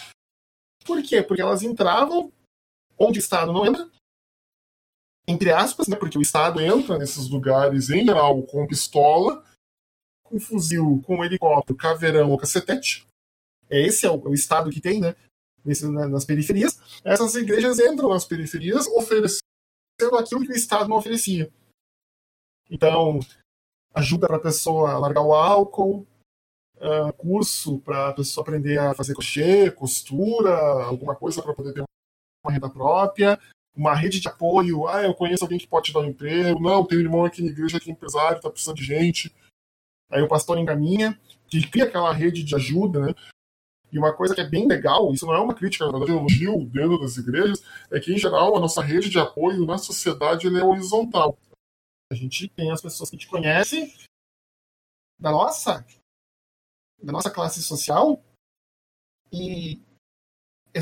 Por 0.85 1.03
quê? 1.03 1.23
Porque 1.23 1.43
elas 1.43 1.63
entravam 1.63 2.33
onde 2.97 3.19
o 3.19 3.21
Estado 3.21 3.53
não 3.53 3.67
entra, 3.67 3.91
entre 5.27 5.51
aspas, 5.51 5.89
né, 5.89 5.97
porque 5.97 6.19
o 6.19 6.23
Estado 6.23 6.61
entra 6.61 6.97
nesses 6.97 7.29
lugares, 7.29 7.91
em 7.91 8.05
geral, 8.05 8.43
com 8.43 8.67
pistola, 8.67 9.45
com 10.23 10.39
fuzil, 10.39 11.03
com 11.05 11.25
helicóptero, 11.25 11.77
caveirão 11.77 12.31
ou 12.31 12.39
cacetete. 12.39 13.07
É 13.69 13.81
esse 13.81 14.07
é 14.07 14.11
o, 14.11 14.17
o 14.29 14.35
Estado 14.35 14.71
que 14.71 14.81
tem, 14.81 15.01
né, 15.01 15.17
nesse, 15.65 15.89
nas 15.89 16.25
periferias. 16.25 16.79
Essas 17.05 17.35
igrejas 17.35 17.79
entram 17.79 18.11
nas 18.11 18.25
periferias 18.25 18.87
oferecendo 18.89 19.41
aquilo 20.19 20.43
que 20.43 20.53
o 20.53 20.57
Estado 20.57 20.89
não 20.89 20.97
oferecia. 20.97 21.51
Então, 22.71 23.21
ajuda 23.95 24.27
para 24.27 24.37
a 24.37 24.41
pessoa 24.41 24.99
largar 24.99 25.23
o 25.23 25.35
álcool, 25.35 26.07
uh, 26.77 27.13
curso 27.17 27.79
para 27.81 28.09
a 28.09 28.13
pessoa 28.13 28.43
aprender 28.43 28.79
a 28.79 28.95
fazer 28.95 29.15
crochê, 29.15 29.71
costura, 29.71 30.55
alguma 30.85 31.15
coisa 31.15 31.43
para 31.43 31.55
poder 31.55 31.73
ter 31.73 31.85
uma 32.45 32.53
renda 32.53 32.69
própria, 32.69 33.39
uma 33.77 33.95
rede 33.95 34.21
de 34.21 34.29
apoio. 34.29 34.87
Ah, 34.89 35.03
eu 35.03 35.15
conheço 35.15 35.45
alguém 35.45 35.59
que 35.59 35.67
pode 35.67 35.87
te 35.87 35.93
dar 35.93 36.01
um 36.01 36.07
emprego. 36.07 36.61
Não, 36.61 36.85
tem 36.85 36.99
um 36.99 37.03
irmão 37.03 37.25
aqui 37.25 37.43
na 37.43 37.51
igreja 37.51 37.81
que 37.81 37.91
é 37.91 37.93
empresário, 37.93 38.37
está 38.37 38.51
precisando 38.51 38.77
de 38.77 38.85
gente. 38.85 39.35
Aí 40.11 40.23
o 40.23 40.29
pastor 40.29 40.59
encaminha, 40.59 41.19
que 41.47 41.69
cria 41.69 41.85
aquela 41.85 42.13
rede 42.13 42.43
de 42.43 42.55
ajuda, 42.55 43.01
né? 43.01 43.15
E 43.95 43.99
uma 43.99 44.13
coisa 44.13 44.35
que 44.35 44.41
é 44.41 44.49
bem 44.49 44.67
legal, 44.67 45.13
isso 45.13 45.25
não 45.25 45.35
é 45.35 45.39
uma 45.39 45.55
crítica, 45.55 45.87
na 45.87 45.93
verdade, 45.93 46.11
um 46.11 46.19
elogio 46.19 46.67
dentro 46.67 46.99
das 46.99 47.17
igrejas, 47.17 47.63
é 47.93 48.01
que, 48.01 48.13
em 48.13 48.19
geral, 48.19 48.57
a 48.57 48.61
nossa 48.61 48.83
rede 48.83 49.09
de 49.09 49.21
apoio 49.21 49.65
na 49.65 49.79
sociedade 49.79 50.49
é 50.49 50.65
horizontal. 50.65 51.39
A 52.11 52.17
gente 52.17 52.49
tem 52.49 52.73
as 52.73 52.83
pessoas 52.83 53.09
que 53.09 53.17
te 53.17 53.29
conhecem 53.29 53.95
da 55.17 55.31
nossa, 55.31 55.87
da 57.01 57.13
nossa 57.13 57.31
classe 57.31 57.63
social 57.63 58.21
e 59.33 59.81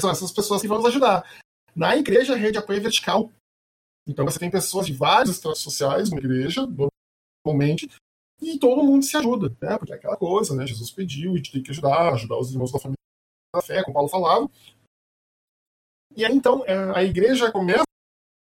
são 0.00 0.10
essas 0.10 0.32
pessoas 0.32 0.62
que 0.62 0.68
vão 0.68 0.78
nos 0.78 0.86
ajudar. 0.86 1.30
Na 1.76 1.94
igreja, 1.94 2.32
a 2.32 2.36
rede 2.36 2.52
de 2.52 2.58
apoio 2.60 2.78
é 2.78 2.80
vertical. 2.80 3.30
Então 4.08 4.24
você 4.24 4.38
tem 4.38 4.50
pessoas 4.50 4.86
de 4.86 4.94
vários 4.94 5.36
estratos 5.36 5.60
sociais 5.60 6.10
na 6.10 6.16
igreja, 6.16 6.66
normalmente, 7.44 7.90
e 8.40 8.58
todo 8.58 8.82
mundo 8.82 9.04
se 9.04 9.14
ajuda, 9.18 9.54
né? 9.60 9.76
Porque 9.76 9.92
é 9.92 9.96
aquela 9.96 10.16
coisa, 10.16 10.56
né? 10.56 10.66
Jesus 10.66 10.90
pediu, 10.90 11.34
a 11.34 11.36
gente 11.36 11.52
tem 11.52 11.62
que 11.62 11.70
ajudar, 11.72 12.14
ajudar 12.14 12.38
os 12.38 12.50
irmãos 12.50 12.72
da 12.72 12.78
família 12.78 13.01
da 13.54 13.62
fé, 13.62 13.82
como 13.82 13.94
Paulo 13.94 14.08
falava. 14.08 14.50
E 16.16 16.24
aí 16.24 16.34
então 16.34 16.64
é, 16.66 16.96
a 16.96 17.02
igreja 17.02 17.50
começa 17.50 17.84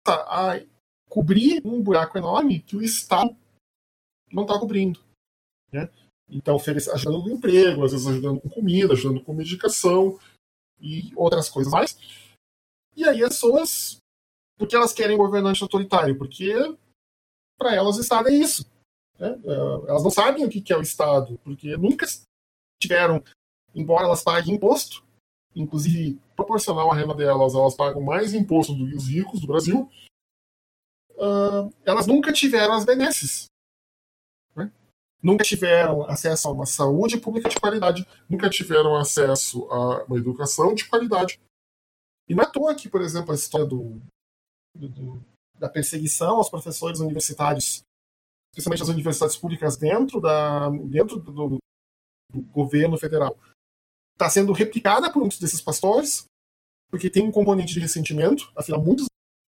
a 0.06 0.60
cobrir 1.08 1.64
um 1.64 1.82
buraco 1.82 2.18
enorme 2.18 2.60
que 2.60 2.76
o 2.76 2.82
Estado 2.82 3.36
não 4.32 4.42
está 4.42 4.58
cobrindo. 4.58 5.00
Né? 5.72 5.88
Então, 6.28 6.56
ajudando 6.56 7.22
com 7.22 7.30
emprego, 7.30 7.84
às 7.84 7.92
vezes 7.92 8.06
ajudando 8.06 8.40
com 8.40 8.48
comida, 8.48 8.92
ajudando 8.92 9.22
com 9.22 9.34
medicação 9.34 10.18
e 10.80 11.12
outras 11.14 11.48
coisas 11.48 11.72
mais. 11.72 11.96
E 12.96 13.04
aí 13.04 13.22
as 13.22 13.30
pessoas, 13.30 13.98
por 14.56 14.66
que 14.66 14.74
elas 14.74 14.92
querem 14.92 15.16
governante 15.16 15.62
autoritário? 15.62 16.16
Porque 16.16 16.54
para 17.58 17.74
elas 17.74 17.96
o 17.96 18.00
Estado 18.00 18.28
é 18.28 18.34
isso. 18.34 18.66
Né? 19.18 19.28
É, 19.44 19.90
elas 19.90 20.02
não 20.02 20.10
sabem 20.10 20.44
o 20.44 20.50
que 20.50 20.72
é 20.72 20.76
o 20.76 20.82
Estado, 20.82 21.38
porque 21.44 21.76
nunca 21.76 22.06
tiveram, 22.80 23.22
embora 23.74 24.04
elas 24.04 24.22
paguem 24.22 24.54
imposto, 24.54 25.04
inclusive 25.54 26.20
proporcional 26.36 26.90
à 26.90 26.94
renda 26.94 27.14
delas, 27.14 27.54
elas 27.54 27.74
pagam 27.74 28.02
mais 28.02 28.34
imposto 28.34 28.74
do 28.74 28.88
que 28.88 28.96
os 28.96 29.08
ricos 29.08 29.40
do 29.40 29.46
Brasil, 29.46 29.88
uh, 31.12 31.72
elas 31.84 32.06
nunca 32.06 32.32
tiveram 32.32 32.74
as 32.74 32.84
benesses. 32.84 33.46
Né? 34.54 34.70
Nunca 35.22 35.44
tiveram 35.44 36.04
acesso 36.04 36.48
a 36.48 36.52
uma 36.52 36.66
saúde 36.66 37.18
pública 37.18 37.48
de 37.48 37.60
qualidade, 37.60 38.06
nunca 38.28 38.50
tiveram 38.50 38.96
acesso 38.96 39.64
a 39.70 40.04
uma 40.04 40.18
educação 40.18 40.74
de 40.74 40.88
qualidade. 40.88 41.40
E 42.28 42.34
não 42.34 42.42
é 42.42 42.46
à 42.46 42.50
toa 42.50 42.74
que, 42.74 42.88
por 42.88 43.02
exemplo, 43.02 43.32
a 43.32 43.34
história 43.34 43.66
do, 43.66 44.00
do, 44.74 45.22
da 45.58 45.68
perseguição 45.68 46.36
aos 46.36 46.48
professores 46.48 47.00
universitários, 47.00 47.82
especialmente 48.52 48.82
as 48.82 48.88
universidades 48.88 49.36
públicas 49.36 49.76
dentro, 49.76 50.20
da, 50.20 50.70
dentro 50.70 51.20
do, 51.20 51.48
do 51.48 51.58
governo 52.50 52.96
federal, 52.96 53.38
está 54.14 54.30
sendo 54.30 54.52
replicada 54.52 55.12
por 55.12 55.20
muitos 55.20 55.38
desses 55.38 55.60
pastores, 55.60 56.24
porque 56.90 57.10
tem 57.10 57.22
um 57.22 57.32
componente 57.32 57.74
de 57.74 57.80
ressentimento, 57.80 58.50
afinal, 58.56 58.80
muitos 58.80 59.06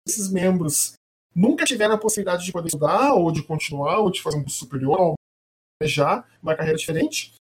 desses 0.06 0.30
membros 0.30 0.94
nunca 1.34 1.64
tiveram 1.64 1.94
a 1.94 1.98
possibilidade 1.98 2.44
de 2.44 2.52
poder 2.52 2.68
estudar, 2.68 3.14
ou 3.14 3.30
de 3.30 3.42
continuar, 3.42 4.00
ou 4.00 4.10
de 4.10 4.20
fazer 4.20 4.38
um 4.38 4.42
curso 4.42 4.58
superior, 4.58 5.00
ou 5.00 5.14
já 5.84 6.28
uma 6.42 6.56
carreira 6.56 6.78
diferente. 6.78 7.34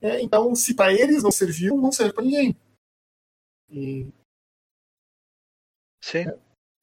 É, 0.00 0.20
então, 0.20 0.54
se 0.54 0.74
para 0.74 0.92
eles 0.92 1.22
não 1.22 1.32
serviu, 1.32 1.76
não 1.76 1.90
serve 1.90 2.12
para 2.12 2.24
ninguém. 2.24 2.56
E... 3.70 4.06
Sim. 6.02 6.28
É, 6.28 6.38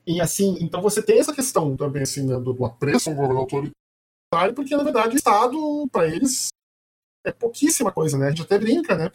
e 0.05 0.19
assim, 0.19 0.57
então 0.59 0.81
você 0.81 1.01
tem 1.01 1.19
essa 1.19 1.33
questão 1.33 1.77
também 1.77 2.01
assim, 2.01 2.25
né, 2.25 2.39
do, 2.39 2.53
do 2.53 2.65
apreço 2.65 3.09
ao 3.09 3.15
governo 3.15 3.39
autoritário, 3.39 4.55
porque 4.55 4.75
na 4.75 4.83
verdade 4.83 5.15
o 5.15 5.17
Estado, 5.17 5.87
para 5.91 6.07
eles, 6.07 6.47
é 7.23 7.31
pouquíssima 7.31 7.91
coisa, 7.91 8.17
né? 8.17 8.27
A 8.27 8.29
gente 8.31 8.41
até 8.41 8.57
brinca, 8.57 8.97
né? 8.97 9.11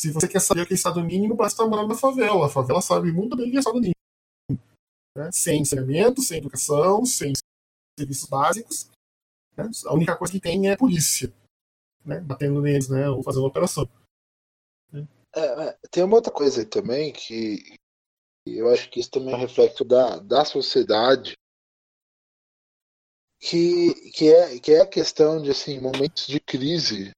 Se 0.00 0.10
você 0.10 0.26
quer 0.26 0.40
saber 0.40 0.62
o 0.62 0.66
que 0.66 0.72
é 0.72 0.76
Estado 0.76 1.04
mínimo, 1.04 1.36
basta 1.36 1.66
morar 1.66 1.86
na 1.86 1.94
favela. 1.94 2.46
A 2.46 2.48
favela 2.48 2.80
sabe 2.80 3.12
muito 3.12 3.36
bem 3.36 3.48
o 3.48 3.50
que 3.50 3.56
é 3.58 3.60
Estado 3.60 3.78
mínimo. 3.78 3.94
Né? 5.14 5.30
Sem 5.30 5.62
saneamento, 5.62 6.22
sem 6.22 6.38
educação, 6.38 7.04
sem 7.04 7.34
serviços 7.98 8.26
básicos. 8.26 8.90
Né? 9.54 9.70
A 9.84 9.92
única 9.92 10.16
coisa 10.16 10.32
que 10.32 10.40
tem 10.40 10.70
é 10.70 10.76
polícia, 10.76 11.30
né? 12.02 12.18
batendo 12.18 12.62
neles, 12.62 12.88
né? 12.88 13.10
ou 13.10 13.22
fazendo 13.22 13.44
operação. 13.44 13.86
É, 15.36 15.68
é, 15.68 15.78
tem 15.90 16.02
uma 16.02 16.16
outra 16.16 16.32
coisa 16.32 16.64
também 16.64 17.12
que 17.12 17.76
eu 18.46 18.72
acho 18.72 18.88
que 18.88 19.00
isso 19.00 19.10
também 19.10 19.34
é 19.34 19.36
um 19.36 19.40
reflexo 19.40 19.84
da, 19.84 20.18
da 20.18 20.46
sociedade, 20.46 21.34
que, 23.38 24.10
que, 24.12 24.32
é, 24.32 24.58
que 24.58 24.72
é 24.72 24.80
a 24.80 24.86
questão 24.86 25.42
de 25.42 25.50
assim, 25.50 25.78
momentos 25.78 26.26
de 26.26 26.40
crise 26.40 27.12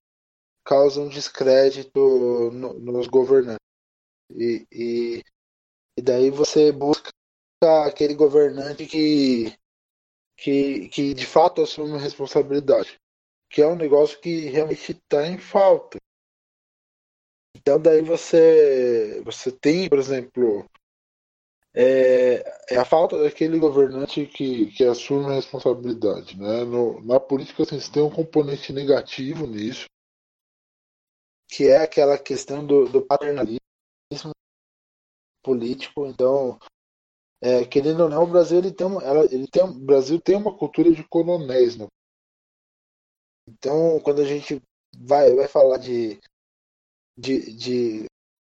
causam 0.65 1.09
descrédito 1.09 2.51
no, 2.53 2.75
nos 2.75 3.07
governantes. 3.07 3.59
E, 4.31 4.67
e, 4.73 5.23
e, 5.99 6.03
daí 6.03 6.31
você 6.31 6.73
busca 6.73 7.11
aquele 7.85 8.15
governante 8.15 8.87
que, 8.87 9.55
que, 10.37 10.89
que 10.89 11.15
de 11.15 11.27
fato 11.27 11.63
assume 11.63 11.99
responsabilidade, 11.99 12.99
que 13.51 13.61
é 13.61 13.67
um 13.67 13.77
negócio 13.77 14.21
que 14.21 14.49
realmente 14.49 14.93
está 14.93 15.27
em 15.27 15.39
falta. 15.39 15.99
Então 17.55 17.81
daí 17.81 18.03
você, 18.03 19.21
você 19.25 19.53
tem, 19.53 19.89
por 19.89 19.99
exemplo, 19.99 20.67
é, 21.75 22.45
é, 22.71 22.77
a 22.77 22.85
falta 22.85 23.23
daquele 23.23 23.59
governante 23.59 24.27
que, 24.27 24.67
que 24.73 24.85
assume 24.85 25.27
a 25.27 25.35
responsabilidade. 25.35 26.39
Né? 26.39 26.65
No, 26.65 27.01
na 27.03 27.19
política 27.19 27.63
assim, 27.63 27.81
você 27.81 27.91
tem 27.91 28.03
um 28.03 28.11
componente 28.11 28.73
negativo 28.73 29.47
nisso, 29.47 29.87
que 31.53 31.69
é 31.69 31.83
aquela 31.83 32.19
questão 32.19 32.67
do, 32.67 32.89
do 32.89 33.05
paternalismo 33.05 33.61
político. 35.43 36.07
Então, 36.07 36.59
é, 37.43 37.67
querendo 37.67 38.05
ou 38.05 38.09
não, 38.09 38.25
o 38.25 38.27
Brasil 38.27 38.59
ele 38.59 38.73
tem, 38.73 38.87
uma, 38.87 39.03
ela, 39.03 39.25
ele 39.27 39.47
tem, 39.47 39.63
o 39.63 39.75
Brasil 39.75 40.19
tem 40.19 40.35
uma 40.35 40.57
cultura 40.57 40.91
de 40.91 41.07
coronéis. 41.09 41.77
Né? 41.77 41.87
Então, 43.47 44.01
quando 44.01 44.23
a 44.23 44.25
gente 44.25 44.63
vai, 44.97 45.35
vai 45.35 45.47
falar 45.47 45.77
de 45.77 46.19
de, 47.19 47.53
de, 47.53 48.07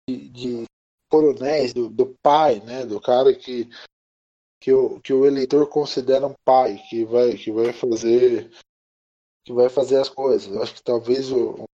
de, 0.08 0.64
coronéis, 1.10 1.74
do, 1.74 1.88
do 1.88 2.16
pai, 2.22 2.60
né, 2.60 2.86
do 2.86 3.00
cara 3.00 3.34
que, 3.34 3.68
que, 4.60 4.72
o, 4.72 5.00
que 5.00 5.12
o 5.12 5.26
eleitor 5.26 5.68
considera 5.68 6.26
um 6.26 6.34
pai, 6.44 6.78
que 6.88 7.04
vai, 7.04 7.36
que 7.36 7.50
vai 7.50 7.72
fazer 7.72 8.50
que 9.44 9.52
vai 9.52 9.68
fazer 9.68 9.98
as 9.98 10.08
coisas. 10.08 10.54
Eu 10.54 10.62
acho 10.62 10.74
que 10.74 10.82
talvez 10.84 11.32
o, 11.32 11.64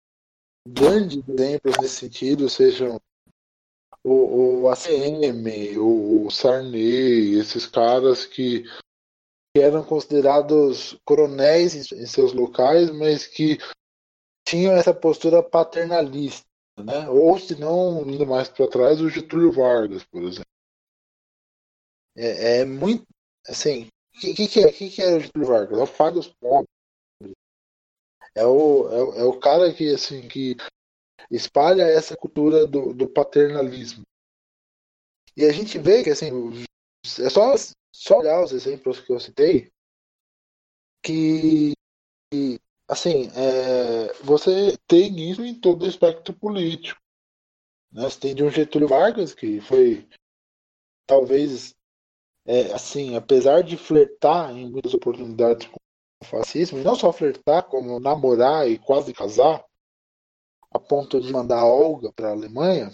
grande 0.73 1.25
exemplos 1.29 1.77
nesse 1.81 1.97
sentido 1.97 2.49
sejam 2.49 3.01
o, 4.05 4.63
o 4.63 4.69
ACM, 4.69 5.77
o, 5.79 6.27
o 6.27 6.31
Sarney, 6.31 7.39
esses 7.39 7.67
caras 7.67 8.25
que, 8.25 8.63
que 9.55 9.61
eram 9.61 9.85
considerados 9.85 10.99
coronéis 11.05 11.75
em, 11.75 12.03
em 12.03 12.07
seus 12.07 12.33
locais, 12.33 12.91
mas 12.91 13.27
que 13.27 13.59
tinham 14.47 14.73
essa 14.73 14.95
postura 14.95 15.43
paternalista 15.43 16.49
né? 16.85 17.09
Ou 17.09 17.39
se 17.39 17.59
não, 17.59 18.09
indo 18.09 18.27
mais 18.27 18.49
para 18.49 18.69
trás, 18.69 19.01
o 19.01 19.09
Getúlio 19.09 19.53
Vargas, 19.53 20.05
por 20.05 20.23
exemplo. 20.23 20.47
É, 22.17 22.61
é 22.61 22.65
muito. 22.65 23.07
Assim, 23.47 23.89
o 24.15 24.21
que, 24.21 24.35
que, 24.35 24.49
que, 24.49 24.61
é, 24.61 24.73
que, 24.73 24.91
que 24.91 25.03
é 25.03 25.17
o 25.17 25.21
Getúlio 25.21 25.49
Vargas? 25.49 25.79
É 25.79 25.83
o 25.83 26.11
dos. 26.13 26.33
É 28.35 28.45
o, 28.45 28.89
é, 28.91 29.21
é 29.21 29.25
o 29.25 29.39
cara 29.39 29.73
que, 29.73 29.93
assim, 29.93 30.29
que 30.29 30.57
espalha 31.31 31.83
essa 31.83 32.17
cultura 32.17 32.67
do, 32.67 32.93
do 32.93 33.09
paternalismo. 33.09 34.03
E 35.37 35.45
a 35.45 35.53
gente 35.53 35.79
vê 35.79 36.03
que, 36.03 36.11
assim, 36.11 36.31
é 37.21 37.31
só, 37.31 37.55
só 37.93 38.19
olhar 38.19 38.43
os 38.43 38.53
exemplos 38.53 39.01
que 39.01 39.13
eu 39.13 39.21
citei, 39.21 39.71
que, 41.03 41.73
que 42.33 42.61
assim, 42.89 43.29
é, 43.37 44.13
você 44.23 44.77
tem 44.87 45.31
isso 45.31 45.45
em 45.45 45.55
todo 45.55 45.85
o 45.85 45.89
espectro 45.89 46.35
político. 46.35 47.01
Né? 47.93 48.03
Você 48.03 48.21
tem 48.21 48.35
de 48.35 48.43
um 48.43 48.51
Getúlio 48.51 48.89
Vargas, 48.89 49.35
que 49.35 49.61
foi, 49.61 50.09
talvez, 51.07 51.75
é, 52.47 52.73
assim, 52.73 53.15
apesar 53.15 53.63
de 53.63 53.77
flertar 53.77 54.51
em 54.57 54.71
muitas 54.71 54.95
oportunidades 54.95 55.69
fascismo, 56.25 56.79
e 56.79 56.85
não 56.85 56.95
só 56.95 57.13
flertar, 57.13 57.65
como 57.65 58.01
namorar 58.01 58.69
e 58.69 58.79
quase 58.79 59.13
casar, 59.13 59.65
a 60.71 60.79
ponto 60.79 61.21
de 61.21 61.33
mandar 61.33 61.61
a 61.61 61.67
Olga 61.67 62.13
para 62.13 62.29
a 62.29 62.33
Alemanha. 62.33 62.93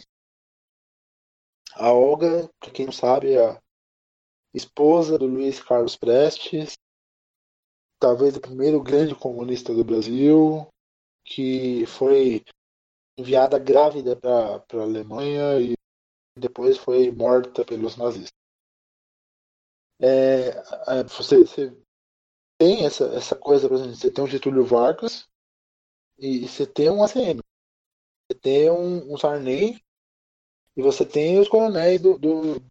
A 1.74 1.92
Olga, 1.92 2.48
para 2.60 2.70
quem 2.70 2.86
não 2.86 2.92
sabe, 2.92 3.32
é 3.32 3.50
a 3.50 3.60
esposa 4.54 5.18
do 5.18 5.26
Luiz 5.26 5.60
Carlos 5.60 5.96
Prestes, 5.96 6.74
talvez 7.98 8.36
o 8.36 8.40
primeiro 8.40 8.82
grande 8.82 9.14
comunista 9.14 9.74
do 9.74 9.84
Brasil, 9.84 10.68
que 11.24 11.86
foi 11.86 12.44
enviada 13.18 13.58
grávida 13.58 14.14
para 14.14 14.80
a 14.80 14.82
Alemanha 14.82 15.60
e 15.60 15.74
depois 16.38 16.76
foi 16.76 17.10
morta 17.10 17.64
pelos 17.64 17.96
nazistas. 17.96 18.32
É, 20.00 20.48
é, 20.48 21.04
você, 21.04 21.38
você, 21.38 21.83
tem 22.58 22.84
essa, 22.84 23.04
essa 23.14 23.36
coisa, 23.36 23.68
por 23.68 23.74
exemplo, 23.74 23.94
você 23.94 24.10
tem 24.10 24.24
um 24.24 24.28
Getúlio 24.28 24.64
Vargas 24.64 25.28
e, 26.18 26.46
você 26.46 26.66
tem 26.66 26.90
um 26.90 27.02
ACM. 27.02 27.40
Você 28.30 28.38
tem 28.40 28.70
um, 28.70 29.12
um 29.12 29.18
Sarney 29.18 29.80
e 30.76 30.82
você 30.82 31.04
tem 31.04 31.38
os 31.38 31.48
coronéis 31.48 32.00
do, 32.00 32.18
do 32.18 32.62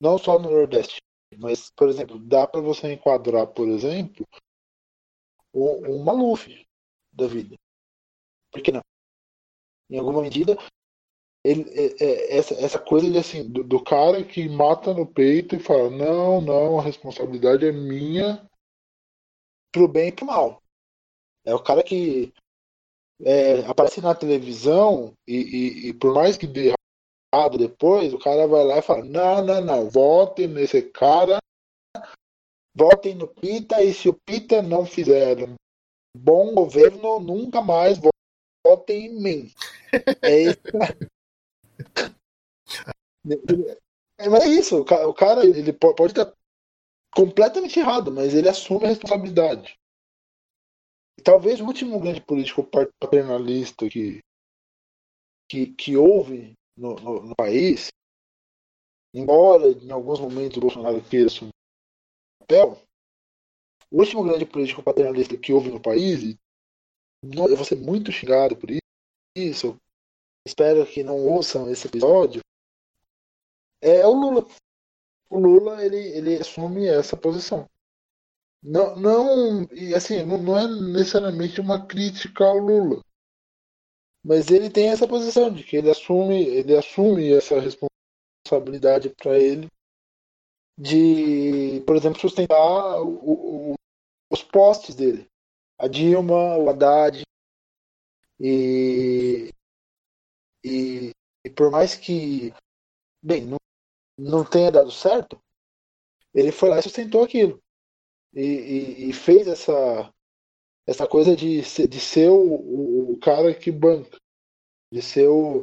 não 0.00 0.18
só 0.18 0.38
no 0.38 0.50
Nordeste, 0.50 1.00
mas, 1.38 1.70
por 1.70 1.88
exemplo, 1.88 2.18
dá 2.18 2.46
para 2.46 2.60
você 2.60 2.92
enquadrar, 2.92 3.46
por 3.48 3.68
exemplo, 3.68 4.26
o, 5.52 5.96
o 5.96 6.04
Maluf 6.04 6.48
da 7.12 7.26
vida. 7.26 7.56
Por 8.52 8.62
que 8.62 8.72
não? 8.72 8.82
Em 9.90 9.98
alguma 9.98 10.22
medida, 10.22 10.56
ele, 11.44 11.62
é, 11.70 12.04
é, 12.04 12.36
essa, 12.36 12.54
essa 12.54 12.78
coisa 12.78 13.10
de, 13.10 13.18
assim, 13.18 13.48
do, 13.48 13.64
do, 13.64 13.82
cara 13.82 14.22
que 14.24 14.48
mata 14.48 14.92
no 14.92 15.06
peito 15.06 15.56
e 15.56 15.60
fala: 15.60 15.90
não, 15.90 16.40
não, 16.40 16.78
a 16.78 16.82
responsabilidade 16.82 17.66
é 17.66 17.72
minha 17.72 18.48
pro 19.78 19.86
bem 19.86 20.08
e 20.08 20.12
pro 20.12 20.26
mal. 20.26 20.60
É 21.44 21.54
o 21.54 21.62
cara 21.62 21.84
que 21.84 22.32
é, 23.22 23.60
aparece 23.66 24.00
na 24.00 24.14
televisão 24.14 25.12
e, 25.26 25.36
e, 25.36 25.88
e, 25.88 25.94
por 25.94 26.12
mais 26.12 26.36
que 26.36 26.46
dê 26.46 26.74
errado 27.32 27.56
depois, 27.56 28.12
o 28.12 28.18
cara 28.18 28.46
vai 28.46 28.64
lá 28.64 28.78
e 28.78 28.82
fala: 28.82 29.04
não, 29.04 29.44
não, 29.44 29.60
não, 29.60 29.88
votem 29.88 30.48
nesse 30.48 30.82
cara, 30.82 31.38
votem 32.74 33.14
no 33.14 33.28
Pita 33.28 33.82
e 33.82 33.94
se 33.94 34.08
o 34.08 34.14
Pita 34.26 34.60
não 34.60 34.84
fizer 34.84 35.48
um 35.48 35.54
bom 36.16 36.54
governo, 36.54 37.20
nunca 37.20 37.62
mais 37.62 37.98
votem 38.66 39.06
em 39.06 39.22
mim. 39.22 39.52
É 40.22 40.40
isso. 40.42 40.60
Mas 44.18 44.44
é 44.44 44.48
isso, 44.48 44.80
o 44.80 45.14
cara 45.14 45.46
ele 45.46 45.72
pode 45.72 46.06
estar 46.06 46.32
completamente 47.14 47.78
errado, 47.78 48.12
mas 48.12 48.34
ele 48.34 48.48
assume 48.48 48.86
a 48.86 48.88
responsabilidade. 48.88 49.78
Talvez 51.24 51.60
o 51.60 51.66
último 51.66 51.98
grande 52.00 52.20
político 52.20 52.62
paternalista 53.00 53.88
que, 53.88 54.20
que, 55.48 55.66
que 55.74 55.96
houve 55.96 56.54
no, 56.76 56.94
no, 56.94 57.22
no 57.22 57.36
país, 57.36 57.88
embora 59.12 59.68
em 59.68 59.90
alguns 59.90 60.20
momentos 60.20 60.56
o 60.56 60.60
Bolsonaro 60.60 61.02
queira 61.02 61.26
assumir 61.26 61.50
o 61.50 62.44
papel, 62.44 62.82
o 63.90 64.00
último 64.00 64.22
grande 64.22 64.46
político 64.46 64.82
paternalista 64.82 65.36
que 65.36 65.52
houve 65.52 65.70
no 65.70 65.80
país, 65.80 66.36
eu 67.24 67.56
vou 67.56 67.64
ser 67.64 67.76
muito 67.76 68.12
xingado 68.12 68.56
por 68.56 68.68
isso, 69.36 69.76
espero 70.46 70.86
que 70.86 71.02
não 71.02 71.16
ouçam 71.16 71.68
esse 71.68 71.86
episódio, 71.88 72.40
é 73.82 74.06
o 74.06 74.12
Lula. 74.12 74.46
O 75.30 75.38
Lula 75.38 75.84
ele, 75.84 75.96
ele 75.96 76.36
assume 76.36 76.86
essa 76.86 77.16
posição. 77.16 77.68
Não, 78.62 78.96
não, 78.96 79.62
e 79.72 79.94
assim, 79.94 80.24
não, 80.24 80.38
não 80.38 80.58
é 80.58 80.66
necessariamente 80.66 81.60
uma 81.60 81.86
crítica 81.86 82.44
ao 82.44 82.58
Lula, 82.58 83.00
mas 84.24 84.50
ele 84.50 84.68
tem 84.68 84.88
essa 84.90 85.06
posição 85.06 85.52
de 85.52 85.62
que 85.62 85.76
ele 85.76 85.90
assume, 85.90 86.42
ele 86.44 86.76
assume 86.76 87.32
essa 87.32 87.60
responsabilidade 87.60 89.10
para 89.10 89.38
ele 89.38 89.68
de, 90.78 91.80
por 91.86 91.96
exemplo, 91.96 92.20
sustentar 92.20 93.00
o, 93.02 93.72
o, 93.72 93.74
os 94.30 94.42
postes 94.42 94.94
dele. 94.94 95.26
A 95.78 95.88
Dilma, 95.88 96.56
o 96.56 96.68
Haddad. 96.68 97.22
E, 98.40 99.50
e, 100.64 101.10
e 101.44 101.50
por 101.50 101.70
mais 101.70 101.96
que, 101.96 102.52
bem, 103.22 103.44
não, 103.44 103.58
não 104.18 104.44
tenha 104.44 104.70
dado 104.70 104.90
certo, 104.90 105.40
ele 106.34 106.52
foi 106.52 106.68
lá 106.68 106.78
e 106.78 106.82
sustentou 106.82 107.22
aquilo. 107.22 107.62
E, 108.34 108.42
e, 108.42 109.10
e 109.10 109.12
fez 109.12 109.46
essa, 109.46 110.12
essa 110.86 111.06
coisa 111.06 111.34
de, 111.34 111.62
de 111.62 112.00
ser 112.00 112.28
o, 112.30 113.12
o 113.12 113.18
cara 113.18 113.54
que 113.54 113.70
banca. 113.70 114.18
De 114.92 115.00
ser 115.00 115.28
o. 115.28 115.62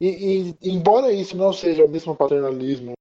E, 0.00 0.08
e, 0.08 0.56
embora 0.62 1.12
isso 1.12 1.36
não 1.36 1.52
seja 1.52 1.84
o 1.84 1.88
mesmo 1.88 2.14
paternalismo 2.14 2.92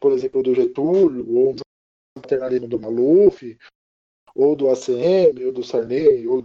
por 0.00 0.12
exemplo, 0.12 0.42
do 0.42 0.54
Getúlio, 0.54 1.26
ou 1.34 1.52
o 1.52 2.20
paternalismo 2.20 2.68
do 2.68 2.80
Maluf, 2.80 3.56
ou 4.34 4.54
do 4.54 4.68
ACM, 4.68 5.46
ou 5.46 5.52
do 5.52 5.64
Sarney, 5.64 6.26
ou 6.26 6.42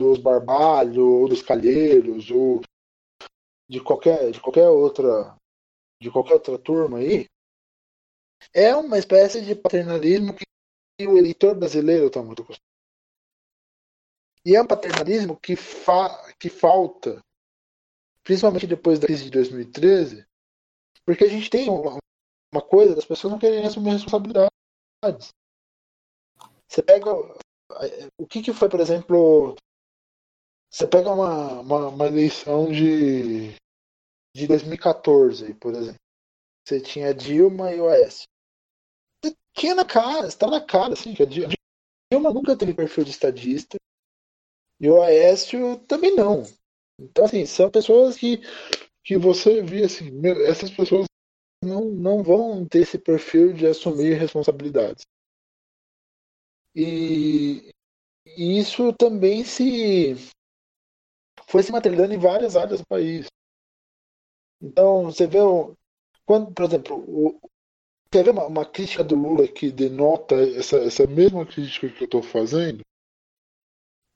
dos 0.00 0.18
Barbalho, 0.18 1.06
ou 1.06 1.28
dos 1.28 1.42
Calheiros, 1.42 2.30
ou 2.30 2.60
de 3.68 3.80
qualquer, 3.80 4.30
de 4.30 4.40
qualquer 4.40 4.68
outra 4.68 5.34
de 6.04 6.10
qualquer 6.10 6.34
outra 6.34 6.58
turma 6.58 6.98
aí, 6.98 7.26
é 8.52 8.76
uma 8.76 8.98
espécie 8.98 9.40
de 9.40 9.54
paternalismo 9.54 10.34
que 10.34 10.44
o 11.06 11.16
eleitor 11.16 11.54
brasileiro 11.54 12.08
está 12.08 12.22
muito 12.22 12.42
acostumado. 12.42 12.62
E 14.44 14.54
é 14.54 14.60
um 14.60 14.66
paternalismo 14.66 15.34
que, 15.40 15.56
fa 15.56 16.30
que 16.38 16.50
falta, 16.50 17.24
principalmente 18.22 18.66
depois 18.66 18.98
da 18.98 19.06
crise 19.06 19.24
de 19.24 19.30
2013, 19.30 20.26
porque 21.06 21.24
a 21.24 21.28
gente 21.28 21.48
tem 21.48 21.70
uma, 21.70 21.98
uma 22.52 22.60
coisa 22.62 22.94
das 22.94 23.06
pessoas 23.06 23.32
não 23.32 23.38
querem 23.38 23.64
assumir 23.64 23.92
responsabilidades. 23.92 25.30
Você 26.68 26.82
pega. 26.82 27.10
O 28.18 28.26
que, 28.26 28.42
que 28.42 28.52
foi, 28.52 28.68
por 28.68 28.80
exemplo. 28.80 29.56
Você 30.70 30.86
pega 30.86 31.10
uma, 31.10 31.60
uma, 31.60 31.88
uma 31.88 32.06
eleição 32.06 32.70
de, 32.70 33.54
de 34.34 34.46
2014, 34.46 35.54
por 35.54 35.74
exemplo. 35.74 36.00
Você 36.66 36.80
tinha 36.80 37.14
Dilma 37.14 37.72
e 37.72 37.80
o 37.80 37.84
Oeste. 37.84 38.24
Você 39.22 39.34
tinha 39.54 39.74
na 39.74 39.84
cara, 39.84 40.26
está 40.26 40.46
na 40.46 40.60
cara, 40.60 40.94
assim, 40.94 41.14
que 41.14 41.22
a 41.22 41.26
Dilma 41.26 42.32
nunca 42.32 42.56
teve 42.56 42.74
perfil 42.74 43.04
de 43.04 43.10
estadista. 43.10 43.76
E 44.80 44.88
o 44.88 45.00
Aécio 45.02 45.78
também 45.86 46.14
não. 46.16 46.42
Então, 46.98 47.24
assim, 47.24 47.46
são 47.46 47.70
pessoas 47.70 48.16
que, 48.16 48.38
que 49.04 49.16
você 49.16 49.62
vê 49.62 49.84
assim, 49.84 50.10
essas 50.46 50.70
pessoas 50.70 51.06
não, 51.62 51.84
não 51.90 52.22
vão 52.22 52.66
ter 52.66 52.80
esse 52.80 52.98
perfil 52.98 53.52
de 53.52 53.66
assumir 53.66 54.14
responsabilidades. 54.14 55.04
E 56.74 57.70
isso 58.36 58.92
também 58.92 59.44
se 59.44 60.14
foi 61.46 61.62
se 61.62 61.70
materializando 61.70 62.14
em 62.14 62.18
várias 62.18 62.56
áreas 62.56 62.80
do 62.80 62.86
país. 62.86 63.26
Então, 64.64 65.04
você 65.04 65.26
vê, 65.26 65.38
quando, 66.24 66.50
por 66.54 66.64
exemplo, 66.64 66.96
o, 66.96 67.38
quer 68.10 68.24
ver 68.24 68.30
uma, 68.30 68.46
uma, 68.46 68.64
crítica 68.64 69.04
do 69.04 69.14
Lula 69.14 69.46
que 69.46 69.70
denota 69.70 70.36
essa, 70.36 70.78
essa 70.78 71.06
mesma 71.06 71.44
crítica 71.44 71.90
que 71.90 72.04
eu 72.04 72.06
estou 72.06 72.22
fazendo? 72.22 72.80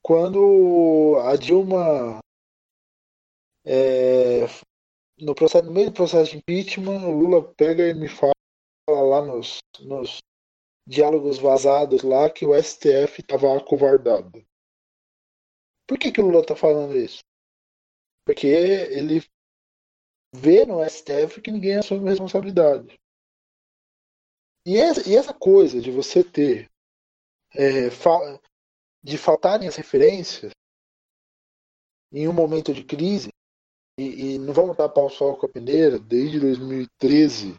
Quando 0.01 1.17
a 1.23 1.35
Dilma, 1.35 2.19
é, 3.63 4.47
no, 5.19 5.35
processo, 5.35 5.65
no 5.65 5.71
meio 5.71 5.91
do 5.91 5.93
processo 5.93 6.31
de 6.31 6.37
impeachment, 6.37 7.05
o 7.05 7.11
Lula 7.11 7.53
pega 7.53 7.87
e 7.87 7.93
me 7.93 8.07
fala 8.07 8.33
lá 8.89 9.23
nos, 9.23 9.59
nos 9.81 10.17
diálogos 10.87 11.37
vazados 11.37 12.01
lá 12.01 12.27
que 12.27 12.43
o 12.43 12.59
STF 12.59 13.21
estava 13.21 13.55
acovardado. 13.55 14.43
Por 15.85 15.99
que, 15.99 16.11
que 16.11 16.19
o 16.19 16.25
Lula 16.25 16.41
está 16.41 16.55
falando 16.55 16.97
isso? 16.97 17.19
Porque 18.25 18.47
ele 18.47 19.21
vê 20.33 20.65
no 20.65 20.83
STF 20.87 21.41
que 21.41 21.51
ninguém 21.51 21.77
assume 21.77 22.09
responsabilidade. 22.09 22.99
E 24.65 24.77
essa, 24.77 25.09
e 25.09 25.15
essa 25.15 25.33
coisa 25.33 25.81
de 25.81 25.91
você 25.91 26.23
ter 26.23 26.69
é, 27.53 27.89
fa 27.89 28.39
de 29.01 29.17
faltarem 29.17 29.67
as 29.67 29.75
referências 29.75 30.51
em 32.11 32.27
um 32.27 32.33
momento 32.33 32.73
de 32.73 32.83
crise, 32.83 33.29
e, 33.97 34.35
e 34.35 34.37
não 34.39 34.53
vamos 34.53 34.75
tapar 34.75 35.05
o 35.05 35.09
sol 35.09 35.37
com 35.37 35.45
a 35.45 35.49
peneira, 35.49 35.97
desde 35.99 36.39
2013 36.39 37.57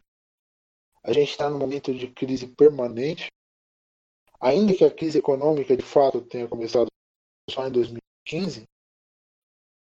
a 1.03 1.13
gente 1.13 1.31
está 1.31 1.49
num 1.49 1.59
momento 1.59 1.95
de 1.95 2.11
crise 2.13 2.47
permanente, 2.47 3.29
ainda 4.39 4.75
que 4.75 4.85
a 4.85 4.95
crise 4.95 5.19
econômica 5.19 5.77
de 5.77 5.83
fato 5.83 6.21
tenha 6.21 6.47
começado 6.47 6.89
só 7.49 7.67
em 7.67 7.73
2015. 7.73 8.65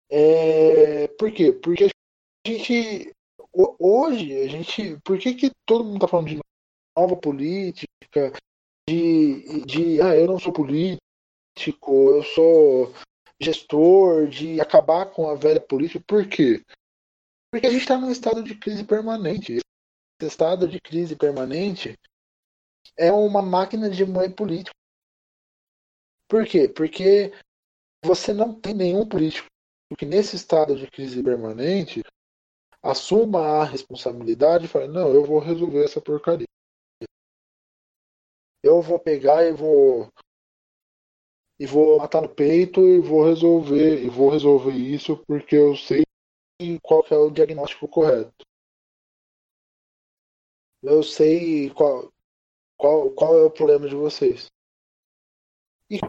É... 0.10 1.08
Por 1.08 1.32
quê? 1.32 1.52
Porque 1.52 1.90
gente 2.46 3.14
hoje 3.54 4.42
a 4.42 4.48
gente 4.48 5.00
por 5.04 5.18
que, 5.18 5.34
que 5.34 5.52
todo 5.66 5.84
mundo 5.84 5.98
está 5.98 6.08
falando 6.08 6.30
de 6.30 6.40
nova 6.98 7.16
política 7.16 8.32
de, 8.88 9.66
de 9.66 10.02
ah 10.02 10.16
eu 10.16 10.28
não 10.28 10.40
sou 10.40 10.54
político 10.54 11.00
eu 12.12 12.24
sou 12.24 12.94
gestor 13.42 14.28
de 14.28 14.60
acabar 14.60 15.06
com 15.12 15.30
a 15.30 15.36
velha 15.36 15.62
política? 15.62 16.04
Por 16.06 16.28
quê? 16.28 16.64
Porque 17.52 17.68
a 17.68 17.72
gente 17.72 17.82
está 17.82 17.98
num 17.98 18.12
estado 18.12 18.44
de 18.44 18.56
crise 18.56 18.84
permanente. 18.84 19.54
Esse 19.54 20.28
estado 20.28 20.68
de 20.68 20.80
crise 20.80 21.16
permanente 21.16 21.98
é 22.98 23.12
uma 23.12 23.42
máquina 23.42 23.90
de 23.90 24.06
moer 24.06 24.36
político. 24.36 24.76
Por 26.28 26.46
quê? 26.46 26.68
Porque 26.68 27.32
você 28.04 28.34
não 28.34 28.54
tem 28.54 28.74
nenhum 28.74 29.08
político 29.08 29.48
que 29.98 30.06
nesse 30.06 30.36
estado 30.36 30.76
de 30.76 30.86
crise 30.88 31.24
permanente 31.24 32.04
assuma 32.82 33.62
a 33.62 33.64
responsabilidade 33.64 34.66
e 34.66 34.68
fale, 34.68 34.88
não, 34.88 35.14
eu 35.14 35.24
vou 35.26 35.40
resolver 35.40 35.84
essa 35.84 36.02
porcaria. 36.02 36.48
Eu 38.64 38.82
vou 38.82 39.00
pegar 39.00 39.46
e 39.46 39.54
vou 39.54 40.10
e 41.60 41.66
vou 41.66 41.98
matar 41.98 42.22
no 42.22 42.30
peito 42.34 42.82
e 42.82 43.00
vou 43.00 43.26
resolver 43.26 44.04
e 44.04 44.10
vou 44.10 44.30
resolver 44.30 44.72
isso 44.72 45.18
porque 45.26 45.56
eu 45.56 45.76
sei 45.76 46.04
qual 46.82 47.06
é 47.10 47.16
o 47.16 47.30
diagnóstico 47.30 47.88
correto. 47.88 48.46
Eu 50.82 51.04
sei 51.04 51.70
qual, 51.72 52.10
qual, 52.78 53.12
qual 53.12 53.38
é 53.38 53.44
o 53.44 53.52
problema 53.52 53.90
de 53.90 53.96
vocês. 53.96 54.48
E 55.90 56.00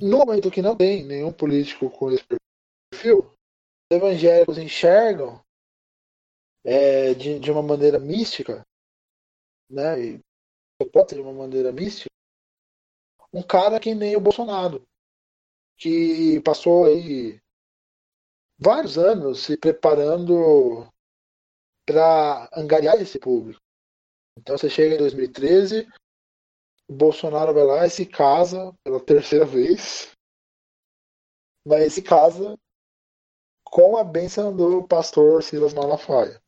no 0.00 0.18
momento 0.18 0.50
que 0.50 0.60
não 0.60 0.76
tem 0.76 1.04
nenhum 1.04 1.32
político 1.32 1.88
com 1.88 2.10
esse 2.10 2.24
perfil, 2.90 3.20
os 3.20 3.96
evangélicos 3.96 4.58
enxergam 4.58 5.42
é, 6.64 7.14
de, 7.14 7.38
de 7.38 7.50
uma 7.50 7.62
maneira 7.62 7.98
mística, 7.98 8.64
né? 9.70 10.00
E 10.00 10.20
de 11.08 11.20
uma 11.20 11.32
maneira 11.32 11.70
mística, 11.70 12.10
um 13.32 13.42
cara 13.42 13.78
que 13.78 13.94
nem 13.94 14.16
o 14.16 14.20
Bolsonaro, 14.20 14.84
que 15.76 16.40
passou 16.42 16.86
aí 16.86 17.40
vários 18.58 18.98
anos 18.98 19.44
se 19.44 19.56
preparando 19.56 20.86
para 21.86 22.48
angariar 22.52 23.00
esse 23.00 23.18
público. 23.18 23.60
Então 24.38 24.56
você 24.56 24.68
chega 24.68 24.94
em 24.94 24.98
2013, 24.98 25.88
o 26.88 26.92
Bolsonaro 26.92 27.54
vai 27.54 27.64
lá 27.64 27.86
e 27.86 27.90
se 27.90 28.04
casa 28.04 28.74
pela 28.84 29.04
terceira 29.04 29.44
vez, 29.44 30.12
mas 31.66 31.94
se 31.94 32.02
casa 32.02 32.58
com 33.64 33.96
a 33.96 34.04
bênção 34.04 34.54
do 34.54 34.86
pastor 34.86 35.42
Silas 35.42 35.72
Malafaia. 35.72 36.41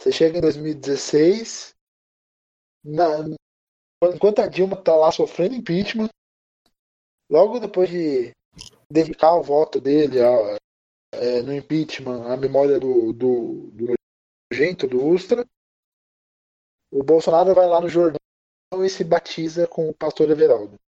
Você 0.00 0.10
chega 0.10 0.38
em 0.38 0.40
2016, 0.40 1.74
na, 2.82 3.18
enquanto 4.02 4.38
a 4.38 4.46
Dilma 4.46 4.78
está 4.78 4.96
lá 4.96 5.12
sofrendo 5.12 5.54
impeachment, 5.54 6.08
logo 7.30 7.60
depois 7.60 7.90
de 7.90 8.32
dedicar 8.90 9.34
o 9.34 9.42
voto 9.42 9.78
dele 9.78 10.18
a, 10.22 10.56
é, 11.12 11.42
no 11.42 11.52
impeachment 11.52 12.32
à 12.32 12.34
memória 12.34 12.80
do, 12.80 13.12
do, 13.12 13.70
do 13.72 13.92
gente, 14.50 14.86
do 14.86 15.04
Ustra, 15.04 15.46
o 16.90 17.04
Bolsonaro 17.04 17.54
vai 17.54 17.68
lá 17.68 17.78
no 17.78 17.88
Jordão 17.90 18.16
e 18.82 18.88
se 18.88 19.04
batiza 19.04 19.68
com 19.68 19.86
o 19.86 19.94
pastor 19.94 20.30
Everaldo. 20.30 20.80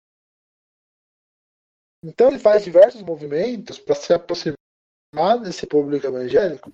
Então 2.02 2.28
ele 2.28 2.38
faz 2.38 2.64
diversos 2.64 3.02
movimentos 3.02 3.78
para 3.78 3.94
se 3.94 4.10
aproximar 4.14 5.38
desse 5.42 5.66
público 5.66 6.06
evangélico 6.06 6.72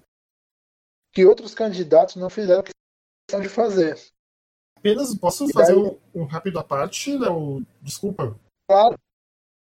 que 1.18 1.26
outros 1.26 1.52
candidatos 1.52 2.14
não 2.14 2.30
fizeram 2.30 2.62
questão 2.62 3.42
de 3.42 3.48
fazer. 3.48 3.98
Apenas 4.76 5.12
posso 5.16 5.48
fazer 5.48 5.76
um, 5.76 5.98
um, 6.14 6.24
rápido 6.24 6.60
à 6.60 6.62
parte, 6.62 7.18
Léo? 7.18 7.66
Desculpa. 7.82 8.38
Claro. 8.70 8.96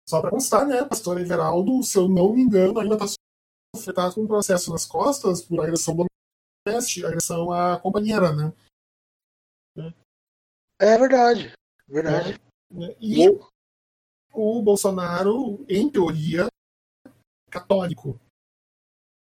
Só 0.09 0.21
para 0.21 0.31
constar, 0.31 0.65
né? 0.65 0.85
Pastor 0.85 1.21
Everaldo, 1.21 1.83
se 1.83 1.99
eu 1.99 2.09
não 2.09 2.33
me 2.35 2.43
engano, 2.43 2.79
ainda 2.79 2.95
está 2.95 3.07
afetado 3.75 4.15
com 4.15 4.21
um 4.21 4.29
processo 4.29 4.71
nas 4.71 4.87
costas 4.87 5.43
por 5.43 5.59
agressão 5.59 5.97
doméstica, 6.65 7.09
agressão 7.09 7.51
à 7.51 7.81
companheira, 7.81 8.33
né? 8.33 8.53
É 10.79 10.97
verdade. 10.97 11.53
Verdade. 11.89 12.41
É, 12.81 12.97
e 13.01 13.29
o... 13.29 13.45
o 14.33 14.63
Bolsonaro, 14.63 15.67
em 15.69 15.91
teoria, 15.91 16.47
católico 17.51 18.21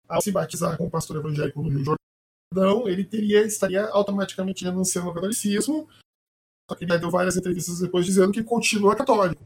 ao 0.09 0.21
se 0.21 0.29
batizar 0.29 0.77
como 0.77 0.91
pastor 0.91 1.15
evangélico 1.15 1.61
no 1.61 1.69
Rio 1.69 1.95
Jordão, 2.53 2.87
ele 2.87 3.05
teria, 3.05 3.45
estaria 3.45 3.85
automaticamente 3.87 4.65
renunciando 4.65 5.07
ao 5.07 5.13
catolicismo. 5.13 5.89
Só 6.69 6.75
que 6.75 6.83
ele 6.83 6.97
deu 6.97 7.09
várias 7.09 7.37
entrevistas 7.37 7.79
depois 7.79 8.05
dizendo 8.05 8.31
que 8.31 8.43
continua 8.43 8.95
católico. 8.95 9.43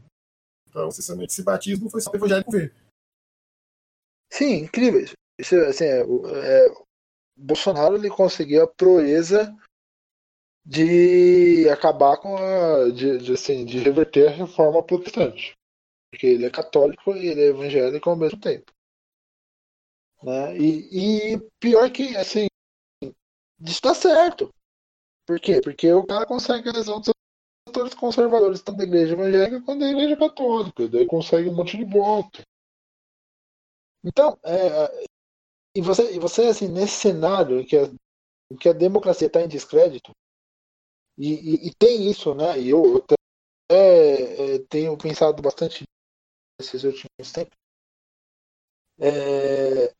Então, 0.68 0.90
sinceramente, 0.90 1.32
esse 1.32 1.42
batismo 1.42 1.88
foi 1.88 2.00
só 2.00 2.10
para 2.10 2.18
evangélico 2.18 2.50
ver. 2.50 2.74
Sim, 4.30 4.64
incrível. 4.64 5.04
Isso, 5.38 5.56
assim, 5.60 5.84
é, 5.84 6.00
é, 6.00 6.74
Bolsonaro 7.36 7.96
ele 7.96 8.08
conseguiu 8.10 8.64
a 8.64 8.66
proeza 8.68 9.56
de 10.64 11.68
acabar 11.68 12.16
com 12.16 12.36
a. 12.36 12.90
de, 12.90 13.18
de, 13.18 13.32
assim, 13.32 13.64
de 13.64 13.78
reverter 13.78 14.28
a 14.28 14.32
reforma 14.32 14.82
protestante. 14.82 15.54
Porque 16.10 16.26
ele 16.26 16.46
é 16.46 16.50
católico 16.50 17.14
e 17.14 17.28
ele 17.28 17.42
é 17.42 17.46
evangélico 17.46 18.10
ao 18.10 18.16
mesmo 18.16 18.40
tempo. 18.40 18.72
Né? 20.22 20.58
E, 20.58 21.34
e 21.34 21.50
pior 21.60 21.90
que, 21.90 22.16
assim, 22.16 22.46
isso 23.60 23.80
tá 23.80 23.94
certo. 23.94 24.52
Por 25.26 25.40
quê? 25.40 25.60
Porque 25.60 25.92
o 25.92 26.06
cara 26.06 26.26
consegue 26.26 26.68
a 26.68 26.70
adesão 26.70 27.00
dos 27.00 27.10
setores 27.68 27.94
conservadores, 27.94 28.62
tanto 28.62 28.78
da 28.78 28.84
igreja 28.84 29.14
evangélica 29.14 29.62
quanto 29.62 29.80
da 29.80 29.90
igreja 29.90 30.16
católica. 30.16 30.88
Daí 30.88 31.06
consegue 31.06 31.48
um 31.48 31.54
monte 31.54 31.76
de 31.76 31.84
voto. 31.84 32.42
Então, 34.04 34.38
é, 34.44 35.06
e 35.76 35.80
você, 35.80 36.14
e 36.14 36.18
você 36.18 36.46
assim, 36.46 36.68
nesse 36.68 36.94
cenário 36.94 37.60
em 37.60 37.66
que 37.66 37.76
a, 37.76 37.82
em 38.50 38.56
que 38.56 38.68
a 38.68 38.72
democracia 38.72 39.26
está 39.26 39.42
em 39.42 39.48
descrédito, 39.48 40.12
e, 41.18 41.32
e, 41.32 41.68
e, 41.68 41.74
tem 41.74 42.10
isso, 42.10 42.34
né? 42.34 42.60
E 42.60 42.68
eu 42.70 42.98
até 42.98 43.14
é, 43.70 44.58
tenho 44.68 44.96
pensado 44.98 45.42
bastante 45.42 45.84
nesses 46.60 46.84
últimos 46.84 47.32
tempos. 47.32 47.56
É, 48.98 49.92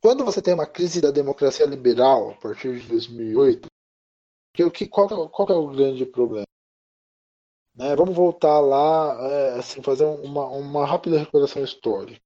quando 0.00 0.24
você 0.24 0.40
tem 0.40 0.54
uma 0.54 0.66
crise 0.66 1.00
da 1.00 1.10
democracia 1.10 1.66
liberal 1.66 2.30
a 2.30 2.34
partir 2.36 2.80
de 2.80 2.88
2008, 2.88 3.68
que, 4.54 4.70
que, 4.70 4.88
qual, 4.88 5.06
é 5.06 5.28
qual 5.30 5.48
é 5.48 5.54
o 5.54 5.70
grande 5.70 6.06
problema? 6.06 6.46
Né, 7.74 7.94
vamos 7.94 8.14
voltar 8.14 8.60
lá, 8.60 9.16
é, 9.30 9.58
assim, 9.58 9.82
fazer 9.82 10.04
uma, 10.04 10.46
uma 10.48 10.86
rápida 10.86 11.18
recordação 11.18 11.62
histórica. 11.62 12.20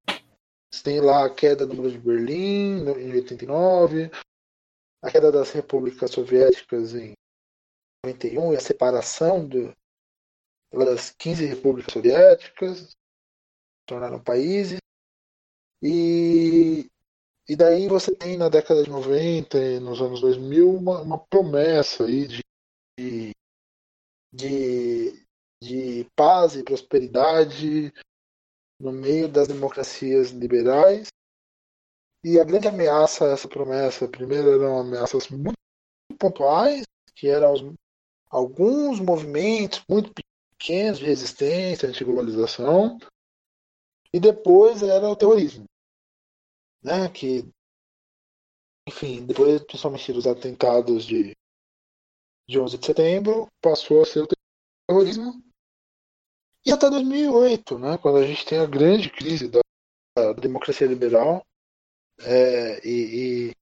Você 0.72 0.82
tem 0.82 1.00
lá 1.00 1.24
a 1.24 1.32
queda 1.32 1.66
do 1.66 1.74
Muro 1.74 1.90
de 1.90 1.98
Berlim 1.98 2.80
em 2.98 3.12
89, 3.12 4.10
a 5.02 5.10
queda 5.10 5.30
das 5.30 5.50
repúblicas 5.50 6.10
soviéticas 6.10 6.94
em 6.94 7.12
91 8.04 8.52
e 8.52 8.56
a 8.56 8.60
separação 8.60 9.46
do, 9.46 9.72
das 10.72 11.10
15 11.10 11.44
repúblicas 11.44 11.92
soviéticas, 11.92 12.96
tornaram 13.86 14.22
países. 14.22 14.78
E, 15.82 16.90
e 17.48 17.54
daí 17.54 17.88
você 17.88 18.14
tem 18.14 18.36
na 18.38 18.48
década 18.48 18.82
de 18.82 18.90
90 18.90 19.58
e 19.58 19.78
nos 19.78 20.00
anos 20.00 20.20
2000 20.20 20.70
uma, 20.70 21.02
uma 21.02 21.18
promessa 21.18 22.04
aí 22.04 22.26
de, 22.26 23.32
de, 24.32 25.26
de 25.62 26.10
paz 26.16 26.56
e 26.56 26.62
prosperidade 26.62 27.92
no 28.80 28.92
meio 28.92 29.28
das 29.28 29.46
democracias 29.46 30.30
liberais. 30.30 31.08
E 32.24 32.40
a 32.40 32.44
grande 32.44 32.68
ameaça 32.68 33.26
a 33.26 33.32
essa 33.32 33.46
promessa, 33.46 34.08
primeiro, 34.08 34.50
eram 34.50 34.78
ameaças 34.78 35.28
muito 35.28 35.58
pontuais, 36.18 36.84
que 37.14 37.28
eram 37.28 37.52
os, 37.52 37.62
alguns 38.30 38.98
movimentos 38.98 39.84
muito 39.86 40.10
pequenos 40.54 40.98
de 40.98 41.04
resistência 41.04 41.86
anti-globalização, 41.86 42.98
e 44.12 44.18
depois 44.18 44.82
era 44.82 45.06
o 45.06 45.16
terrorismo, 45.16 45.66
né, 46.84 47.08
que, 47.08 47.48
enfim, 48.86 49.24
depois, 49.24 49.62
principalmente 49.64 50.12
dos 50.12 50.26
atentados 50.26 51.04
de, 51.04 51.34
de 52.46 52.60
11 52.60 52.78
de 52.78 52.86
setembro, 52.86 53.48
passou 53.62 54.02
a 54.02 54.06
ser 54.06 54.20
o 54.20 54.28
terrorismo, 54.88 55.42
e 56.66 56.72
até 56.72 56.88
2008, 56.88 57.78
né, 57.78 57.98
quando 57.98 58.18
a 58.18 58.26
gente 58.26 58.44
tem 58.44 58.58
a 58.58 58.66
grande 58.66 59.10
crise 59.10 59.48
da, 59.48 59.60
da 60.16 60.32
democracia 60.32 60.86
liberal 60.86 61.44
é, 62.20 62.86
e, 62.86 63.50
e, 63.50 63.52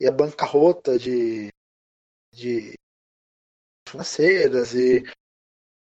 e, 0.00 0.06
a 0.08 0.10
bancarrota 0.10 0.98
de, 0.98 1.52
de 2.32 2.74
financeiras 3.88 4.74
e 4.74 5.04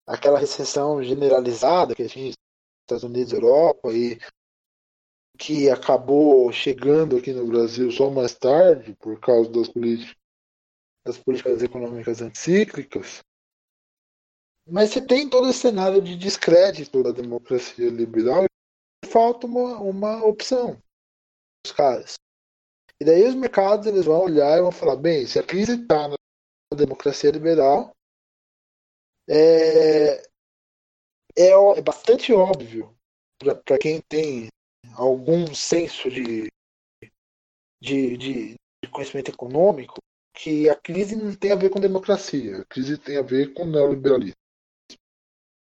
aquela 0.06 0.38
recessão 0.38 1.02
generalizada 1.02 1.94
que 1.94 2.02
a 2.02 2.08
gente 2.08 2.34
Estados 2.88 3.04
Unidos 3.04 3.34
Europa 3.34 3.92
e 3.92 4.18
que 5.38 5.70
acabou 5.70 6.50
chegando 6.52 7.16
aqui 7.16 7.32
no 7.32 7.46
Brasil 7.46 7.90
só 7.92 8.10
mais 8.10 8.34
tarde 8.34 8.94
por 8.96 9.18
causa 9.20 9.50
das 9.50 9.68
políticas 9.68 10.16
das 11.06 11.16
políticas 11.16 11.62
econômicas 11.62 12.20
anticíclicas 12.20 13.20
mas 14.70 14.90
você 14.90 15.00
tem 15.00 15.28
todo 15.28 15.48
esse 15.48 15.60
cenário 15.60 16.02
de 16.02 16.14
descrédito 16.14 17.02
da 17.02 17.10
democracia 17.10 17.88
liberal 17.88 18.44
e 19.02 19.06
falta 19.06 19.46
uma, 19.46 19.78
uma 19.80 20.22
opção 20.24 20.78
os 21.68 21.72
caras. 21.72 22.14
E 23.00 23.04
daí 23.04 23.24
os 23.24 23.34
mercados 23.34 23.86
eles 23.86 24.04
vão 24.04 24.22
olhar 24.22 24.58
e 24.58 24.62
vão 24.62 24.72
falar, 24.72 24.96
bem, 24.96 25.26
se 25.26 25.38
a 25.38 25.42
crise 25.42 25.80
está 25.80 26.08
na 26.08 26.16
democracia 26.76 27.30
liberal, 27.30 27.94
é, 29.28 30.22
é, 31.36 31.50
é 31.76 31.82
bastante 31.82 32.32
óbvio 32.32 32.96
para 33.64 33.78
quem 33.78 34.00
tem 34.00 34.48
algum 34.94 35.54
senso 35.54 36.10
de, 36.10 36.48
de, 37.80 38.16
de, 38.16 38.54
de 38.84 38.90
conhecimento 38.90 39.30
econômico 39.30 39.98
que 40.34 40.68
a 40.68 40.76
crise 40.76 41.16
não 41.16 41.34
tem 41.34 41.52
a 41.52 41.56
ver 41.56 41.70
com 41.70 41.80
democracia, 41.80 42.60
a 42.60 42.64
crise 42.64 42.96
tem 42.96 43.16
a 43.16 43.22
ver 43.22 43.52
com 43.54 43.64
neoliberalismo 43.64 44.36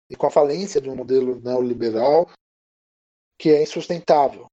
e 0.09 0.15
com 0.15 0.27
a 0.27 0.31
falência 0.31 0.81
de 0.81 0.89
um 0.89 0.95
modelo 0.95 1.39
neoliberal 1.39 2.29
que 3.39 3.49
é 3.49 3.63
insustentável 3.63 4.47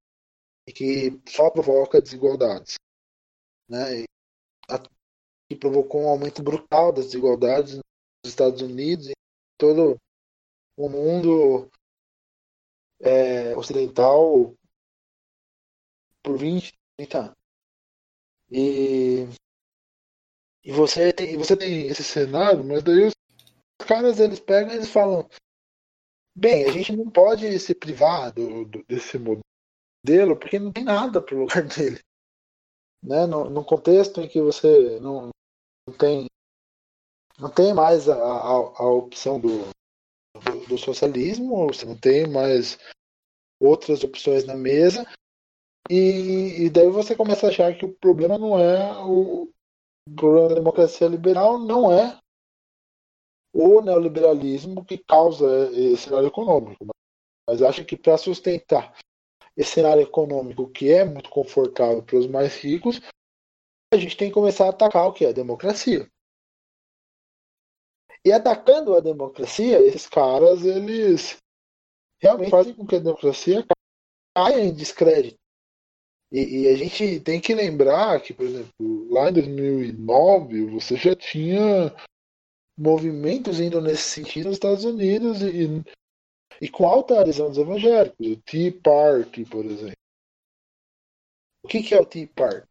e 0.67 0.71
que 0.71 1.19
só 1.27 1.49
provoca 1.49 2.01
desigualdades. 2.01 2.75
Né? 3.69 4.01
E 4.01 4.05
que 5.49 5.55
provocou 5.55 6.03
um 6.03 6.09
aumento 6.09 6.43
brutal 6.43 6.91
das 6.91 7.05
desigualdades 7.05 7.75
nos 7.75 7.83
Estados 8.25 8.61
Unidos 8.61 9.07
e 9.07 9.13
todo 9.57 9.97
o 10.77 10.89
mundo 10.89 11.69
é, 12.99 13.55
ocidental 13.55 14.53
por 16.23 16.37
20, 16.37 16.73
30 16.97 17.19
anos. 17.19 17.37
E, 18.49 19.27
e 20.63 20.71
você, 20.71 21.11
tem, 21.13 21.37
você 21.37 21.55
tem 21.55 21.87
esse 21.87 22.03
cenário, 22.03 22.63
mas 22.63 22.83
daí 22.83 23.05
os 23.05 23.13
caras 23.85 24.19
eles 24.19 24.39
pegam 24.39 24.73
e 24.73 24.77
eles 24.77 24.89
falam 24.89 25.27
Bem, 26.39 26.65
a 26.65 26.71
gente 26.71 26.95
não 26.95 27.09
pode 27.09 27.59
se 27.59 27.73
privar 27.73 28.31
do, 28.31 28.63
do, 28.65 28.83
desse 28.83 29.17
modelo 29.17 30.37
porque 30.39 30.59
não 30.59 30.71
tem 30.71 30.83
nada 30.83 31.19
para 31.19 31.33
o 31.33 31.39
lugar 31.39 31.63
dele. 31.65 31.99
Né? 33.01 33.25
No, 33.25 33.49
no, 33.49 33.65
contexto 33.65 34.21
em 34.21 34.27
que 34.27 34.39
você 34.39 34.99
não, 34.99 35.29
não 35.87 35.97
tem 35.97 36.27
não 37.39 37.49
tem 37.49 37.73
mais 37.73 38.07
a, 38.07 38.15
a, 38.15 38.51
a 38.51 38.85
opção 38.85 39.39
do, 39.39 39.67
do, 40.67 40.77
socialismo, 40.77 41.67
você 41.67 41.85
não 41.85 41.97
tem 41.97 42.27
mais 42.27 42.77
outras 43.59 44.03
opções 44.03 44.45
na 44.45 44.55
mesa, 44.55 45.05
e, 45.89 46.65
e 46.65 46.69
daí 46.69 46.89
você 46.89 47.15
começa 47.15 47.47
a 47.47 47.49
achar 47.49 47.75
que 47.77 47.85
o 47.85 47.93
problema 47.93 48.37
não 48.37 48.59
é 48.59 48.91
o, 49.03 49.43
o 49.43 50.15
problema 50.15 50.49
da 50.49 50.55
democracia 50.55 51.07
liberal, 51.07 51.57
não 51.57 51.91
é 51.91 52.19
o 53.53 53.81
neoliberalismo 53.81 54.85
que 54.85 54.97
causa 54.97 55.69
esse 55.71 56.03
cenário 56.03 56.27
econômico. 56.27 56.85
Mas 57.49 57.61
acho 57.61 57.85
que 57.85 57.97
para 57.97 58.17
sustentar 58.17 58.93
esse 59.55 59.71
cenário 59.71 60.03
econômico 60.03 60.69
que 60.69 60.91
é 60.91 61.03
muito 61.03 61.29
confortável 61.29 62.03
para 62.03 62.17
os 62.17 62.27
mais 62.27 62.55
ricos, 62.57 63.01
a 63.91 63.97
gente 63.97 64.17
tem 64.17 64.27
que 64.27 64.33
começar 64.33 64.65
a 64.65 64.69
atacar 64.69 65.07
o 65.07 65.13
que 65.13 65.25
é 65.25 65.29
a 65.29 65.33
democracia. 65.33 66.07
E 68.23 68.31
atacando 68.31 68.95
a 68.95 68.99
democracia, 68.99 69.79
esses 69.79 70.07
caras, 70.07 70.65
eles 70.65 71.37
realmente 72.21 72.51
fazem 72.51 72.73
com 72.73 72.85
que 72.85 72.95
a 72.95 72.99
democracia 72.99 73.65
caia 74.35 74.63
em 74.63 74.73
descrédito. 74.73 75.37
E, 76.31 76.63
e, 76.63 76.67
a 76.67 76.75
gente 76.75 77.21
tem 77.21 77.39
que 77.39 77.55
lembrar 77.55 78.21
que, 78.21 78.33
por 78.33 78.45
exemplo, 78.45 79.09
lá 79.09 79.29
em 79.29 79.33
2009 79.33 80.65
você 80.65 80.97
já 80.97 81.15
tinha 81.15 81.95
movimentos 82.77 83.59
indo 83.59 83.81
nesse 83.81 84.03
sentido 84.03 84.47
nos 84.47 84.57
Estados 84.57 84.83
Unidos 84.83 85.41
e, 85.41 85.81
e 86.61 86.69
com 86.69 86.85
alta 86.85 87.21
adesão 87.21 87.47
dos 87.47 87.57
evangélicos. 87.57 88.27
O 88.27 88.37
Tea 88.41 88.73
Party, 88.83 89.45
por 89.45 89.65
exemplo. 89.65 89.95
O 91.63 91.67
que, 91.67 91.81
que 91.81 91.95
é 91.95 91.99
o 91.99 92.05
Tea 92.05 92.27
Party? 92.27 92.67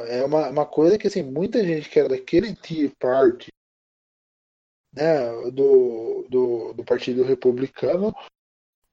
É 0.00 0.24
uma, 0.24 0.48
uma 0.48 0.66
coisa 0.66 0.96
que 0.96 1.06
assim, 1.06 1.22
muita 1.22 1.62
gente 1.62 1.88
que 1.90 1.98
era 1.98 2.08
daquele 2.08 2.56
Tea 2.56 2.90
Party 2.98 3.50
né, 4.92 5.50
do, 5.52 6.26
do, 6.28 6.72
do 6.74 6.84
Partido 6.84 7.22
Republicano 7.22 8.14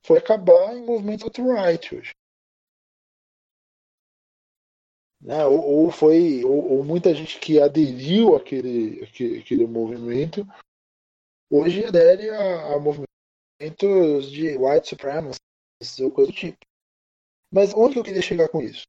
foi 0.06 0.20
acabar 0.20 0.76
em 0.76 0.86
movimento 0.86 1.26
alt-right 1.26 1.96
hoje. 1.96 2.12
Né? 5.22 5.46
Ou, 5.46 5.60
ou, 5.60 5.92
foi 5.92 6.44
ou, 6.44 6.74
ou, 6.74 6.84
muita 6.84 7.14
gente 7.14 7.40
que 7.40 7.60
aderiu 7.60 8.36
àquele, 8.36 9.04
àquele, 9.04 9.40
àquele 9.40 9.66
movimento 9.66 10.46
hoje 11.50 11.86
adere 11.86 12.30
a, 12.30 12.76
a 12.76 12.80
movimentos 12.80 14.30
de 14.32 14.58
white 14.58 14.88
supremacy 14.88 15.40
ou 16.02 16.12
coisa 16.12 16.32
do 16.32 16.38
tipo. 16.38 16.58
Mas 17.52 17.74
onde 17.74 17.98
eu 17.98 18.04
queria 18.04 18.22
chegar 18.22 18.50
com 18.50 18.62
isso? 18.62 18.84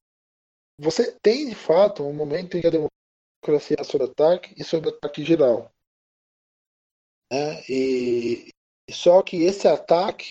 Você 0.81 1.13
tem 1.21 1.49
de 1.49 1.55
fato 1.55 2.03
um 2.03 2.13
momento 2.13 2.57
em 2.57 2.61
que 2.61 2.67
a 2.67 2.71
democracia 2.71 3.75
está 3.75 3.85
sob 3.85 4.05
ataque 4.05 4.55
e 4.57 4.65
sob 4.65 4.89
ataque 4.89 5.25
geral. 5.25 5.73
Né? 7.31 7.63
E 7.69 8.51
só 8.91 9.23
que 9.23 9.43
esse 9.43 9.69
ataque, 9.69 10.31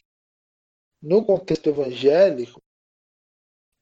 no 1.02 1.24
contexto 1.26 1.70
evangélico, 1.70 2.60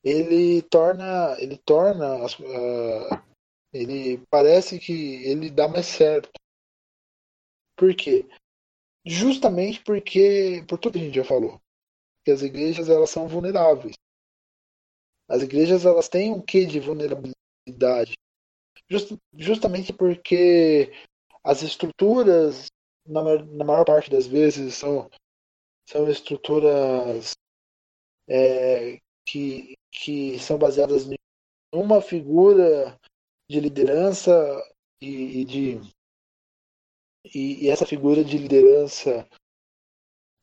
ele 0.03 0.61
torna, 0.63 1.36
ele 1.39 1.57
torna, 1.57 2.26
uh, 2.26 3.24
ele 3.74 4.24
parece 4.30 4.78
que 4.80 5.24
ele 5.26 5.49
dá 5.49 5.68
mais 5.68 5.86
certo. 5.86 6.30
Por 7.76 7.95
quê? 7.95 8.26
Justamente 9.05 9.84
porque, 9.84 10.63
por 10.68 10.78
tudo 10.78 10.93
que 10.93 10.99
a 10.99 11.03
gente 11.03 11.16
já 11.16 11.24
falou, 11.24 11.59
que 12.24 12.32
as 12.32 12.41
igrejas 12.41 12.89
elas 12.89 13.09
são 13.09 13.28
vulneráveis. 13.28 13.95
As 15.28 15.41
igrejas 15.41 15.86
elas 15.86 16.07
têm 16.07 16.32
um 16.32 16.41
quê 16.41 16.66
de 16.66 16.80
vulnerabilidade? 16.80 18.13
Just, 18.89 19.18
justamente 19.34 19.91
porque 19.91 20.91
as 21.43 21.63
estruturas, 21.63 22.68
na, 23.06 23.22
na 23.43 23.66
maior 23.66 23.86
parte 23.86 24.10
das 24.10 24.26
vezes, 24.26 24.76
são, 24.76 25.10
são 25.88 26.10
estruturas 26.10 27.36
é, 28.28 28.99
que, 29.26 29.76
que 29.91 30.39
são 30.39 30.58
baseadas 30.58 31.06
em 31.08 31.16
uma 31.74 32.01
figura 32.01 32.99
de 33.49 33.60
liderança 33.60 34.34
e, 35.01 35.41
e 35.41 35.45
de 35.45 35.95
e, 37.34 37.66
e, 37.66 37.70
essa 37.70 37.86
figura 37.86 38.24
de 38.24 38.38
liderança 38.38 39.28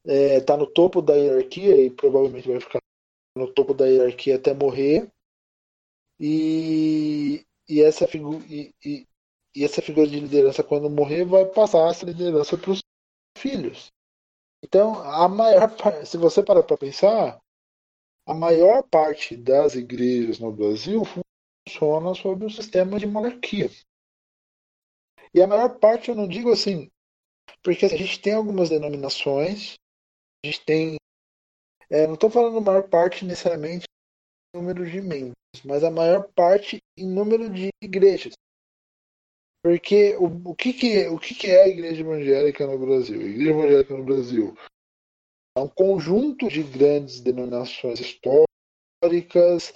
está 0.04 0.12
é, 0.12 0.40
tá 0.40 0.56
no 0.56 0.66
topo 0.66 1.00
da 1.00 1.14
hierarquia 1.14 1.80
e 1.80 1.90
provavelmente 1.90 2.48
vai 2.48 2.60
ficar 2.60 2.80
no 3.36 3.52
topo 3.52 3.72
da 3.72 3.86
hierarquia 3.86 4.36
até 4.36 4.52
morrer. 4.52 5.08
E, 6.18 7.44
e 7.68 7.80
essa 7.80 8.06
figura 8.06 8.44
e, 8.46 8.74
e, 8.84 9.06
e, 9.54 9.64
essa 9.64 9.82
figura 9.82 10.06
de 10.06 10.20
liderança 10.20 10.62
quando 10.62 10.88
morrer 10.90 11.24
vai 11.24 11.44
passar 11.46 11.90
essa 11.90 12.06
liderança 12.06 12.56
para 12.56 12.70
os 12.70 12.80
filhos 13.36 13.88
então 14.64 14.94
a 15.02 15.28
maior 15.28 15.70
se 16.04 16.16
você 16.16 16.42
parar 16.42 16.62
para 16.62 16.78
pensar 16.78 17.38
a 18.26 18.34
maior 18.34 18.82
parte 18.84 19.36
das 19.36 19.74
igrejas 19.74 20.38
no 20.38 20.52
Brasil 20.52 21.02
funciona 21.68 22.14
sob 22.14 22.44
o 22.44 22.50
sistema 22.50 22.98
de 22.98 23.06
monarquia. 23.06 23.70
E 25.34 25.40
a 25.40 25.46
maior 25.46 25.78
parte, 25.78 26.08
eu 26.08 26.14
não 26.14 26.28
digo 26.28 26.52
assim, 26.52 26.90
porque 27.62 27.86
a 27.86 27.88
gente 27.88 28.20
tem 28.20 28.34
algumas 28.34 28.68
denominações, 28.68 29.74
a 30.44 30.46
gente 30.46 30.64
tem. 30.64 30.96
É, 31.90 32.06
não 32.06 32.14
estou 32.14 32.30
falando 32.30 32.58
a 32.58 32.60
maior 32.60 32.88
parte 32.88 33.24
necessariamente 33.24 33.84
em 34.54 34.58
número 34.58 34.88
de 34.88 35.00
membros, 35.00 35.34
mas 35.64 35.82
a 35.82 35.90
maior 35.90 36.28
parte 36.32 36.78
em 36.96 37.06
número 37.06 37.50
de 37.50 37.70
igrejas. 37.82 38.34
Porque 39.62 40.16
o, 40.16 40.50
o, 40.50 40.54
que, 40.54 40.72
que, 40.72 41.06
o 41.06 41.18
que, 41.18 41.34
que 41.34 41.46
é 41.46 41.62
a 41.62 41.68
igreja 41.68 42.00
evangélica 42.00 42.66
no 42.66 42.78
Brasil? 42.78 43.20
A 43.20 43.24
igreja 43.24 43.50
evangélica 43.50 43.96
no 43.96 44.04
Brasil 44.04 44.56
é 45.56 45.60
um 45.60 45.68
conjunto 45.68 46.48
de 46.48 46.62
grandes 46.62 47.20
denominações 47.20 48.00
históricas, 48.00 49.72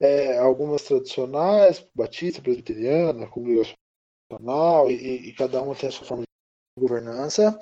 é, 0.00 0.38
algumas 0.38 0.82
tradicionais, 0.84 1.86
batista, 1.94 2.40
presbiteriana, 2.40 3.26
congregacional, 3.26 4.90
e, 4.90 5.28
e, 5.28 5.34
cada 5.34 5.60
uma 5.60 5.74
tem 5.74 5.88
a 5.88 5.92
sua 5.92 6.06
forma 6.06 6.22
de 6.22 6.80
governança, 6.80 7.58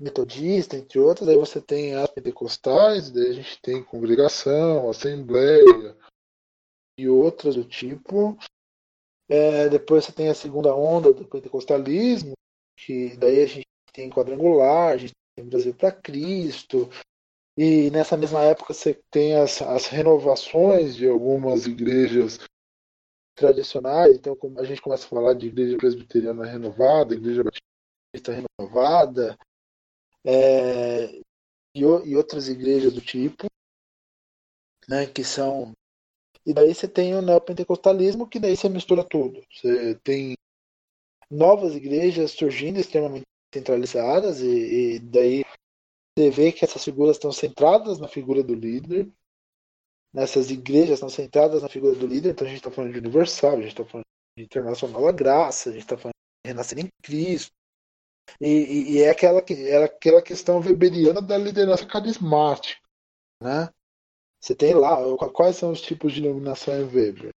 metodista, 0.00 0.76
entre 0.76 0.98
outras. 0.98 1.28
Aí 1.28 1.36
você 1.36 1.60
tem 1.60 1.94
as 1.94 2.10
pentecostais, 2.10 3.10
daí 3.10 3.30
a 3.30 3.32
gente 3.32 3.60
tem 3.60 3.82
congregação, 3.82 4.88
assembleia 4.88 5.96
e 6.98 7.08
outras 7.08 7.56
do 7.56 7.64
tipo. 7.64 8.38
É, 9.28 9.68
depois 9.68 10.04
você 10.04 10.12
tem 10.12 10.28
a 10.28 10.34
segunda 10.34 10.74
onda 10.74 11.12
do 11.12 11.26
pentecostalismo, 11.26 12.32
que 12.76 13.16
daí 13.16 13.42
a 13.42 13.46
gente 13.46 13.66
tem 13.92 14.08
quadrangular, 14.08 14.94
a 14.94 14.96
gente 14.96 15.12
Brasil 15.44 15.74
para 15.74 15.92
Cristo. 15.92 16.88
E 17.56 17.90
nessa 17.90 18.16
mesma 18.16 18.42
época 18.44 18.72
você 18.72 19.00
tem 19.10 19.36
as, 19.36 19.60
as 19.62 19.86
renovações 19.86 20.94
de 20.94 21.08
algumas 21.08 21.66
igrejas 21.66 22.38
tradicionais. 23.34 24.16
Então 24.16 24.36
a 24.56 24.64
gente 24.64 24.80
começa 24.80 25.04
a 25.04 25.08
falar 25.08 25.34
de 25.34 25.48
igreja 25.48 25.76
presbiteriana 25.76 26.44
renovada, 26.44 27.14
igreja 27.14 27.42
batista 27.44 28.32
renovada, 28.32 29.36
é, 30.24 31.06
e, 31.74 31.80
e 31.80 32.16
outras 32.16 32.48
igrejas 32.48 32.92
do 32.92 33.00
tipo, 33.00 33.46
né, 34.88 35.06
que 35.06 35.24
são 35.24 35.72
e 36.48 36.54
daí 36.54 36.74
você 36.74 36.88
tem 36.88 37.14
o 37.14 37.20
neopentecostalismo, 37.20 38.26
que 38.26 38.40
daí 38.40 38.56
você 38.56 38.70
mistura 38.70 39.04
tudo. 39.04 39.44
Você 39.52 39.96
tem 39.96 40.34
novas 41.30 41.76
igrejas 41.76 42.30
surgindo 42.30 42.80
extremamente 42.80 43.26
centralizadas 43.54 44.40
e, 44.40 44.94
e 44.94 44.98
daí 44.98 45.44
você 46.16 46.30
vê 46.30 46.50
que 46.50 46.64
essas 46.64 46.82
figuras 46.82 47.16
estão 47.16 47.30
centradas 47.30 47.98
na 47.98 48.08
figura 48.08 48.42
do 48.42 48.54
líder, 48.54 49.12
nessas 50.10 50.50
igrejas 50.50 50.94
estão 50.94 51.10
centradas 51.10 51.60
na 51.60 51.68
figura 51.68 51.94
do 51.94 52.06
líder, 52.06 52.30
então 52.30 52.46
a 52.46 52.48
gente 52.50 52.60
está 52.60 52.70
falando 52.70 52.94
de 52.94 52.98
universal, 52.98 53.52
a 53.52 53.60
gente 53.60 53.68
está 53.68 53.84
falando 53.84 54.06
de 54.38 54.44
internacional 54.44 55.04
da 55.04 55.12
graça, 55.12 55.68
a 55.68 55.72
gente 55.74 55.82
está 55.82 55.98
falando 55.98 56.14
de 56.14 56.50
renascer 56.50 56.78
em 56.78 56.88
Cristo. 57.02 57.52
E, 58.40 58.48
e, 58.48 58.92
e, 58.92 59.02
é 59.02 59.10
aquela, 59.10 59.44
é 59.50 59.84
aquela 59.84 60.22
questão 60.22 60.60
weberiana 60.60 61.20
da 61.20 61.36
liderança 61.36 61.84
carismática. 61.84 62.80
Né? 63.42 63.68
Você 64.40 64.54
tem 64.54 64.74
lá, 64.74 64.96
quais 65.34 65.56
são 65.56 65.72
os 65.72 65.80
tipos 65.80 66.12
de 66.12 66.22
dominação 66.22 66.74
em 66.74 66.84
Weber? 66.84 67.30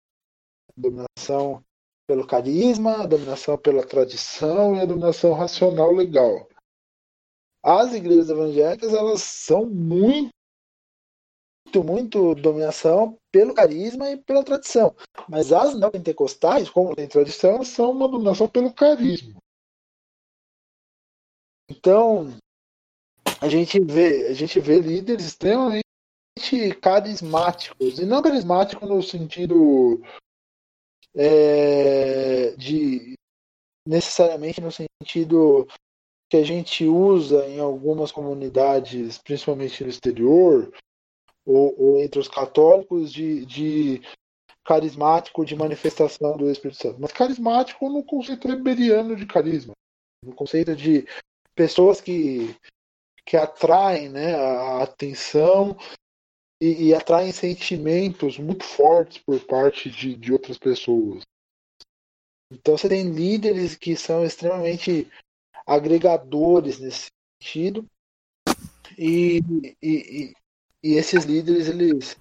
Dominação 0.78 1.64
pelo 2.08 2.28
carisma, 2.28 3.04
a 3.04 3.08
dominação 3.08 3.58
pela 3.58 3.86
tradição 3.86 4.76
e 4.76 4.82
a 4.82 4.86
dominação 4.86 5.34
racional 5.34 5.91
legal. 5.91 6.47
As 7.64 7.93
igrejas 7.93 8.30
evangélicas 8.30 8.93
elas 8.93 9.22
são 9.22 9.66
muito 9.66 10.32
muito 11.86 12.36
dominação 12.36 13.18
pelo 13.32 13.54
carisma 13.54 14.10
e 14.12 14.18
pela 14.18 14.43
tradição. 14.43 14.93
Mas 15.30 15.54
as 15.54 15.74
neopentecostais, 15.74 16.70
como 16.70 16.93
tem 16.93 17.08
tradição, 17.08 17.64
são 17.64 17.91
uma 17.91 18.10
dominação 18.10 18.49
pelo 18.49 18.74
carisma. 18.74 19.39
Então, 21.70 22.28
a 23.39 23.47
gente 23.47 23.80
vê, 23.80 24.28
a 24.28 24.34
gente 24.34 24.60
vê 24.60 24.80
líderes 24.80 25.26
extremamente 25.26 25.86
carismáticos, 26.82 27.99
e 27.99 28.05
não 28.05 28.21
carismáticos 28.21 28.88
no 28.88 29.01
sentido 29.01 30.01
é, 31.15 32.51
de 32.55 33.13
necessariamente 33.88 34.61
no 34.61 34.71
sentido 34.71 35.67
que 36.29 36.38
a 36.38 36.43
gente 36.43 36.86
usa 36.86 37.45
em 37.47 37.59
algumas 37.59 38.11
comunidades, 38.11 39.17
principalmente 39.17 39.84
no 39.84 39.89
exterior, 39.89 40.71
ou, 41.45 41.75
ou 41.77 41.99
entre 41.99 42.19
os 42.19 42.27
católicos, 42.27 43.11
de, 43.11 43.45
de, 43.45 44.01
carismático 44.63 45.43
de 45.43 45.55
manifestação 45.55 46.38
do 46.38 46.49
Espírito 46.49 46.82
Santo. 46.82 47.01
Mas 47.01 47.11
carismático 47.11 47.89
no 47.89 48.03
conceito 48.03 48.49
heberiano 48.49 49.15
de 49.15 49.25
carisma, 49.25 49.73
no 50.23 50.34
conceito 50.34 50.75
de 50.75 51.05
pessoas 51.55 51.99
que, 51.99 52.55
que 53.25 53.36
atraem 53.36 54.07
né, 54.07 54.36
a 54.36 54.84
atenção 54.84 55.75
e, 56.62 56.89
e 56.89 56.93
atraem 56.93 57.32
sentimentos 57.32 58.38
muito 58.38 58.64
fortes 58.64 59.18
por 59.18 59.39
parte 59.39 59.89
de, 59.89 60.16
de 60.16 60.32
outras 60.32 60.59
pessoas. 60.59 61.24
Então 62.53 62.78
você 62.78 62.88
tem 62.88 63.09
líderes 63.12 63.76
que 63.76 63.95
são 63.95 64.24
extremamente 64.24 65.09
agregadores 65.66 66.80
nesse 66.80 67.07
sentido 67.41 67.86
e, 68.97 69.39
e, 69.82 70.34
e 70.84 70.93
esses 70.93 71.24
líderes 71.24 71.68
eles 71.68 72.18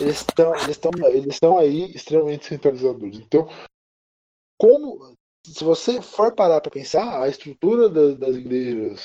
eles 0.00 0.20
estão 0.20 0.54
eles 0.54 0.68
estão 0.70 0.90
eles 1.08 1.34
estão 1.34 1.58
aí 1.58 1.92
extremamente 1.92 2.46
centralizadores. 2.46 3.18
Então 3.18 3.46
como 4.58 5.14
se 5.44 5.62
você 5.62 6.00
for 6.00 6.34
parar 6.34 6.60
para 6.60 6.70
pensar 6.70 7.22
a 7.22 7.28
estrutura 7.28 7.88
das, 7.88 8.16
das 8.16 8.36
igrejas 8.36 9.02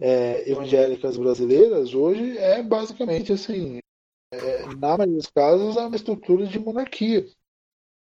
é, 0.00 0.48
evangélicas 0.48 1.16
brasileiras 1.16 1.92
hoje 1.92 2.38
é 2.38 2.62
basicamente 2.62 3.32
assim, 3.32 3.80
é, 4.32 4.66
na 4.76 4.96
maioria 4.96 5.16
dos 5.16 5.26
casos, 5.26 5.76
é 5.76 5.80
uma 5.80 5.96
estrutura 5.96 6.46
de 6.46 6.58
monarquia. 6.58 7.26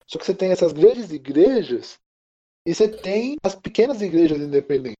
Só 0.05 0.17
que 0.17 0.25
você 0.25 0.33
tem 0.33 0.51
essas 0.51 0.73
grandes 0.73 1.11
igrejas 1.11 1.97
e 2.65 2.73
você 2.73 2.87
tem 2.87 3.37
as 3.43 3.55
pequenas 3.55 4.01
igrejas 4.01 4.39
independentes. 4.39 4.97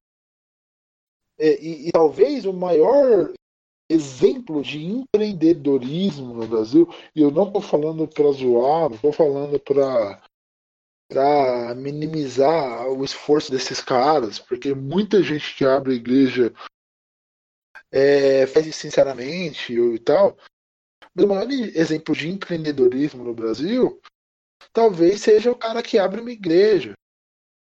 É, 1.39 1.61
e, 1.61 1.87
e, 1.87 1.91
talvez 1.91 2.45
o 2.45 2.53
maior 2.53 3.33
exemplo 3.89 4.61
de 4.61 4.83
empreendedorismo 4.83 6.33
no 6.33 6.47
Brasil, 6.47 6.89
e 7.15 7.21
eu 7.21 7.31
não 7.31 7.47
estou 7.47 7.61
falando 7.61 8.07
para 8.07 8.31
zoar, 8.31 8.89
não 8.89 8.95
estou 8.95 9.13
falando 9.13 9.59
para 9.59 10.21
para 11.09 11.73
minimizar 11.73 12.85
o 12.89 13.01
esforço 13.01 13.49
desses 13.49 13.79
caras, 13.79 14.39
porque 14.39 14.73
muita 14.73 15.23
gente 15.23 15.55
que 15.55 15.63
abre 15.63 15.93
igreja 15.93 16.53
é, 17.91 18.45
faz 18.47 18.65
isso 18.65 18.79
sinceramente 18.79 19.73
e 19.73 19.99
tal. 19.99 20.37
Mas 21.13 21.25
o 21.25 21.27
maior 21.27 21.49
exemplo 21.49 22.15
de 22.15 22.29
empreendedorismo 22.29 23.23
no 23.23 23.33
Brasil 23.33 23.99
talvez 24.73 25.21
seja 25.21 25.51
o 25.51 25.55
cara 25.55 25.81
que 25.81 25.97
abre 25.97 26.21
uma 26.21 26.31
igreja, 26.31 26.93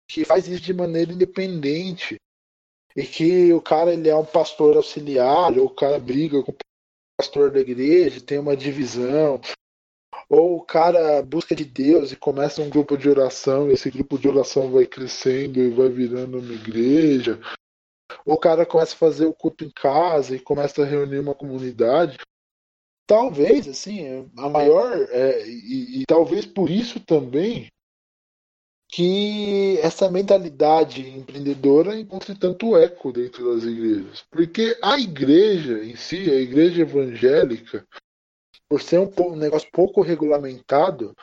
que 0.09 0.23
faz 0.23 0.47
isso 0.47 0.61
de 0.61 0.73
maneira 0.73 1.11
independente, 1.11 2.17
e 2.95 3.03
que 3.03 3.53
o 3.53 3.61
cara 3.61 3.93
ele 3.93 4.09
é 4.09 4.15
um 4.15 4.25
pastor 4.25 4.75
auxiliar, 4.75 5.57
ou 5.57 5.65
o 5.65 5.75
cara 5.75 5.99
briga 5.99 6.41
com 6.43 6.51
o 6.51 6.55
pastor 7.19 7.51
da 7.51 7.59
igreja, 7.59 8.21
tem 8.21 8.39
uma 8.39 8.55
divisão, 8.55 9.39
ou 10.29 10.57
o 10.57 10.61
cara 10.61 11.21
busca 11.21 11.55
de 11.55 11.65
Deus 11.65 12.11
e 12.11 12.15
começa 12.15 12.61
um 12.61 12.69
grupo 12.69 12.97
de 12.97 13.09
oração, 13.09 13.69
e 13.69 13.73
esse 13.73 13.89
grupo 13.89 14.17
de 14.17 14.27
oração 14.27 14.71
vai 14.71 14.85
crescendo 14.85 15.59
e 15.59 15.69
vai 15.69 15.89
virando 15.89 16.39
uma 16.39 16.53
igreja, 16.53 17.39
o 18.25 18.37
cara 18.37 18.65
começa 18.65 18.93
a 18.93 18.97
fazer 18.97 19.25
o 19.25 19.33
culto 19.33 19.63
em 19.63 19.69
casa 19.69 20.35
e 20.35 20.39
começa 20.39 20.81
a 20.81 20.85
reunir 20.85 21.19
uma 21.19 21.35
comunidade. 21.35 22.17
Talvez, 23.05 23.67
assim, 23.67 24.29
a 24.37 24.49
maior, 24.49 24.91
é, 25.09 25.47
e, 25.47 26.01
e 26.01 26.05
talvez 26.05 26.45
por 26.45 26.69
isso 26.69 26.99
também 26.99 27.69
que 28.89 29.77
essa 29.79 30.09
mentalidade 30.09 31.07
empreendedora 31.09 31.99
encontre 31.99 32.35
tanto 32.35 32.77
eco 32.77 33.11
dentro 33.11 33.53
das 33.53 33.63
igrejas. 33.63 34.25
Porque 34.31 34.77
a 34.81 34.97
igreja 34.97 35.83
em 35.83 35.95
si, 35.95 36.29
a 36.29 36.35
igreja 36.35 36.81
evangélica, 36.81 37.85
por 38.69 38.81
ser 38.81 38.99
um, 38.99 39.35
negócio 39.35 39.69
pouco 39.71 40.01
regulamentado, 40.01 41.13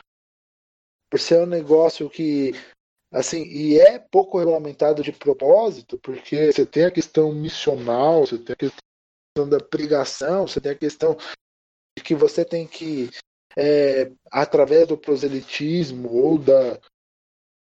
por 1.09 1.19
ser 1.19 1.41
um 1.41 1.47
negócio 1.47 2.09
que 2.09 2.53
assim, 3.15 3.43
e 3.43 3.79
é 3.79 3.97
pouco 3.97 4.37
regulamentado 4.37 5.01
de 5.01 5.13
propósito, 5.13 5.97
porque 5.99 6.51
você 6.51 6.65
tem 6.65 6.83
a 6.83 6.91
questão 6.91 7.31
missional, 7.31 8.27
você 8.27 8.37
tem 8.37 8.53
a 8.53 8.57
questão 8.57 9.49
da 9.49 9.57
pregação, 9.57 10.45
você 10.45 10.59
tem 10.59 10.73
a 10.73 10.77
questão 10.77 11.15
de 11.97 12.03
que 12.03 12.13
você 12.13 12.43
tem 12.43 12.67
que, 12.67 13.09
é, 13.55 14.11
através 14.29 14.85
do 14.89 14.97
proselitismo 14.97 16.13
ou 16.13 16.37
da, 16.37 16.77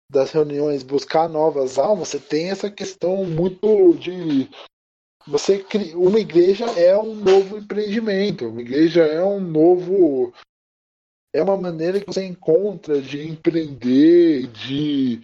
das 0.09 0.31
reuniões, 0.31 0.85
buscar 0.85 1.29
novas 1.29 1.79
almas, 1.79 2.09
você 2.09 2.21
tem 2.21 2.51
essa 2.51 2.71
questão 2.71 3.25
muito 3.25 3.93
de 3.95 4.49
você 5.27 5.67
uma 5.95 6.21
igreja 6.21 6.65
é 6.79 6.97
um 6.97 7.15
novo 7.15 7.59
empreendimento, 7.59 8.47
uma 8.47 8.61
igreja 8.61 9.03
é 9.03 9.23
um 9.23 9.41
novo 9.41 10.33
é 11.33 11.43
uma 11.43 11.57
maneira 11.57 12.01
que 12.01 12.07
você 12.07 12.25
encontra 12.25 13.01
de 13.01 13.29
empreender, 13.29 14.47
de 14.49 15.21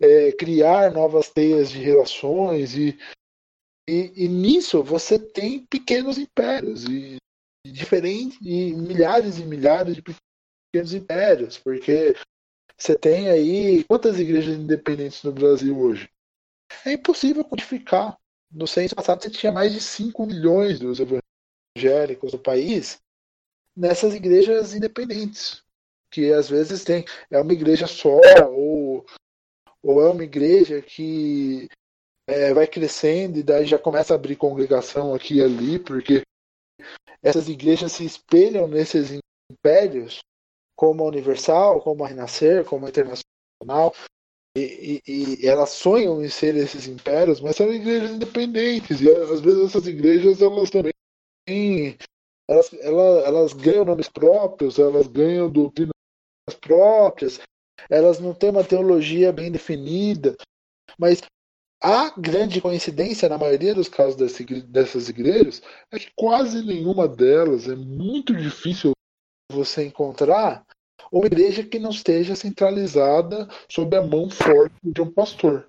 é, 0.00 0.32
criar 0.32 0.92
novas 0.92 1.30
teias 1.30 1.70
de 1.70 1.78
relações 1.78 2.74
e, 2.74 2.98
e, 3.88 4.24
e, 4.24 4.28
nisso 4.28 4.82
você 4.82 5.18
tem 5.18 5.64
pequenos 5.66 6.18
impérios 6.18 6.84
e, 6.84 7.16
e 7.64 7.70
diferentes 7.70 8.38
e 8.42 8.72
milhares 8.74 9.38
e 9.38 9.44
milhares 9.44 9.94
de 9.96 10.02
pequenos 10.02 10.92
impérios, 10.92 11.58
porque 11.58 12.14
você 12.76 12.98
tem 12.98 13.28
aí 13.28 13.84
quantas 13.84 14.18
igrejas 14.18 14.56
independentes 14.56 15.22
no 15.22 15.32
Brasil 15.32 15.78
hoje? 15.78 16.10
É 16.84 16.94
impossível 16.94 17.44
quantificar. 17.44 18.18
No 18.50 18.66
censo 18.66 18.94
passado 18.94 19.22
você 19.22 19.30
tinha 19.30 19.52
mais 19.52 19.72
de 19.72 19.80
5 19.80 20.26
milhões 20.26 20.78
dos 20.80 20.98
evangélicos 20.98 22.32
do 22.32 22.38
país 22.38 23.01
nessas 23.76 24.14
igrejas 24.14 24.74
independentes, 24.74 25.62
que 26.10 26.32
às 26.32 26.48
vezes 26.48 26.84
tem 26.84 27.04
é 27.30 27.40
uma 27.40 27.52
igreja 27.52 27.86
só 27.86 28.20
ou 28.50 29.04
ou 29.82 30.00
é 30.00 30.10
uma 30.10 30.22
igreja 30.22 30.80
que 30.80 31.68
é, 32.26 32.54
vai 32.54 32.66
crescendo 32.66 33.38
e 33.38 33.42
daí 33.42 33.66
já 33.66 33.78
começa 33.78 34.14
a 34.14 34.16
abrir 34.16 34.36
congregação 34.36 35.14
aqui 35.14 35.36
e 35.36 35.42
ali, 35.42 35.78
porque 35.78 36.22
essas 37.22 37.48
igrejas 37.48 37.92
se 37.92 38.04
espelham 38.04 38.68
nesses 38.68 39.18
impérios, 39.50 40.20
como 40.76 41.02
a 41.02 41.08
Universal, 41.08 41.80
como 41.80 42.04
a 42.04 42.08
Renascer, 42.08 42.64
como 42.64 42.86
a 42.86 42.88
Internacional, 42.88 43.94
e, 44.56 45.00
e, 45.06 45.42
e, 45.42 45.46
elas 45.46 45.70
sonham 45.70 46.22
em 46.22 46.28
ser 46.28 46.54
esses 46.56 46.86
impérios, 46.86 47.40
mas 47.40 47.56
são 47.56 47.72
igrejas 47.72 48.10
independentes, 48.10 49.00
e 49.00 49.10
às 49.10 49.40
vezes 49.40 49.64
essas 49.64 49.86
igrejas 49.86 50.42
elas 50.42 50.70
também 50.70 50.92
elas, 52.52 52.72
elas, 52.74 53.24
elas 53.24 53.52
ganham 53.52 53.84
nomes 53.84 54.08
próprios, 54.08 54.78
elas 54.78 55.06
ganham 55.06 55.50
doutrinas 55.50 55.92
próprias, 56.60 57.40
elas 57.88 58.18
não 58.18 58.34
têm 58.34 58.50
uma 58.50 58.64
teologia 58.64 59.32
bem 59.32 59.50
definida, 59.50 60.36
mas 60.98 61.22
a 61.82 62.10
grande 62.10 62.60
coincidência 62.60 63.28
na 63.28 63.38
maioria 63.38 63.74
dos 63.74 63.88
casos 63.88 64.16
dessas 64.66 65.08
igrejas 65.08 65.62
é 65.90 65.98
que 65.98 66.10
quase 66.14 66.64
nenhuma 66.64 67.08
delas 67.08 67.66
é 67.68 67.74
muito 67.74 68.36
difícil 68.36 68.92
você 69.50 69.86
encontrar 69.86 70.64
uma 71.10 71.26
igreja 71.26 71.64
que 71.64 71.78
não 71.78 71.90
esteja 71.90 72.36
centralizada 72.36 73.48
sob 73.68 73.96
a 73.96 74.02
mão 74.02 74.30
forte 74.30 74.74
de 74.82 75.02
um 75.02 75.10
pastor. 75.10 75.68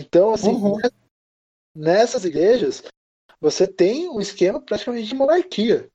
Então, 0.00 0.32
assim, 0.32 0.50
uhum. 0.50 0.78
nessas 1.74 2.24
igrejas, 2.24 2.82
você 3.44 3.66
tem 3.66 4.08
um 4.08 4.20
esquema 4.20 4.58
praticamente 4.58 5.06
de 5.06 5.14
monarquia. 5.14 5.90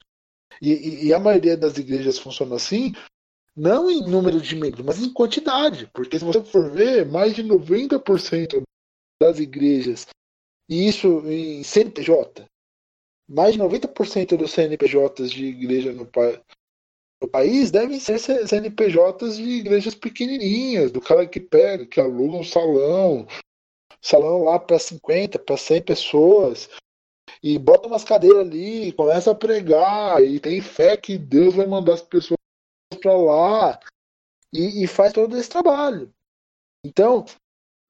E, 0.62 0.72
e, 0.72 1.06
e, 1.08 1.14
a 1.14 1.20
maioria 1.20 1.58
das 1.58 1.78
igrejas 1.78 2.20
funciona 2.20 2.56
assim, 2.56 2.94
não 3.56 3.90
em 3.90 4.08
número 4.08 4.40
de 4.40 4.56
membros, 4.56 4.86
mas 4.86 5.00
em 5.00 5.12
quantidade. 5.12 5.90
Porque 5.92 6.20
se 6.20 6.26
você 6.26 6.44
for 6.44 6.70
ver, 6.70 7.08
mais 7.08 7.34
de 7.34 7.44
90% 7.44 8.62
das 9.20 9.40
igrejas, 9.40 10.06
e 10.70 10.88
isso 10.88 11.28
em 11.28 11.64
CNPJ, 11.64 12.46
mais 13.28 13.54
de 13.54 13.60
90% 13.60 14.38
dos 14.38 14.52
CNPJs 14.52 15.32
de 15.32 15.46
igreja 15.46 15.92
no, 15.92 16.06
pa 16.06 16.40
no 17.22 17.28
país 17.28 17.72
devem 17.72 18.00
ser 18.00 18.20
CNPJs 18.20 19.38
de 19.38 19.44
igrejas 19.44 19.96
pequenininhas, 19.96 20.92
do 20.92 21.02
cara 21.02 21.28
que 21.28 21.40
pega, 21.40 21.86
que 21.86 22.00
aluga 22.00 22.38
um 22.38 22.44
salão, 22.44 23.28
salão 24.02 24.44
lá 24.44 24.60
para 24.60 24.78
50, 24.78 25.40
para 25.40 25.58
100 25.58 25.82
pessoas, 25.82 26.70
e 27.42 27.58
bota 27.58 27.88
umas 27.88 28.04
cadeiras 28.04 28.40
ali, 28.40 28.92
começa 28.94 29.32
a 29.32 29.36
pregar, 29.36 30.22
e 30.24 30.40
tem 30.40 30.62
fé 30.62 30.98
que 30.98 31.18
Deus 31.18 31.56
vai 31.56 31.66
mandar 31.66 31.94
as 31.94 32.02
pessoas 32.02 32.38
para 33.00 33.16
lá 33.16 33.80
e, 34.54 34.84
e, 34.84 34.88
faz 34.88 35.14
todo 35.14 35.38
esse 35.38 35.50
trabalho. 35.50 36.12
Então, 36.86 37.26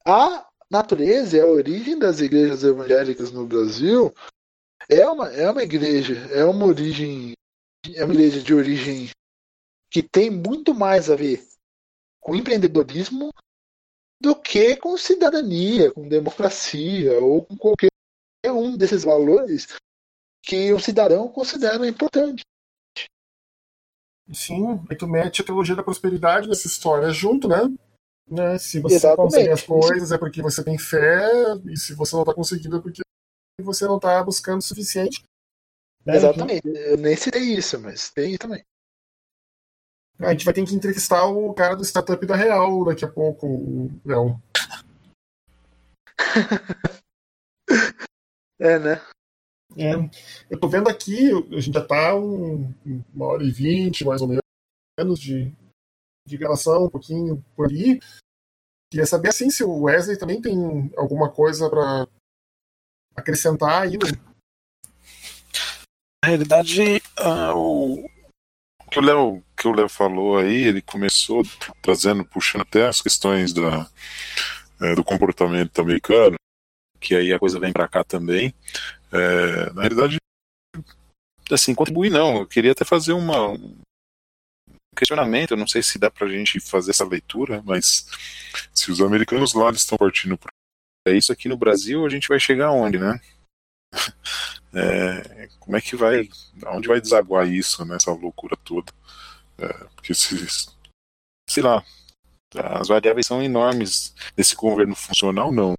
a 0.05 0.47
natureza 0.69 1.41
a 1.41 1.47
origem 1.47 1.97
das 1.97 2.19
igrejas 2.19 2.63
evangélicas 2.63 3.31
no 3.31 3.47
Brasil 3.47 4.13
é 4.87 5.07
uma, 5.07 5.29
é 5.29 5.49
uma 5.49 5.63
igreja, 5.63 6.15
é 6.31 6.43
uma 6.45 6.65
origem, 6.65 7.33
é 7.95 8.03
uma 8.03 8.13
igreja 8.13 8.41
de 8.41 8.53
origem 8.53 9.09
que 9.91 10.03
tem 10.03 10.29
muito 10.29 10.73
mais 10.75 11.09
a 11.09 11.15
ver 11.15 11.43
com 12.19 12.35
empreendedorismo 12.35 13.31
do 14.21 14.35
que 14.35 14.75
com 14.75 14.97
cidadania, 14.97 15.91
com 15.91 16.07
democracia 16.07 17.19
ou 17.19 17.45
com 17.45 17.57
qualquer 17.57 17.89
um 18.59 18.77
desses 18.77 19.03
valores 19.03 19.67
que 20.43 20.71
o 20.73 20.79
cidadão 20.79 21.27
considera 21.27 21.87
importante. 21.87 22.43
Sim, 24.31 24.85
aí 24.89 24.95
tu 24.95 25.07
mete 25.07 25.41
a 25.41 25.45
teologia 25.45 25.75
da 25.75 25.83
prosperidade 25.83 26.47
nessa 26.47 26.67
história 26.67 27.09
junto, 27.11 27.47
né? 27.47 27.61
né? 28.29 28.57
Se 28.59 28.79
você 28.79 28.95
Exatamente. 28.95 29.33
consegue 29.33 29.49
as 29.49 29.63
coisas 29.63 30.11
é 30.11 30.17
porque 30.17 30.41
você 30.41 30.63
tem 30.63 30.77
fé, 30.77 31.27
e 31.65 31.75
se 31.75 31.95
você 31.95 32.15
não 32.15 32.21
está 32.21 32.33
conseguindo 32.33 32.77
é 32.77 32.81
porque 32.81 33.01
você 33.61 33.85
não 33.85 33.97
está 33.97 34.23
buscando 34.23 34.59
o 34.59 34.63
suficiente. 34.63 35.23
Né? 36.05 36.15
Exatamente, 36.15 36.61
eu 36.65 36.97
nem 36.97 37.15
citei 37.15 37.41
isso, 37.41 37.79
mas 37.79 38.09
tem 38.11 38.37
também. 38.37 38.63
A 40.19 40.31
gente 40.31 40.45
vai 40.45 40.53
ter 40.53 40.65
que 40.65 40.75
entrevistar 40.75 41.25
o 41.25 41.53
cara 41.53 41.75
do 41.75 41.83
startup 41.83 42.23
da 42.25 42.35
Real 42.35 42.85
daqui 42.85 43.05
a 43.05 43.07
pouco, 43.07 43.47
o 43.47 44.01
Léo. 44.05 44.41
é, 48.59 48.79
né? 48.79 49.01
É. 49.77 49.93
Eu 50.49 50.59
tô 50.59 50.67
vendo 50.67 50.89
aqui, 50.89 51.29
a 51.31 51.59
gente 51.59 51.73
já 51.73 51.85
tá 51.85 52.15
um, 52.15 52.73
uma 53.13 53.27
hora 53.27 53.43
e 53.43 53.51
vinte, 53.51 54.03
mais 54.03 54.21
ou 54.21 54.27
menos, 54.27 55.19
de, 55.19 55.53
de 56.27 56.37
gravação, 56.37 56.85
um 56.85 56.89
pouquinho 56.89 57.43
por 57.55 57.67
ali. 57.67 57.99
Queria 58.91 59.05
saber 59.05 59.29
assim 59.29 59.49
se 59.49 59.63
o 59.63 59.83
Wesley 59.83 60.17
também 60.17 60.41
tem 60.41 60.91
alguma 60.97 61.31
coisa 61.31 61.69
para 61.69 62.07
acrescentar 63.15 63.83
aí. 63.83 63.93
Né? 63.93 64.19
Na 66.23 66.29
realidade, 66.29 66.97
uh, 67.19 67.55
o 67.55 68.09
que 68.89 68.97
o 68.97 69.01
Léo 69.01 69.43
que 69.55 69.67
o 69.67 69.73
Léo 69.73 69.89
falou 69.89 70.37
aí, 70.37 70.63
ele 70.63 70.81
começou 70.81 71.43
trazendo, 71.81 72.25
puxando 72.25 72.61
até 72.61 72.87
as 72.87 73.01
questões 73.01 73.53
da, 73.53 73.89
é, 74.81 74.95
do 74.95 75.03
comportamento 75.03 75.79
americano, 75.79 76.35
que 76.99 77.15
aí 77.15 77.33
a 77.33 77.39
coisa 77.39 77.59
vem 77.59 77.71
para 77.71 77.87
cá 77.87 78.03
também. 78.03 78.53
É, 79.11 79.73
na 79.73 79.81
realidade, 79.81 80.17
assim, 81.51 81.73
contribuir 81.73 82.09
não. 82.09 82.39
Eu 82.39 82.47
queria 82.47 82.71
até 82.71 82.85
fazer 82.85 83.13
uma, 83.13 83.49
um 83.49 83.75
questionamento. 84.95 85.51
Eu 85.51 85.57
não 85.57 85.67
sei 85.67 85.81
se 85.81 85.97
dá 85.97 86.11
pra 86.11 86.27
gente 86.27 86.59
fazer 86.59 86.91
essa 86.91 87.05
leitura, 87.05 87.61
mas 87.65 88.05
se 88.73 88.91
os 88.91 89.01
americanos 89.01 89.53
lá 89.53 89.69
estão 89.71 89.97
partindo 89.97 90.37
para 90.37 91.15
isso 91.15 91.31
aqui 91.31 91.47
no 91.47 91.57
Brasil, 91.57 92.05
a 92.05 92.09
gente 92.09 92.27
vai 92.27 92.39
chegar 92.39 92.67
aonde, 92.67 92.97
né? 92.97 93.19
É, 94.71 95.47
como 95.59 95.75
é 95.75 95.81
que 95.81 95.95
vai. 95.95 96.29
Aonde 96.63 96.87
vai 96.87 97.01
desaguar 97.01 97.47
isso, 97.47 97.83
né, 97.85 97.97
loucura 98.05 98.55
toda? 98.57 98.93
É, 99.57 99.67
porque 99.95 100.13
se. 100.13 100.35
Sei 101.49 101.63
lá. 101.63 101.83
As 102.55 102.87
variáveis 102.87 103.25
são 103.25 103.41
enormes 103.41 104.13
desse 104.35 104.55
governo 104.55 104.95
funcional, 104.95 105.51
não. 105.51 105.73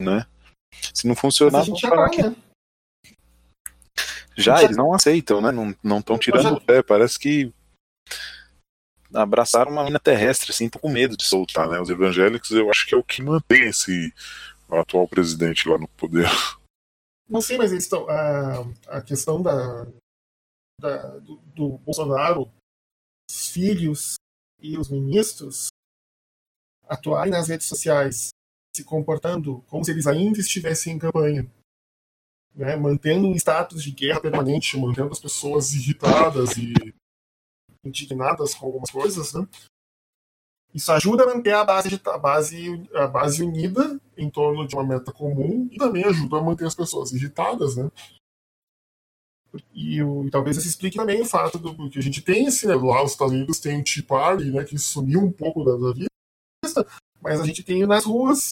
Né? 0.00 0.24
Se 0.94 1.06
não 1.06 1.14
funcionar, 1.14 1.60
a 1.60 1.64
gente 1.64 1.80
já 1.80 1.90
né? 1.96 2.36
Já, 4.36 4.62
eles 4.62 4.76
não 4.76 4.92
aceitam, 4.94 5.40
né? 5.40 5.50
Não 5.50 5.74
não 5.82 5.98
estão 5.98 6.18
tirando 6.18 6.54
o 6.54 6.60
pé. 6.60 6.82
Parece 6.82 7.18
que 7.18 7.52
abraçaram 9.12 9.72
uma 9.72 9.82
linha 9.82 9.98
terrestre, 9.98 10.50
assim, 10.50 10.68
tô 10.68 10.78
com 10.78 10.88
medo 10.90 11.16
de 11.16 11.24
soltar, 11.24 11.68
né? 11.68 11.80
Os 11.80 11.90
evangélicos, 11.90 12.50
eu 12.50 12.70
acho 12.70 12.86
que 12.86 12.94
é 12.94 12.98
o 12.98 13.02
que 13.02 13.22
mantém 13.22 13.68
esse 13.68 14.12
atual 14.70 15.08
presidente 15.08 15.68
lá 15.68 15.78
no 15.78 15.88
poder. 15.88 16.28
Não 17.28 17.40
sei, 17.40 17.58
mas 17.58 17.72
eles 17.72 17.84
estão. 17.84 18.08
A, 18.08 18.60
a 18.88 19.02
questão 19.02 19.42
da, 19.42 19.86
da- 20.80 21.18
do, 21.18 21.36
do 21.54 21.78
Bolsonaro, 21.78 22.50
os 23.30 23.48
filhos 23.48 24.14
e 24.60 24.78
os 24.78 24.88
ministros 24.88 25.68
atuarem 26.86 27.32
nas 27.32 27.48
redes 27.48 27.66
sociais, 27.66 28.28
se 28.78 28.84
comportando 28.84 29.60
como 29.68 29.84
se 29.84 29.90
eles 29.90 30.06
ainda 30.06 30.38
estivessem 30.38 30.94
em 30.94 30.98
campanha, 30.98 31.50
né? 32.54 32.76
mantendo 32.76 33.26
um 33.26 33.34
status 33.34 33.82
de 33.82 33.90
guerra 33.90 34.20
permanente, 34.20 34.76
mantendo 34.78 35.10
as 35.10 35.20
pessoas 35.20 35.72
irritadas 35.74 36.56
e 36.56 36.72
indignadas 37.84 38.54
com 38.54 38.66
algumas 38.66 38.90
coisas, 38.90 39.32
né? 39.32 39.46
Isso 40.74 40.92
ajuda 40.92 41.24
a 41.24 41.34
manter 41.34 41.54
a 41.54 41.64
base, 41.64 41.88
a, 42.04 42.18
base, 42.18 42.88
a 42.94 43.06
base 43.06 43.42
unida 43.42 43.98
em 44.16 44.28
torno 44.30 44.66
de 44.68 44.74
uma 44.74 44.84
meta 44.84 45.12
comum 45.12 45.66
e 45.72 45.76
também 45.76 46.04
ajuda 46.04 46.38
a 46.38 46.42
manter 46.42 46.66
as 46.66 46.74
pessoas 46.74 47.12
irritadas, 47.12 47.74
né? 47.76 47.90
E, 49.72 50.02
o- 50.02 50.26
e 50.26 50.30
talvez 50.30 50.58
isso 50.58 50.68
explique 50.68 50.96
também 50.98 51.22
o 51.22 51.24
fato 51.24 51.58
do 51.58 51.88
que 51.90 51.98
a 51.98 52.02
gente 52.02 52.20
tem, 52.20 52.46
assim, 52.46 52.66
né, 52.66 52.74
lá 52.74 53.02
os 53.02 53.12
Estados 53.12 53.32
Unidos 53.32 53.58
tem 53.58 53.80
o 53.80 53.84
Tea 53.84 54.04
Party, 54.04 54.50
né, 54.50 54.62
que 54.64 54.76
sumiu 54.78 55.20
um 55.20 55.32
pouco 55.32 55.64
da, 55.64 55.72
da 55.72 55.92
vista, 55.94 56.86
mas 57.20 57.40
a 57.40 57.46
gente 57.46 57.62
tem 57.64 57.86
nas 57.86 58.04
ruas, 58.04 58.50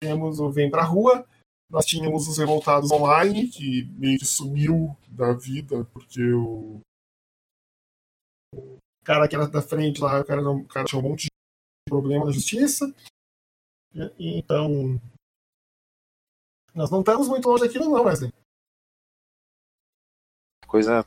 temos 0.00 0.38
o 0.38 0.50
Vem 0.50 0.70
Pra 0.70 0.82
Rua, 0.84 1.26
nós 1.70 1.84
tínhamos 1.84 2.28
os 2.28 2.38
revoltados 2.38 2.90
online, 2.90 3.48
que 3.48 3.84
meio 3.98 4.18
que 4.18 4.24
sumiu 4.24 4.96
da 5.08 5.32
vida, 5.32 5.84
porque 5.86 6.22
o, 6.32 6.80
o 8.54 8.78
cara 9.04 9.28
que 9.28 9.34
era 9.34 9.46
da 9.48 9.60
frente 9.60 10.00
lá, 10.00 10.20
o 10.20 10.24
cara, 10.24 10.48
o 10.50 10.64
cara 10.66 10.86
tinha 10.86 10.98
um 11.00 11.02
monte 11.08 11.24
de 11.24 11.30
problema 11.88 12.24
na 12.26 12.32
justiça, 12.32 12.86
e- 13.94 14.38
então 14.38 15.00
nós 16.74 16.90
não 16.90 17.00
estamos 17.00 17.28
muito 17.28 17.48
longe 17.48 17.64
daquilo 17.66 17.90
não, 17.90 18.04
Wesley. 18.04 18.32
Coisa 20.66 21.04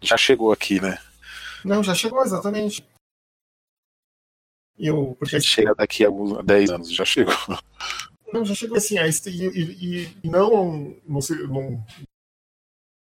já 0.00 0.16
chegou 0.16 0.52
aqui, 0.52 0.80
né? 0.80 0.98
Não, 1.64 1.82
já 1.82 1.94
chegou, 1.94 2.22
exatamente. 2.22 2.84
Eu, 4.76 5.16
porque 5.16 5.40
Chega 5.40 5.74
daqui 5.74 6.04
a 6.04 6.08
alguns 6.08 6.44
10 6.44 6.70
anos, 6.70 6.92
já 6.92 7.04
chegou. 7.04 7.34
Não, 8.32 8.44
já 8.44 8.54
chegou 8.54 8.76
assim, 8.76 8.98
aí, 8.98 9.10
e, 9.26 9.30
e, 9.30 10.18
e 10.24 10.30
não, 10.30 10.96
não, 11.06 11.20
não. 11.48 11.86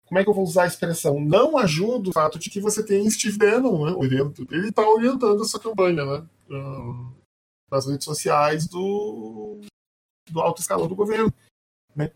Como 0.06 0.18
é 0.18 0.24
que 0.24 0.28
eu 0.28 0.34
vou 0.34 0.44
usar 0.44 0.64
a 0.64 0.66
expressão? 0.66 1.18
Não 1.20 1.56
ajuda 1.56 2.10
o 2.10 2.12
fato 2.12 2.38
de 2.38 2.50
que 2.50 2.60
você 2.60 2.84
tem 2.84 3.08
Steve 3.10 3.38
Bannon, 3.38 3.86
né. 3.86 4.06
Ele 4.50 4.68
está 4.68 4.86
orientando 4.86 5.42
essa 5.42 5.58
campanha, 5.58 6.04
né? 6.04 6.28
ah, 6.50 7.12
nas 7.70 7.86
redes 7.86 8.04
sociais 8.04 8.66
do, 8.68 9.60
do 10.30 10.40
alto 10.40 10.60
escalão 10.60 10.86
do 10.86 10.94
governo. 10.94 11.32
Né? 11.94 12.12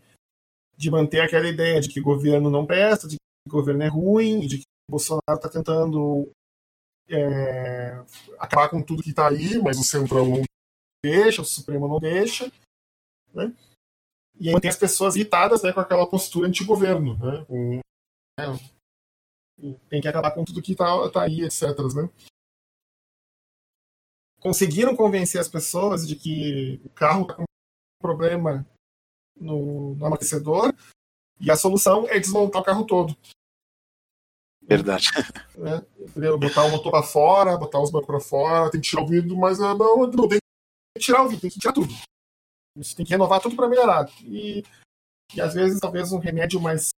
De 0.75 0.91
manter 0.91 1.21
aquela 1.21 1.47
ideia 1.47 1.81
de 1.81 1.89
que 1.89 1.99
governo 1.99 2.49
não 2.49 2.65
presta, 2.65 3.07
de 3.07 3.15
que 3.15 3.49
o 3.49 3.51
governo 3.51 3.83
é 3.83 3.87
ruim, 3.87 4.41
de 4.41 4.59
que 4.59 4.63
Bolsonaro 4.89 5.35
está 5.35 5.49
tentando 5.49 6.29
é, 7.09 8.03
acabar 8.37 8.69
com 8.69 8.81
tudo 8.81 9.03
que 9.03 9.09
está 9.09 9.29
aí, 9.29 9.57
mas 9.59 9.79
o 9.79 9.83
Centrão 9.83 10.27
não 10.27 10.43
deixa, 11.03 11.41
o 11.41 11.45
Supremo 11.45 11.87
não 11.87 11.99
deixa. 11.99 12.51
Né? 13.37 13.55
E 14.39 14.47
aí 14.47 14.53
mantém 14.53 14.69
as 14.69 14.75
pessoas 14.75 15.15
irritadas 15.15 15.61
né, 15.61 15.71
com 15.71 15.79
aquela 15.79 16.09
postura 16.09 16.47
anti-governo. 16.47 17.17
Né? 17.17 17.45
Com, 17.45 17.79
né, 18.39 19.75
tem 19.89 20.01
que 20.01 20.07
acabar 20.07 20.31
com 20.31 20.43
tudo 20.43 20.61
que 20.61 20.71
está 20.71 21.09
tá 21.09 21.23
aí, 21.23 21.41
etc. 21.41 21.63
Né? 21.95 22.09
Conseguiram 24.39 24.95
convencer 24.95 25.39
as 25.39 25.47
pessoas 25.47 26.07
de 26.07 26.15
que 26.15 26.81
o 26.83 26.89
carro 26.89 27.21
está 27.23 27.35
com 27.35 27.43
um 27.43 28.01
problema 28.01 28.65
no, 29.35 29.95
no 29.95 30.05
amortecedor 30.05 30.73
e 31.39 31.51
a 31.51 31.55
solução 31.55 32.07
é 32.07 32.19
desmontar 32.19 32.61
o 32.61 32.65
carro 32.65 32.85
todo. 32.85 33.15
Verdade. 34.61 35.09
Né? 35.57 35.81
Botar 36.39 36.65
o 36.65 36.69
motor 36.69 36.91
para 36.91 37.01
fora, 37.01 37.57
botar 37.57 37.81
os 37.81 37.89
bancos 37.89 38.05
para 38.05 38.19
fora, 38.19 38.69
tem 38.69 38.79
que 38.79 38.87
tirar 38.87 39.01
o 39.01 39.07
vidro, 39.07 39.35
mas 39.35 39.57
não, 39.57 39.75
não 39.75 40.27
tem 40.27 40.37
que 40.95 41.03
tirar 41.03 41.23
o 41.23 41.27
vidro, 41.27 41.41
tem 41.41 41.49
que 41.49 41.59
tirar 41.59 41.73
tudo. 41.73 41.91
Isso 42.77 42.95
tem 42.95 43.05
que 43.05 43.11
renovar 43.11 43.41
tudo 43.41 43.55
para 43.55 43.67
melhorar. 43.67 44.07
E, 44.23 44.63
e 45.35 45.41
às 45.41 45.53
vezes, 45.53 45.79
talvez 45.79 46.11
um 46.11 46.19
remédio 46.19 46.61
mais, 46.61 46.89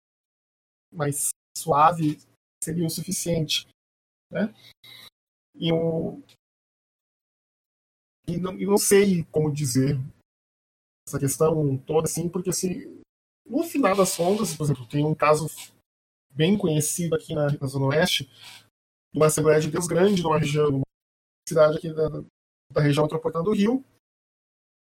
mais 0.93 1.29
suave 1.57 2.17
seria 2.63 2.85
o 2.85 2.89
suficiente. 2.89 3.67
Né? 4.31 4.53
E 5.55 5.69
eu, 5.69 6.21
e 8.27 8.37
não, 8.37 8.59
eu 8.59 8.69
não 8.69 8.77
sei 8.77 9.23
como 9.25 9.51
dizer 9.51 9.97
essa 11.07 11.19
questão 11.19 11.77
toda 11.79 12.07
assim, 12.07 12.29
porque 12.29 12.51
assim, 12.51 13.01
no 13.45 13.63
final 13.63 13.95
das 13.95 14.15
contas, 14.15 14.55
por 14.55 14.63
exemplo, 14.63 14.87
tem 14.87 15.03
um 15.03 15.15
caso 15.15 15.47
bem 16.31 16.55
conhecido 16.55 17.15
aqui 17.15 17.33
na, 17.33 17.47
na 17.59 17.67
Zona 17.67 17.87
Oeste, 17.87 18.29
uma 19.13 19.25
Assembleia 19.25 19.59
de 19.59 19.71
Deus 19.71 19.87
grande, 19.87 20.21
numa 20.21 20.37
região, 20.37 20.69
numa 20.69 20.83
cidade 21.47 21.77
aqui 21.77 21.91
da, 21.91 22.09
da 22.71 22.81
região 22.81 23.03
metropolitana 23.03 23.43
do 23.43 23.53
Rio, 23.53 23.83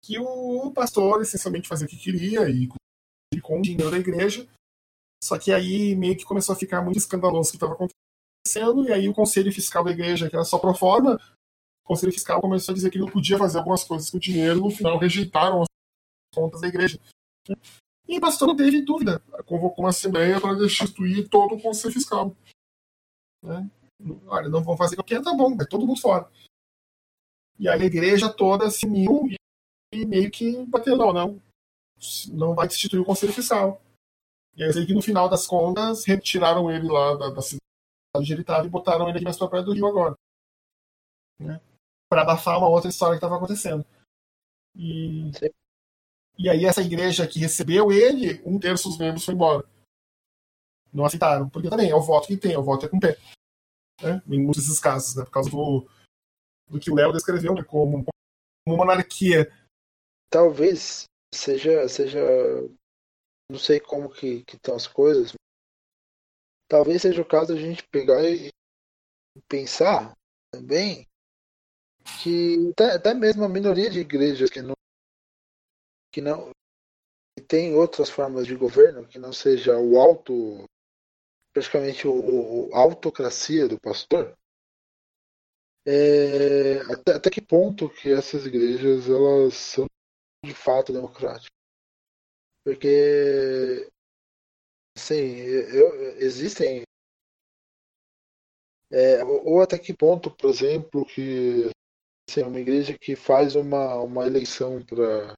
que 0.02 0.18
o 0.18 0.72
pastor 0.72 1.22
essencialmente 1.22 1.68
fazia 1.68 1.86
o 1.86 1.90
que 1.90 1.96
queria 1.96 2.48
e 2.48 2.68
com 3.40 3.58
o 3.58 3.62
dinheiro 3.62 3.90
da 3.90 3.98
igreja, 3.98 4.46
só 5.22 5.38
que 5.38 5.52
aí 5.52 5.94
meio 5.94 6.16
que 6.16 6.24
começou 6.24 6.54
a 6.54 6.58
ficar 6.58 6.82
muito 6.82 6.98
escandaloso 6.98 7.48
o 7.48 7.52
que 7.52 7.56
estava 7.56 7.74
acontecendo, 7.74 8.88
e 8.88 8.92
aí 8.92 9.08
o 9.08 9.14
conselho 9.14 9.52
fiscal 9.52 9.84
da 9.84 9.90
igreja, 9.90 10.28
que 10.28 10.34
era 10.34 10.44
só 10.44 10.58
pro 10.58 10.74
forma, 10.74 11.14
o 11.84 11.86
conselho 11.86 12.12
fiscal 12.12 12.40
começou 12.40 12.72
a 12.72 12.74
dizer 12.74 12.90
que 12.90 12.98
não 12.98 13.10
podia 13.10 13.38
fazer 13.38 13.58
algumas 13.58 13.84
coisas 13.84 14.10
com 14.10 14.16
o 14.16 14.20
dinheiro, 14.20 14.60
no 14.60 14.70
final 14.70 14.98
rejeitaram 14.98 15.62
as 15.62 15.68
contas 16.34 16.60
da 16.60 16.68
igreja. 16.68 16.98
E 18.08 18.18
o 18.18 18.20
pastor 18.20 18.48
não 18.48 18.56
teve 18.56 18.82
dúvida, 18.82 19.20
convocou 19.46 19.84
uma 19.84 19.90
assembleia 19.90 20.40
para 20.40 20.54
destituir 20.54 21.28
todo 21.28 21.54
o 21.54 21.62
conselho 21.62 21.94
fiscal. 21.94 22.34
Né? 23.42 23.70
Olha, 24.26 24.48
não 24.48 24.62
vão 24.62 24.76
fazer 24.76 24.98
o 24.98 25.04
que 25.04 25.20
tá 25.20 25.34
bom, 25.34 25.56
vai 25.56 25.66
todo 25.66 25.86
mundo 25.86 26.00
fora. 26.00 26.30
E 27.58 27.68
aí 27.68 27.82
a 27.82 27.86
igreja 27.86 28.32
toda 28.32 28.70
se 28.70 28.86
uniu 28.86 29.28
e, 29.30 29.36
e 29.92 30.06
meio 30.06 30.30
que 30.30 30.64
bateu, 30.66 30.96
não, 30.96 31.12
não, 31.12 31.42
não 32.32 32.54
vai 32.54 32.68
destituir 32.68 33.00
o 33.00 33.04
conselho 33.04 33.32
fiscal. 33.32 33.80
E 34.56 34.62
aí 34.62 34.72
sei 34.72 34.86
que 34.86 34.94
no 34.94 35.02
final 35.02 35.28
das 35.28 35.46
contas 35.46 36.04
retiraram 36.04 36.70
ele 36.70 36.88
lá 36.88 37.16
da, 37.16 37.30
da 37.30 37.42
cidade 37.42 37.60
onde 38.16 38.32
ele 38.32 38.42
estava 38.42 38.66
e 38.66 38.70
botaram 38.70 39.08
ele 39.08 39.16
aqui 39.16 39.24
mais 39.24 39.38
pra 39.38 39.48
praia 39.48 39.64
do 39.64 39.72
Rio 39.72 39.86
agora. 39.86 40.14
Né? 41.38 41.60
Para 42.08 42.22
abafar 42.22 42.58
uma 42.58 42.68
outra 42.68 42.90
história 42.90 43.14
que 43.14 43.18
estava 43.24 43.36
acontecendo. 43.36 43.84
E, 44.76 45.30
Sim. 45.34 45.50
e 46.38 46.48
aí 46.48 46.64
essa 46.64 46.82
igreja 46.82 47.26
que 47.26 47.38
recebeu 47.38 47.92
ele, 47.92 48.42
um 48.44 48.58
terço 48.58 48.88
dos 48.88 48.98
membros 48.98 49.24
foi 49.24 49.34
embora. 49.34 49.66
Não 50.92 51.04
aceitaram, 51.04 51.48
porque 51.48 51.70
também 51.70 51.88
é 51.88 51.94
o 51.94 52.02
voto 52.02 52.26
que 52.26 52.36
tem, 52.36 52.52
é 52.52 52.58
o 52.58 52.64
voto 52.64 52.86
é 52.86 52.88
com 52.88 52.98
pé. 52.98 53.16
Né? 54.02 54.20
Em 54.26 54.42
muitos 54.42 54.64
desses 54.64 54.80
casos, 54.80 55.14
né? 55.14 55.24
por 55.24 55.30
causa 55.30 55.48
do, 55.50 55.86
do 56.68 56.80
que 56.80 56.90
o 56.90 56.94
Léo 56.94 57.12
descreveu 57.12 57.54
né? 57.54 57.62
como, 57.62 58.04
como 58.66 58.76
monarquia. 58.76 59.50
Talvez 60.30 61.04
seja, 61.34 61.88
seja. 61.88 62.20
Não 63.50 63.58
sei 63.58 63.80
como 63.80 64.10
que 64.10 64.44
estão 64.52 64.76
as 64.76 64.86
coisas. 64.86 65.32
Talvez 66.68 67.02
seja 67.02 67.20
o 67.20 67.28
caso 67.28 67.52
a 67.52 67.56
gente 67.56 67.82
pegar 67.88 68.22
e 68.22 68.48
pensar 69.48 70.14
também 70.52 71.04
que 72.22 72.70
até, 72.70 72.94
até 72.94 73.14
mesmo 73.14 73.44
a 73.44 73.48
minoria 73.48 73.90
de 73.90 74.00
igrejas 74.00 74.50
que 74.50 74.62
não 74.62 74.74
que 76.12 76.20
não 76.20 76.50
que 77.36 77.44
tem 77.44 77.74
outras 77.74 78.08
formas 78.08 78.46
de 78.46 78.56
governo 78.56 79.06
que 79.06 79.18
não 79.18 79.32
seja 79.32 79.76
o 79.78 79.98
alto 79.98 80.64
praticamente 81.52 82.06
o, 82.06 82.68
o 82.68 82.74
autocracia 82.74 83.68
do 83.68 83.80
pastor 83.80 84.36
é, 85.86 86.80
até, 86.92 87.12
até 87.14 87.30
que 87.30 87.40
ponto 87.40 87.88
que 87.88 88.12
essas 88.12 88.46
igrejas 88.46 89.08
elas 89.08 89.54
são 89.54 89.86
de 90.44 90.54
fato 90.54 90.92
democráticas 90.92 91.48
porque 92.64 93.88
assim 94.96 95.14
eu, 95.14 96.18
existem 96.18 96.82
é, 98.90 99.24
ou 99.24 99.54
ou 99.54 99.62
até 99.62 99.78
que 99.78 99.94
ponto 99.94 100.30
por 100.30 100.50
exemplo 100.50 101.04
que 101.06 101.70
assim, 102.28 102.42
uma 102.42 102.60
igreja 102.60 102.96
que 102.98 103.16
faz 103.16 103.56
uma, 103.56 103.96
uma 103.96 104.26
eleição 104.26 104.84
para 104.84 105.34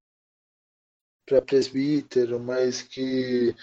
para 1.25 1.41
presbítero, 1.41 2.39
mas 2.39 2.83
que 2.83 3.55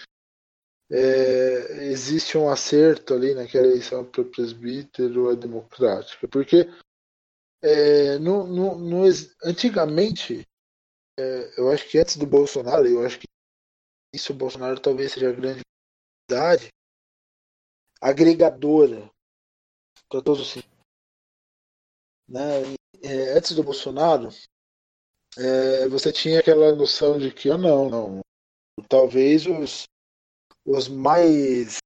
é, 0.89 1.85
existe 1.91 2.37
um 2.37 2.49
acerto 2.49 3.13
ali 3.13 3.33
naquela 3.35 3.67
eleição 3.67 4.03
para 4.03 4.23
presbítero 4.23 5.31
é 5.31 5.35
democrática. 5.35 6.27
Porque 6.27 6.67
é, 7.61 8.17
no, 8.17 8.47
no, 8.47 8.77
no, 8.77 9.03
antigamente, 9.43 10.47
é, 11.19 11.59
eu 11.59 11.69
acho 11.71 11.87
que 11.89 11.97
antes 11.97 12.17
do 12.17 12.25
Bolsonaro, 12.25 12.87
eu 12.87 13.05
acho 13.05 13.19
que 13.19 13.27
isso 14.13 14.31
o 14.33 14.35
Bolsonaro 14.35 14.79
talvez 14.79 15.11
seja 15.11 15.29
a 15.29 15.33
grande 15.33 15.61
verdade 16.29 16.69
agregadora 18.01 19.09
para 20.09 20.21
todos 20.21 20.55
os 20.55 20.63
né? 22.27 22.61
É, 23.03 23.37
antes 23.37 23.55
do 23.55 23.63
Bolsonaro, 23.63 24.29
é, 25.37 25.87
você 25.87 26.11
tinha 26.11 26.39
aquela 26.39 26.75
noção 26.75 27.17
de 27.17 27.31
que, 27.33 27.49
ah, 27.49 27.57
não, 27.57 27.89
não, 27.89 28.21
talvez 28.87 29.45
os, 29.45 29.83
os 30.65 30.87
mais 30.87 31.77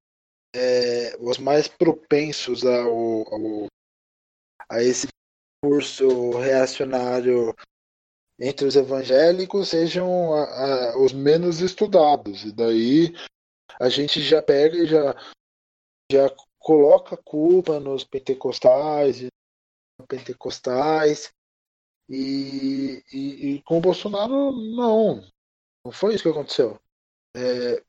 é, 0.54 1.16
os 1.18 1.38
mais 1.38 1.66
propensos 1.66 2.64
ao, 2.64 3.32
ao, 3.32 3.66
a 4.68 4.82
esse 4.82 5.08
curso 5.62 6.30
reacionário 6.38 7.54
entre 8.38 8.66
os 8.66 8.76
evangélicos 8.76 9.68
sejam 9.68 10.34
a, 10.34 10.42
a, 10.44 10.98
os 10.98 11.12
menos 11.12 11.60
estudados. 11.60 12.44
E 12.44 12.52
daí 12.52 13.14
a 13.80 13.88
gente 13.88 14.20
já 14.22 14.42
pega 14.42 14.76
e 14.76 14.86
já, 14.86 15.14
já 16.10 16.34
coloca 16.58 17.16
culpa 17.16 17.78
nos 17.78 18.04
pentecostais, 18.04 19.26
pentecostais. 20.08 21.32
E, 22.08 23.02
e, 23.12 23.54
e 23.54 23.62
com 23.62 23.78
o 23.78 23.80
Bolsonaro, 23.80 24.52
não. 24.52 25.26
Não 25.84 25.92
foi 25.92 26.14
isso 26.14 26.24
que 26.24 26.28
aconteceu. 26.28 26.78
É, 27.36 27.82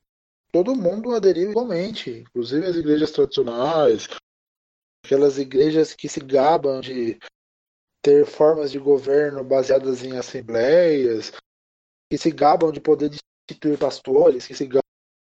todo 0.52 0.76
mundo 0.76 1.14
aderiu 1.14 1.52
igualmente, 1.52 2.10
inclusive 2.10 2.66
as 2.66 2.76
igrejas 2.76 3.12
tradicionais, 3.12 4.08
aquelas 5.06 5.38
igrejas 5.38 5.94
que 5.94 6.08
se 6.08 6.20
gabam 6.20 6.80
de 6.80 7.20
ter 8.06 8.24
formas 8.24 8.72
de 8.72 8.78
governo 8.78 9.44
baseadas 9.44 10.04
em 10.04 10.16
assembleias, 10.16 11.32
que 12.08 12.20
se 12.20 12.30
gabam 12.30 12.72
de 12.72 12.80
poder 12.80 13.10
instituir 13.50 13.80
pastores, 13.80 14.46
que 14.46 14.54
se 14.54 14.70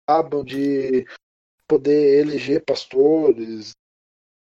gabam 0.09 0.43
de 0.43 1.05
poder 1.69 2.21
eleger 2.23 2.65
pastores, 2.65 3.73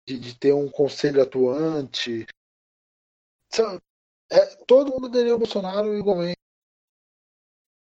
de, 0.08 0.18
de 0.18 0.36
ter 0.36 0.52
um 0.52 0.68
conselho 0.68 1.22
atuante. 1.22 2.26
É, 4.32 4.56
todo 4.66 4.90
mundo 4.90 5.06
aderiu 5.06 5.34
ao 5.34 5.38
Bolsonaro 5.38 5.96
igualmente. 5.96 6.34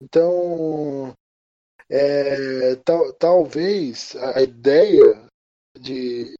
Então, 0.00 1.12
é, 1.90 2.76
tal, 2.84 3.12
talvez 3.14 4.14
a 4.14 4.40
ideia 4.40 5.26
de, 5.76 6.36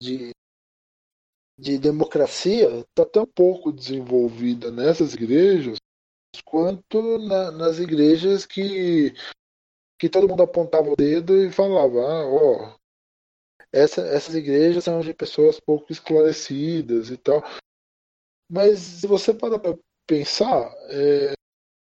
de, 0.00 0.30
de 1.60 1.78
democracia 1.78 2.68
está 2.80 3.04
tão 3.04 3.26
pouco 3.26 3.70
desenvolvida 3.70 4.70
nessas 4.70 5.12
igrejas 5.14 5.76
quanto 6.44 7.18
na, 7.18 7.50
nas 7.50 7.78
igrejas 7.78 8.46
que, 8.46 9.12
que 9.98 10.08
todo 10.08 10.28
mundo 10.28 10.42
apontava 10.42 10.90
o 10.90 10.96
dedo 10.96 11.36
e 11.36 11.52
falava, 11.52 12.00
ah, 12.00 12.26
ó, 12.26 12.76
essa, 13.72 14.00
essas 14.02 14.34
igrejas 14.34 14.84
são 14.84 15.00
de 15.00 15.12
pessoas 15.12 15.60
pouco 15.60 15.92
esclarecidas 15.92 17.10
e 17.10 17.16
tal. 17.16 17.42
Mas 18.50 18.78
se 18.78 19.06
você 19.06 19.34
para 19.34 19.58
para 19.58 19.78
pensar, 20.06 20.74
é, 20.88 21.34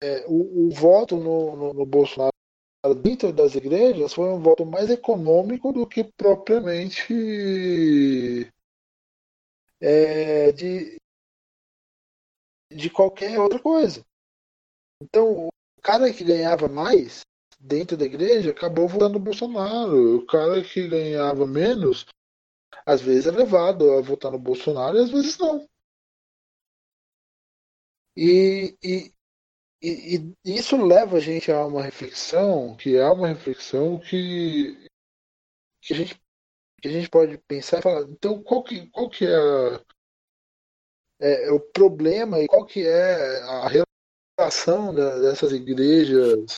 é, 0.02 0.26
o, 0.28 0.66
o, 0.66 0.70
voto 0.70 1.16
no, 1.16 1.56
no, 1.56 1.74
no, 1.74 1.86
Bolsonaro 1.86 2.30
dentro 3.02 3.32
das 3.32 3.54
igrejas 3.54 4.12
foi 4.12 4.28
um 4.28 4.40
voto 4.40 4.64
mais 4.64 4.90
econômico 4.90 5.72
do 5.72 5.86
que 5.86 6.04
propriamente 6.04 7.12
é, 9.82 10.52
de, 10.52 10.96
de 12.70 12.88
qualquer 12.88 13.38
outra 13.40 13.58
coisa. 13.58 14.04
Então, 15.02 15.48
o 15.48 15.82
cara 15.82 16.12
que 16.12 16.22
ganhava 16.22 16.68
mais 16.68 17.22
dentro 17.58 17.96
da 17.96 18.04
igreja 18.04 18.52
acabou 18.52 18.86
votando 18.86 19.14
no 19.14 19.24
Bolsonaro. 19.24 20.16
O 20.18 20.26
cara 20.26 20.62
que 20.62 20.86
ganhava 20.88 21.44
menos, 21.46 22.06
às 22.86 23.00
vezes 23.00 23.26
é 23.26 23.32
levado 23.32 23.90
a 23.92 24.00
votar 24.00 24.30
no 24.30 24.38
Bolsonaro 24.38 24.96
e 24.96 25.00
às 25.00 25.10
vezes 25.10 25.36
não. 25.38 25.68
E, 28.16 28.76
e, 28.82 29.12
e, 29.82 30.34
e 30.44 30.56
isso 30.56 30.76
leva 30.76 31.16
a 31.16 31.20
gente 31.20 31.50
a 31.50 31.66
uma 31.66 31.82
reflexão, 31.82 32.76
que 32.76 32.96
é 32.96 33.08
uma 33.08 33.26
reflexão 33.28 33.98
que, 33.98 34.88
que, 35.80 35.94
a, 35.94 35.96
gente, 35.96 36.21
que 36.82 36.88
a 36.88 36.90
gente 36.90 37.08
pode 37.08 37.38
pensar 37.38 37.78
e 37.78 37.82
falar, 37.82 38.02
então 38.02 38.42
qual 38.42 38.64
que, 38.64 38.88
qual 38.88 39.08
que 39.08 39.24
é, 39.24 39.30
é, 41.20 41.46
é 41.46 41.52
o 41.52 41.60
problema 41.60 42.40
e 42.40 42.48
qual 42.48 42.66
que 42.66 42.84
é 42.84 43.40
a 43.42 43.68
relação 44.36 44.92
da, 44.92 45.20
dessas 45.20 45.52
igrejas 45.52 46.56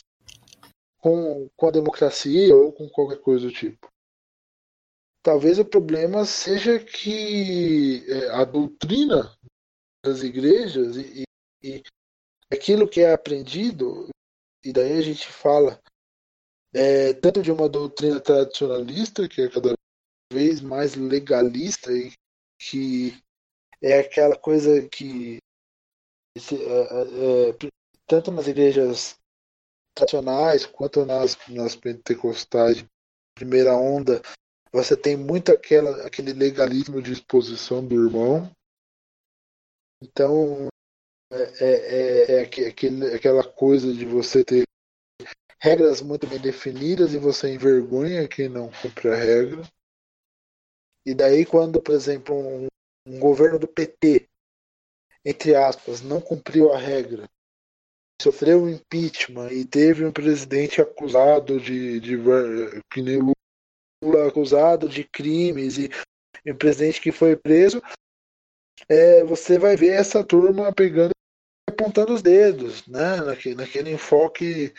com, 0.97 1.47
com 1.55 1.67
a 1.67 1.71
democracia 1.71 2.55
ou 2.55 2.73
com 2.73 2.89
qualquer 2.89 3.19
coisa 3.19 3.45
do 3.45 3.53
tipo. 3.53 3.87
Talvez 5.21 5.59
o 5.59 5.65
problema 5.65 6.25
seja 6.25 6.79
que 6.79 8.03
é, 8.11 8.29
a 8.29 8.43
doutrina 8.43 9.31
das 10.03 10.23
igrejas 10.23 10.97
e, 10.97 11.23
e, 11.63 11.83
aquilo 12.51 12.87
que 12.87 13.01
é 13.01 13.13
aprendido, 13.13 14.07
e 14.63 14.73
daí 14.73 14.97
a 14.97 15.01
gente 15.01 15.27
fala 15.27 15.79
é, 16.73 17.13
tanto 17.13 17.43
de 17.43 17.51
uma 17.51 17.69
doutrina 17.69 18.19
tradicionalista, 18.19 19.27
que 19.29 19.43
é 19.43 19.49
cada 19.49 19.74
vez 20.35 20.59
mais 20.59 20.95
legalista 20.95 21.91
e 21.93 22.11
que 22.59 23.17
é 23.81 23.99
aquela 23.99 24.35
coisa 24.35 24.85
que 24.89 25.37
esse, 26.35 26.55
é, 26.55 26.69
é, 26.69 27.49
é 27.49 27.69
tanto 28.05 28.31
nas 28.31 28.47
igrejas 28.47 29.15
tradicionais 29.95 30.65
quanto 30.65 31.05
nas, 31.05 31.37
nas 31.47 31.75
pentecostais 31.75 32.77
de 32.77 32.85
primeira 33.33 33.73
onda, 33.75 34.21
você 34.71 34.97
tem 34.97 35.15
muito 35.15 35.53
aquela, 35.53 36.05
aquele 36.05 36.33
legalismo 36.33 37.01
de 37.01 37.13
exposição 37.13 37.85
do 37.85 37.95
irmão. 37.95 38.51
Então, 40.03 40.67
é, 41.31 41.37
é, 41.37 41.65
é, 41.65 42.31
é 42.31 42.41
aquele, 42.41 43.15
aquela 43.15 43.43
coisa 43.43 43.93
de 43.93 44.05
você 44.05 44.43
ter 44.43 44.65
regras 45.59 46.01
muito 46.01 46.27
bem 46.27 46.39
definidas 46.39 47.13
e 47.13 47.17
você 47.17 47.53
envergonha 47.53 48.27
quem 48.27 48.49
não 48.49 48.69
cumpre 48.69 49.09
a 49.09 49.15
regra. 49.15 49.63
E 51.05 51.13
daí, 51.13 51.45
quando, 51.45 51.81
por 51.81 51.93
exemplo, 51.93 52.35
um, 52.35 52.67
um 53.07 53.19
governo 53.19 53.59
do 53.59 53.67
PT, 53.67 54.27
entre 55.23 55.55
aspas, 55.55 56.01
não 56.01 56.19
cumpriu 56.19 56.73
a 56.73 56.77
regra 56.77 57.27
sofreu 58.21 58.63
um 58.63 58.69
impeachment 58.69 59.51
e 59.51 59.65
teve 59.65 60.05
um 60.05 60.11
presidente 60.11 60.81
acusado 60.81 61.59
de, 61.59 61.99
de 61.99 62.17
que 62.91 63.01
nem 63.01 63.19
Lula 64.03 64.27
acusado 64.27 64.87
de 64.87 65.03
crimes 65.03 65.77
e, 65.77 65.89
e 66.45 66.51
um 66.51 66.57
presidente 66.57 67.01
que 67.01 67.11
foi 67.11 67.35
preso, 67.35 67.81
é, 68.87 69.23
você 69.23 69.57
vai 69.57 69.75
ver 69.75 69.93
essa 69.93 70.23
turma 70.23 70.73
pegando 70.73 71.11
apontando 71.67 72.13
os 72.13 72.21
dedos, 72.21 72.85
né? 72.87 73.17
Naquele, 73.17 73.55
naquele 73.55 73.91
enfoque 73.91 74.73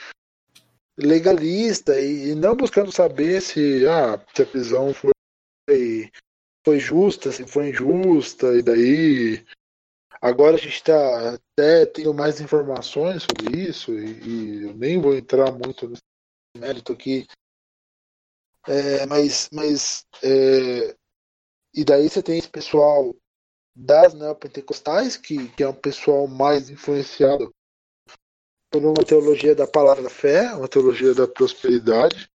legalista 0.96 2.00
e, 2.00 2.30
e, 2.30 2.34
não 2.34 2.56
buscando 2.56 2.90
saber 2.90 3.42
se, 3.42 3.86
ah, 3.86 4.18
se 4.34 4.42
a 4.42 4.46
prisão 4.46 4.94
foi, 4.94 5.12
foi 6.64 6.78
justa, 6.78 7.32
se 7.32 7.46
foi 7.46 7.70
injusta, 7.70 8.56
e 8.56 8.62
daí 8.62 9.44
Agora 10.20 10.56
a 10.56 10.58
gente 10.58 10.74
está 10.74 11.34
até 11.34 11.86
tendo 11.86 12.14
mais 12.14 12.40
informações 12.40 13.22
sobre 13.22 13.60
isso 13.60 13.92
e, 13.92 14.22
e, 14.22 14.62
eu 14.64 14.74
nem 14.74 15.00
vou 15.00 15.14
entrar 15.14 15.52
muito 15.52 15.88
nesse 15.88 16.02
mérito 16.56 16.92
aqui. 16.92 17.26
É, 18.66 19.06
mas 19.06 19.48
mas 19.52 20.04
é, 20.22 20.96
e 21.74 21.84
daí 21.84 22.08
você 22.08 22.22
tem 22.22 22.38
esse 22.38 22.48
pessoal 22.48 23.14
das 23.74 24.14
neopentecostais, 24.14 25.16
que, 25.16 25.48
que 25.50 25.62
é 25.62 25.68
um 25.68 25.74
pessoal 25.74 26.26
mais 26.26 26.70
influenciado 26.70 27.54
por 28.70 28.82
uma 28.82 29.04
teologia 29.04 29.54
da 29.54 29.66
palavra 29.66 30.02
da 30.02 30.10
fé, 30.10 30.54
uma 30.54 30.66
teologia 30.66 31.14
da 31.14 31.28
prosperidade. 31.28 32.28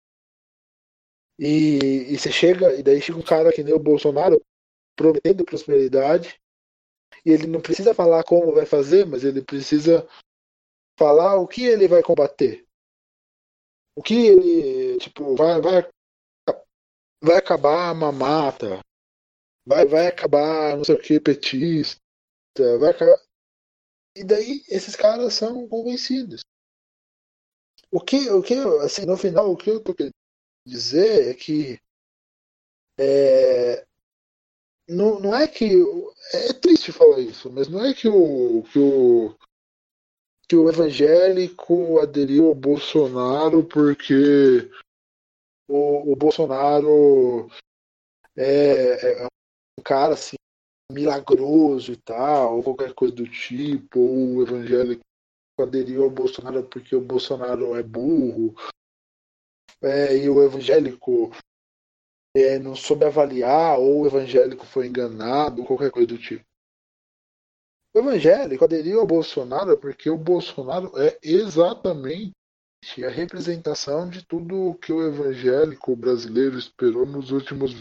E, 1.39 2.13
e 2.13 2.19
você 2.19 2.29
chega, 2.29 2.75
e 2.75 2.83
daí 2.83 3.01
chega 3.01 3.17
um 3.17 3.23
cara 3.23 3.53
que 3.53 3.63
nem 3.63 3.73
o 3.73 3.79
Bolsonaro 3.79 4.45
prometendo 4.93 5.45
prosperidade, 5.45 6.37
e 7.25 7.31
ele 7.31 7.47
não 7.47 7.61
precisa 7.61 7.93
falar 7.93 8.25
como 8.25 8.53
vai 8.53 8.65
fazer, 8.65 9.05
mas 9.05 9.23
ele 9.23 9.41
precisa 9.41 10.05
falar 10.97 11.37
o 11.37 11.47
que 11.47 11.63
ele 11.63 11.87
vai 11.87 12.03
combater. 12.03 12.67
O 13.95 14.03
que 14.03 14.15
ele, 14.15 14.97
tipo, 14.97 15.33
vai, 15.37 15.61
vai, 15.61 15.89
vai 17.23 17.37
acabar 17.37 17.89
a 17.89 17.93
mamata, 17.93 18.81
vai, 19.65 19.85
vai 19.85 20.07
acabar 20.07 20.75
não 20.75 20.83
sei 20.83 20.95
o 20.95 21.01
que, 21.01 21.21
petista, 21.21 22.01
vai 22.79 22.91
acabar. 22.91 23.17
E 24.13 24.25
daí 24.25 24.61
esses 24.67 24.93
caras 24.93 25.33
são 25.33 25.69
convencidos. 25.69 26.41
O 27.89 28.01
que, 28.01 28.29
o 28.29 28.41
que 28.41 28.55
assim, 28.83 29.05
no 29.05 29.15
final, 29.15 29.49
o 29.49 29.57
que 29.57 29.69
eu 29.69 29.81
tô 29.81 29.93
dizer 30.69 31.29
é 31.29 31.33
que 31.33 31.79
é, 32.97 33.85
não, 34.89 35.19
não 35.19 35.35
é 35.35 35.47
que. 35.47 35.69
É 36.33 36.53
triste 36.53 36.91
falar 36.91 37.19
isso, 37.19 37.51
mas 37.51 37.67
não 37.67 37.83
é 37.85 37.93
que 37.93 38.07
o, 38.07 38.63
que 38.63 38.79
o, 38.79 39.35
que 40.47 40.55
o 40.55 40.69
evangélico 40.69 41.99
aderiu 41.99 42.47
ao 42.47 42.55
Bolsonaro 42.55 43.63
porque 43.63 44.69
o, 45.67 46.11
o 46.11 46.15
Bolsonaro 46.15 47.49
é, 48.35 49.23
é, 49.23 49.27
um 49.79 49.83
cara 49.83 50.13
assim 50.13 50.35
milagroso 50.91 51.91
e 51.91 51.97
tal, 51.97 52.57
ou 52.57 52.63
qualquer 52.63 52.93
coisa 52.93 53.13
do 53.15 53.27
tipo, 53.27 53.99
ou 53.99 54.37
o 54.37 54.41
evangélico 54.41 55.03
aderiu 55.59 56.03
ao 56.03 56.09
Bolsonaro 56.09 56.63
porque 56.63 56.95
o 56.95 57.01
Bolsonaro 57.01 57.75
é 57.75 57.83
burro, 57.83 58.55
é, 59.81 60.17
e 60.17 60.29
o 60.29 60.43
evangélico 60.43 61.31
é, 62.35 62.59
não 62.59 62.75
soube 62.75 63.05
avaliar, 63.05 63.79
ou 63.79 64.01
o 64.01 64.07
evangélico 64.07 64.65
foi 64.65 64.87
enganado, 64.87 65.65
qualquer 65.65 65.91
coisa 65.91 66.07
do 66.07 66.17
tipo. 66.17 66.45
O 67.93 67.99
evangélico 67.99 68.63
aderiu 68.63 68.99
ao 68.99 69.07
Bolsonaro 69.07 69.77
porque 69.79 70.09
o 70.09 70.17
Bolsonaro 70.17 70.91
é 70.95 71.17
exatamente 71.23 72.33
a 73.03 73.09
representação 73.09 74.09
de 74.09 74.25
tudo 74.25 74.77
que 74.79 74.93
o 74.93 75.05
evangélico 75.05 75.95
brasileiro 75.95 76.57
esperou 76.57 77.05
nos 77.05 77.31
últimos 77.31 77.71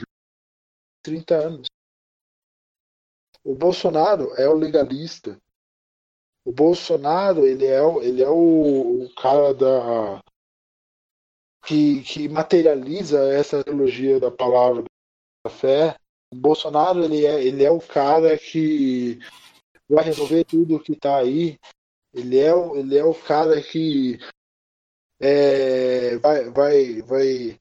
30 1.04 1.34
anos. 1.34 1.66
O 3.44 3.54
Bolsonaro 3.54 4.34
é 4.36 4.48
o 4.48 4.54
legalista. 4.54 5.40
O 6.44 6.52
Bolsonaro, 6.52 7.46
ele 7.46 7.66
é, 7.66 7.80
ele 8.02 8.22
é 8.22 8.28
o, 8.28 9.04
o 9.04 9.14
cara 9.14 9.52
da 9.52 10.20
que, 11.68 12.02
que 12.02 12.28
materializa 12.30 13.20
essa 13.30 13.62
teologia 13.62 14.18
da 14.18 14.30
palavra 14.30 14.84
da 15.44 15.50
fé. 15.50 15.96
O 16.32 16.36
Bolsonaro, 16.36 17.04
ele 17.04 17.26
é, 17.26 17.44
ele 17.44 17.62
é 17.62 17.70
o 17.70 17.78
cara 17.78 18.38
que 18.38 19.18
vai 19.86 20.02
resolver 20.02 20.44
tudo 20.44 20.80
que 20.80 20.92
está 20.92 21.18
aí. 21.18 21.58
Ele 22.14 22.38
é, 22.38 22.50
ele 22.74 22.96
é 22.96 23.04
o 23.04 23.14
cara 23.14 23.60
que 23.60 24.18
é, 25.20 26.16
vai, 26.16 26.50
vai, 26.50 27.02
vai 27.02 27.60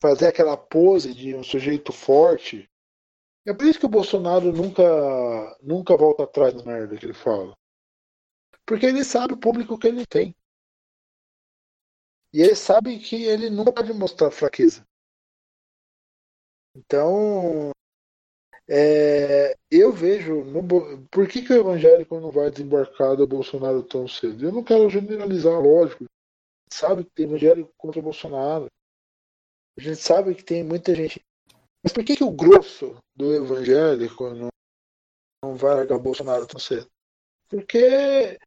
fazer 0.00 0.26
aquela 0.26 0.56
pose 0.56 1.14
de 1.14 1.34
um 1.34 1.42
sujeito 1.42 1.90
forte. 1.90 2.68
É 3.46 3.54
por 3.54 3.64
isso 3.64 3.78
que 3.78 3.86
o 3.86 3.90
Bolsonaro 3.90 4.52
nunca, 4.52 4.84
nunca 5.62 5.96
volta 5.96 6.24
atrás 6.24 6.52
da 6.52 6.62
merda 6.62 6.98
que 6.98 7.06
ele 7.06 7.14
fala. 7.14 7.56
Porque 8.66 8.84
ele 8.84 9.02
sabe 9.02 9.32
o 9.32 9.38
público 9.38 9.78
que 9.78 9.86
ele 9.86 10.04
tem. 10.04 10.34
E 12.32 12.42
ele 12.42 12.54
sabe 12.54 12.98
que 12.98 13.24
ele 13.24 13.48
nunca 13.48 13.72
pode 13.72 13.92
mostrar 13.92 14.30
fraqueza. 14.30 14.84
Então, 16.76 17.72
é, 18.68 19.56
eu 19.70 19.90
vejo. 19.92 20.44
No, 20.44 20.62
por 21.08 21.26
que, 21.26 21.42
que 21.42 21.52
o 21.52 21.60
evangélico 21.60 22.20
não 22.20 22.30
vai 22.30 22.50
desembarcar 22.50 23.16
do 23.16 23.26
Bolsonaro 23.26 23.82
tão 23.82 24.06
cedo? 24.06 24.44
Eu 24.44 24.52
não 24.52 24.62
quero 24.62 24.88
generalizar, 24.90 25.58
lógico. 25.58 26.04
Sabe 26.70 27.04
que 27.04 27.10
tem 27.10 27.26
evangélico 27.26 27.72
contra 27.78 27.98
o 27.98 28.02
Bolsonaro. 28.02 28.66
A 29.78 29.80
gente 29.80 29.96
sabe 29.96 30.34
que 30.34 30.44
tem 30.44 30.62
muita 30.62 30.94
gente. 30.94 31.20
Mas 31.82 31.92
por 31.92 32.04
que, 32.04 32.16
que 32.16 32.24
o 32.24 32.30
grosso 32.30 32.96
do 33.16 33.34
evangélico 33.34 34.28
não, 34.30 34.48
não 35.42 35.56
vai 35.56 35.74
largar 35.74 35.96
o 35.96 36.02
Bolsonaro 36.02 36.46
tão 36.46 36.60
cedo? 36.60 36.86
Porque 37.48 38.38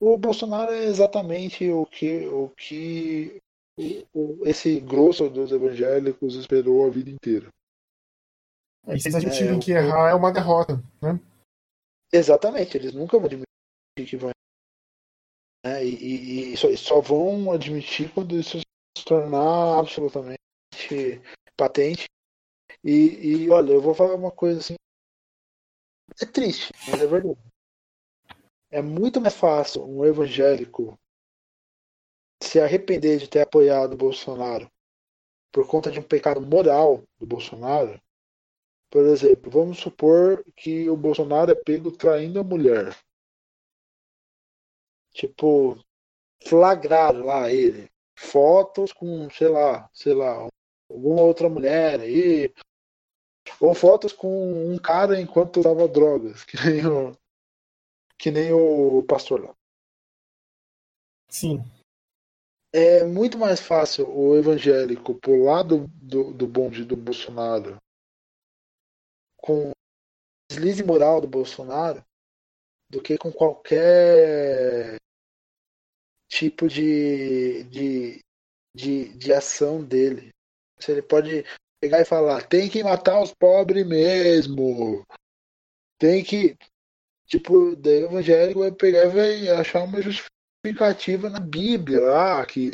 o 0.00 0.16
Bolsonaro 0.16 0.72
é 0.72 0.84
exatamente 0.84 1.70
o 1.70 1.84
que, 1.84 2.26
o 2.26 2.48
que 2.48 3.40
esse 4.44 4.80
grosso 4.80 5.28
dos 5.28 5.52
evangélicos 5.52 6.34
esperou 6.34 6.86
a 6.86 6.90
vida 6.90 7.10
inteira. 7.10 7.48
É, 8.86 8.96
e 8.96 9.00
se 9.00 9.14
a 9.14 9.20
gente 9.20 9.42
é, 9.42 9.58
que 9.58 9.72
errar 9.72 10.10
é 10.10 10.14
uma 10.14 10.32
derrota, 10.32 10.82
né? 11.02 11.20
Exatamente, 12.10 12.76
eles 12.76 12.94
nunca 12.94 13.18
vão 13.18 13.26
admitir 13.26 13.46
que 13.94 14.16
vão 14.16 14.30
né? 15.64 15.84
e, 15.84 15.94
e, 15.94 16.52
e 16.54 16.56
só, 16.56 16.74
só, 16.76 17.00
vão 17.00 17.52
admitir 17.52 18.10
quando 18.12 18.34
isso 18.34 18.58
se 18.96 19.04
tornar 19.04 19.78
absolutamente 19.78 20.38
patente. 21.56 22.06
E, 22.82 23.44
e 23.44 23.50
olha, 23.50 23.72
eu 23.72 23.82
vou 23.82 23.94
falar 23.94 24.14
uma 24.14 24.30
coisa 24.30 24.60
assim. 24.60 24.74
É 26.20 26.26
triste, 26.26 26.72
mas 26.88 27.02
é 27.02 27.06
verdade. 27.06 27.38
É 28.70 28.80
muito 28.80 29.20
mais 29.20 29.34
fácil 29.34 29.84
um 29.84 30.04
evangélico 30.04 30.98
se 32.42 32.60
arrepender 32.60 33.18
de 33.18 33.28
ter 33.28 33.42
apoiado 33.42 33.94
o 33.94 33.96
Bolsonaro 33.96 34.70
por 35.52 35.66
conta 35.66 35.90
de 35.90 35.98
um 35.98 36.02
pecado 36.02 36.40
moral 36.40 37.02
do 37.18 37.26
Bolsonaro 37.26 38.00
por 38.90 39.06
exemplo, 39.06 39.50
vamos 39.50 39.78
supor 39.78 40.44
que 40.56 40.90
o 40.90 40.96
Bolsonaro 40.96 41.52
é 41.52 41.54
pego 41.54 41.92
traindo 41.92 42.40
a 42.40 42.44
mulher. 42.44 42.96
Tipo, 45.12 45.78
flagraram 46.44 47.24
lá 47.24 47.50
ele. 47.50 47.88
Fotos 48.16 48.92
com, 48.92 49.30
sei 49.30 49.48
lá, 49.48 49.88
sei 49.92 50.12
lá, 50.12 50.48
alguma 50.90 51.22
outra 51.22 51.48
mulher 51.48 52.00
aí. 52.00 52.52
Ou 53.60 53.74
fotos 53.74 54.12
com 54.12 54.72
um 54.72 54.76
cara 54.76 55.20
enquanto 55.20 55.60
usava 55.60 55.86
drogas, 55.86 56.42
que 56.44 56.56
nem 56.56 56.84
o, 56.84 57.16
que 58.20 58.30
nem 58.30 58.52
o 58.52 59.02
pastor 59.04 59.42
lá. 59.42 59.54
Sim. 61.28 61.58
É 62.72 63.04
muito 63.04 63.38
mais 63.38 63.60
fácil 63.60 64.08
o 64.08 64.36
evangélico 64.36 65.14
pular 65.14 65.62
do, 65.62 65.88
do, 65.88 66.32
do 66.32 66.46
bonde 66.46 66.84
do 66.84 66.96
Bolsonaro 66.96 67.78
com 69.38 69.72
deslize 70.50 70.84
moral 70.84 71.20
do 71.20 71.26
Bolsonaro 71.26 72.04
do 72.90 73.02
que 73.02 73.16
com 73.16 73.32
qualquer 73.32 74.96
tipo 76.28 76.68
de, 76.68 77.64
de, 77.64 78.20
de, 78.74 79.16
de 79.16 79.32
ação 79.32 79.82
dele. 79.82 80.30
Se 80.78 80.92
ele 80.92 81.02
pode 81.02 81.44
pegar 81.80 82.00
e 82.00 82.04
falar, 82.04 82.46
tem 82.46 82.68
que 82.68 82.84
matar 82.84 83.22
os 83.22 83.32
pobres 83.32 83.86
mesmo. 83.86 85.04
Tem 85.98 86.22
que. 86.22 86.56
Tipo, 87.30 87.76
daí 87.76 88.02
o 88.02 88.06
evangélico 88.06 88.58
vai 88.58 88.72
pegar 88.72 89.04
e 89.04 89.08
vai 89.08 89.48
achar 89.50 89.84
uma 89.84 90.02
justificativa 90.02 91.30
na 91.30 91.38
Bíblia 91.38 92.00
lá, 92.00 92.44
que. 92.44 92.72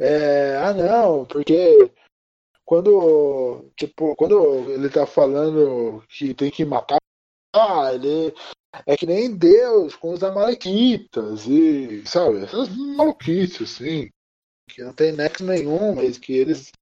É, 0.00 0.56
ah 0.56 0.72
não, 0.72 1.26
porque 1.26 1.92
quando, 2.64 3.70
tipo, 3.76 4.16
quando 4.16 4.70
ele 4.70 4.88
tá 4.88 5.06
falando 5.06 6.02
que 6.08 6.32
tem 6.32 6.50
que 6.50 6.64
matar, 6.64 6.96
ah, 7.54 7.92
ele 7.92 8.34
é 8.86 8.96
que 8.96 9.04
nem 9.04 9.36
Deus 9.36 9.94
com 9.96 10.14
os 10.14 10.24
amalequitas 10.24 11.46
e, 11.46 12.02
sabe, 12.06 12.44
essas 12.44 12.70
maluquices, 12.70 13.74
assim, 13.74 14.08
que 14.66 14.82
não 14.82 14.94
tem 14.94 15.12
nexo 15.12 15.44
nenhum, 15.44 15.94
mas 15.94 16.16
que 16.16 16.32
eles 16.32 16.72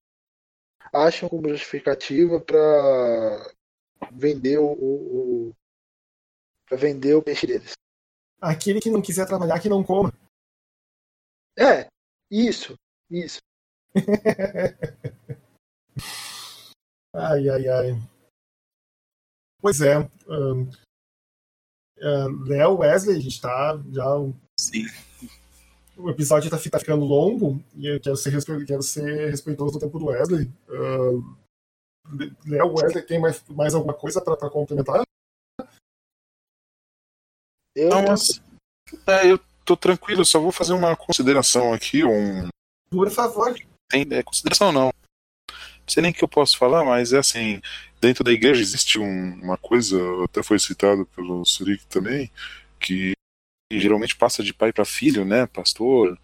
acham 0.93 1.29
como 1.29 1.49
justificativa 1.49 2.41
para 2.41 3.53
vender 4.13 4.59
o, 4.59 4.67
o, 4.67 5.49
o 5.49 5.60
para 6.71 6.79
vender 6.79 7.15
o 7.15 7.23
peixe 7.23 7.49
deles. 7.49 7.73
Aquele 8.41 8.81
que 8.81 8.91
não 8.91 9.03
quiser 9.03 9.27
trabalhar, 9.27 9.59
que 9.59 9.69
não 9.69 9.83
coma. 9.83 10.13
É, 11.59 11.89
isso, 12.31 12.75
isso. 13.11 13.41
Ai, 17.13 17.49
ai, 17.49 17.67
ai. 17.67 17.91
Pois 19.61 19.81
é. 19.81 19.99
Um, 20.29 20.63
uh, 21.99 22.45
Léo, 22.47 22.79
Wesley, 22.79 23.17
a 23.17 23.21
gente 23.21 23.35
está 23.35 23.77
já. 23.91 24.05
Sim. 24.61 24.85
O 25.97 26.09
episódio 26.09 26.47
está 26.47 26.71
tá 26.71 26.79
ficando 26.79 27.05
longo 27.05 27.61
e 27.75 27.89
eu 27.89 28.01
quero 28.01 28.17
ser, 28.17 28.33
quero 28.65 28.83
ser 28.83 29.29
respeitoso 29.29 29.73
do 29.73 29.81
tempo 29.81 29.99
do 29.99 30.07
Wesley. 30.07 30.49
Uh, 30.69 31.37
Léo, 32.47 32.75
Wesley, 32.75 33.05
tem 33.05 33.19
mais, 33.19 33.43
mais 33.49 33.75
alguma 33.75 33.93
coisa 33.93 34.21
para 34.21 34.49
complementar? 34.49 35.03
Eu, 37.75 37.91
Não, 37.91 38.03
mas, 38.03 38.41
é, 39.07 39.31
eu 39.31 39.41
tô 39.65 39.77
tranquilo, 39.77 40.25
só 40.25 40.41
vou 40.41 40.53
fazer 40.53 40.73
uma 40.73 40.97
consideração 40.97 41.73
aqui. 41.73 42.05
Um... 42.05 42.49
Por 42.91 43.11
favor. 43.11 43.55
Tem 43.89 44.07
é, 44.11 44.23
consideração 44.23 44.73
não 44.73 44.93
sei 45.91 46.03
nem 46.03 46.13
o 46.13 46.15
que 46.15 46.23
eu 46.23 46.29
posso 46.29 46.57
falar, 46.57 46.85
mas 46.85 47.13
é 47.13 47.19
assim, 47.19 47.61
dentro 48.01 48.23
da 48.23 48.33
igreja 48.33 48.61
existe 48.61 48.99
um, 48.99 49.35
uma 49.43 49.59
coisa, 49.59 49.99
até 50.25 50.43
foi 50.43 50.59
citado 50.59 51.05
pelo 51.07 51.45
Surik 51.45 51.85
também, 51.87 52.31
que 52.79 53.13
geralmente 53.73 54.17
passa 54.17 54.43
de 54.43 54.55
pai 54.55 54.73
para 54.73 54.85
filho, 54.85 55.25
né, 55.25 55.47
pastor, 55.47 56.17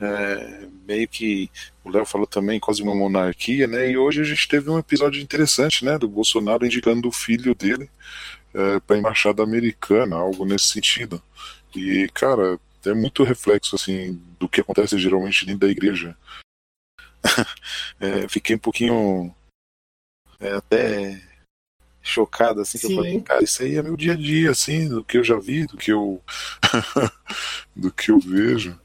é, 0.00 0.66
meio 0.86 1.08
que 1.08 1.50
o 1.84 1.90
Léo 1.90 2.04
falou 2.04 2.26
também 2.26 2.60
quase 2.60 2.82
uma 2.82 2.94
monarquia, 2.94 3.66
né? 3.66 3.90
E 3.90 3.98
hoje 3.98 4.20
a 4.20 4.24
gente 4.24 4.46
teve 4.46 4.70
um 4.70 4.78
episódio 4.78 5.20
interessante, 5.20 5.84
né? 5.84 5.98
Do 5.98 6.06
Bolsonaro 6.06 6.64
indicando 6.64 7.08
o 7.08 7.12
filho 7.12 7.52
dele 7.52 7.90
é, 8.58 8.80
para 8.80 8.96
a 8.96 8.98
embaixada 8.98 9.42
americana, 9.42 10.16
algo 10.16 10.44
nesse 10.44 10.66
sentido. 10.66 11.22
E 11.76 12.08
cara, 12.08 12.58
é 12.84 12.92
muito 12.92 13.22
reflexo 13.22 13.76
assim 13.76 14.14
do 14.38 14.48
que 14.48 14.60
acontece 14.60 14.98
geralmente 14.98 15.46
dentro 15.46 15.60
da 15.60 15.68
igreja. 15.68 16.16
é, 18.00 18.28
fiquei 18.28 18.56
um 18.56 18.58
pouquinho 18.58 19.34
é, 20.40 20.52
até 20.52 21.22
chocado, 22.02 22.60
assim, 22.60 22.78
que 22.78 22.86
Sim. 22.86 22.92
eu 22.92 22.96
falei, 22.96 23.20
cara, 23.20 23.44
isso 23.44 23.62
aí 23.62 23.76
é 23.76 23.82
meu 23.82 23.96
dia 23.96 24.14
a 24.14 24.16
dia, 24.16 24.50
assim, 24.50 24.88
do 24.88 25.04
que 25.04 25.18
eu 25.18 25.24
já 25.24 25.38
vi, 25.38 25.66
do 25.66 25.76
que 25.76 25.92
eu. 25.92 26.22
do 27.76 27.92
que 27.92 28.10
eu 28.10 28.18
vejo. 28.18 28.80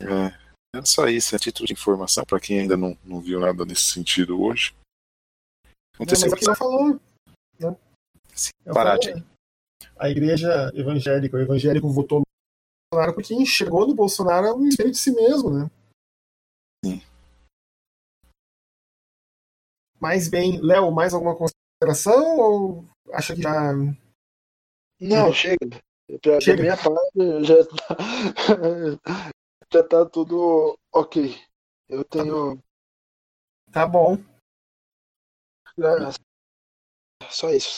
É, 0.00 0.78
é 0.78 0.84
só 0.84 1.06
isso, 1.06 1.34
é 1.34 1.38
título 1.38 1.66
de 1.66 1.74
informação 1.74 2.24
para 2.24 2.40
quem 2.40 2.60
ainda 2.60 2.76
não, 2.76 2.98
não 3.04 3.20
viu 3.20 3.38
nada 3.38 3.64
nesse 3.64 3.82
sentido 3.82 4.42
hoje. 4.42 4.74
Não, 5.64 6.06
mas 6.06 6.22
Aconteceu 6.22 6.34
aqui 6.34 6.44
já 6.44 6.54
falou. 6.56 7.00
Sim, 8.34 8.50
Eu 8.64 8.74
parar 8.74 8.98
falei, 8.98 9.14
né? 9.14 9.26
A 9.98 10.08
igreja 10.08 10.72
evangélica, 10.74 11.36
o 11.36 11.40
evangélico 11.40 11.88
votou 11.88 12.20
no 12.20 12.24
Bolsonaro 12.90 13.14
porque 13.14 13.34
enxergou 13.34 13.86
no 13.86 13.94
Bolsonaro 13.94 14.54
um 14.56 14.66
espelho 14.66 14.90
de 14.90 14.98
si 14.98 15.12
mesmo, 15.12 15.50
né? 15.50 15.70
Sim. 16.84 17.02
Mas 20.00 20.28
bem, 20.28 20.60
Léo, 20.60 20.90
mais 20.90 21.14
alguma 21.14 21.36
consideração 21.36 22.38
ou 22.38 22.84
acha 23.12 23.34
que 23.34 23.42
já. 23.42 23.72
Não, 25.00 25.32
chega. 25.32 25.56
Pra, 26.20 26.40
Chega. 26.40 26.62
Minha 26.62 26.76
parte 26.76 27.44
já 27.44 27.64
tá, 27.66 29.30
já 29.72 29.82
tá 29.88 30.06
tudo 30.06 30.76
ok. 30.92 31.34
Eu 31.88 32.04
tenho. 32.04 32.62
Tá 33.72 33.86
bom. 33.86 34.16
é, 35.78 37.30
só 37.30 37.50
isso. 37.50 37.76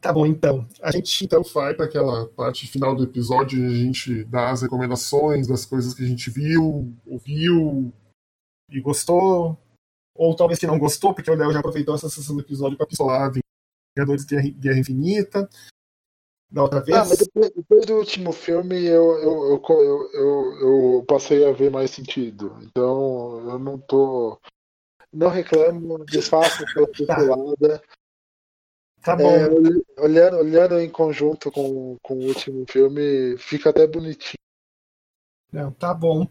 Tá 0.00 0.12
bom, 0.12 0.24
então. 0.24 0.66
A 0.80 0.90
gente 0.90 1.24
então 1.24 1.42
vai 1.42 1.74
para 1.74 1.84
aquela 1.84 2.26
parte 2.28 2.66
final 2.66 2.96
do 2.96 3.04
episódio 3.04 3.62
onde 3.62 3.74
a 3.74 3.84
gente 3.84 4.24
dá 4.24 4.50
as 4.50 4.62
recomendações 4.62 5.46
das 5.46 5.66
coisas 5.66 5.92
que 5.92 6.02
a 6.02 6.06
gente 6.06 6.30
viu, 6.30 6.94
ouviu 7.06 7.92
e 8.70 8.80
gostou. 8.80 9.58
Ou 10.14 10.34
talvez 10.34 10.58
que 10.58 10.66
não 10.66 10.78
gostou, 10.78 11.14
porque 11.14 11.30
o 11.30 11.34
Léo 11.34 11.52
já 11.52 11.60
aproveitou 11.60 11.94
essa 11.94 12.08
sessão 12.08 12.34
do 12.34 12.42
episódio 12.42 12.76
para 12.76 12.86
pistolar 12.86 13.30
Vingadores 13.96 14.24
de 14.24 14.52
Guerra- 14.52 14.78
Infinita. 14.78 15.48
Da 16.50 16.62
outra 16.62 16.80
vez. 16.80 16.98
Ah, 16.98 17.04
mas 17.04 17.18
depois, 17.18 17.50
depois 17.50 17.86
do 17.86 17.94
último 17.94 18.32
filme 18.32 18.84
eu, 18.84 19.12
eu, 19.18 19.62
eu, 19.68 20.10
eu, 20.12 20.96
eu, 20.96 21.04
passei 21.06 21.46
a 21.46 21.52
ver 21.52 21.70
mais 21.70 21.90
sentido. 21.90 22.56
Então 22.62 23.50
eu 23.50 23.58
não 23.58 23.78
tô. 23.78 24.40
Não 25.12 25.28
reclamo, 25.28 26.04
desfaço 26.06 26.64
pela 26.72 26.88
pincelada. 26.88 27.82
Tá 29.02 29.16
bom. 29.16 29.30
É, 29.30 29.48
olh- 29.48 29.84
olhando, 29.98 30.36
olhando 30.38 30.80
em 30.80 30.90
conjunto 30.90 31.50
com, 31.50 31.96
com 32.02 32.14
o 32.14 32.26
último 32.26 32.64
filme, 32.68 33.36
fica 33.38 33.70
até 33.70 33.86
bonitinho. 33.86 34.34
Não, 35.52 35.72
tá 35.72 35.92
bom. 35.92 36.28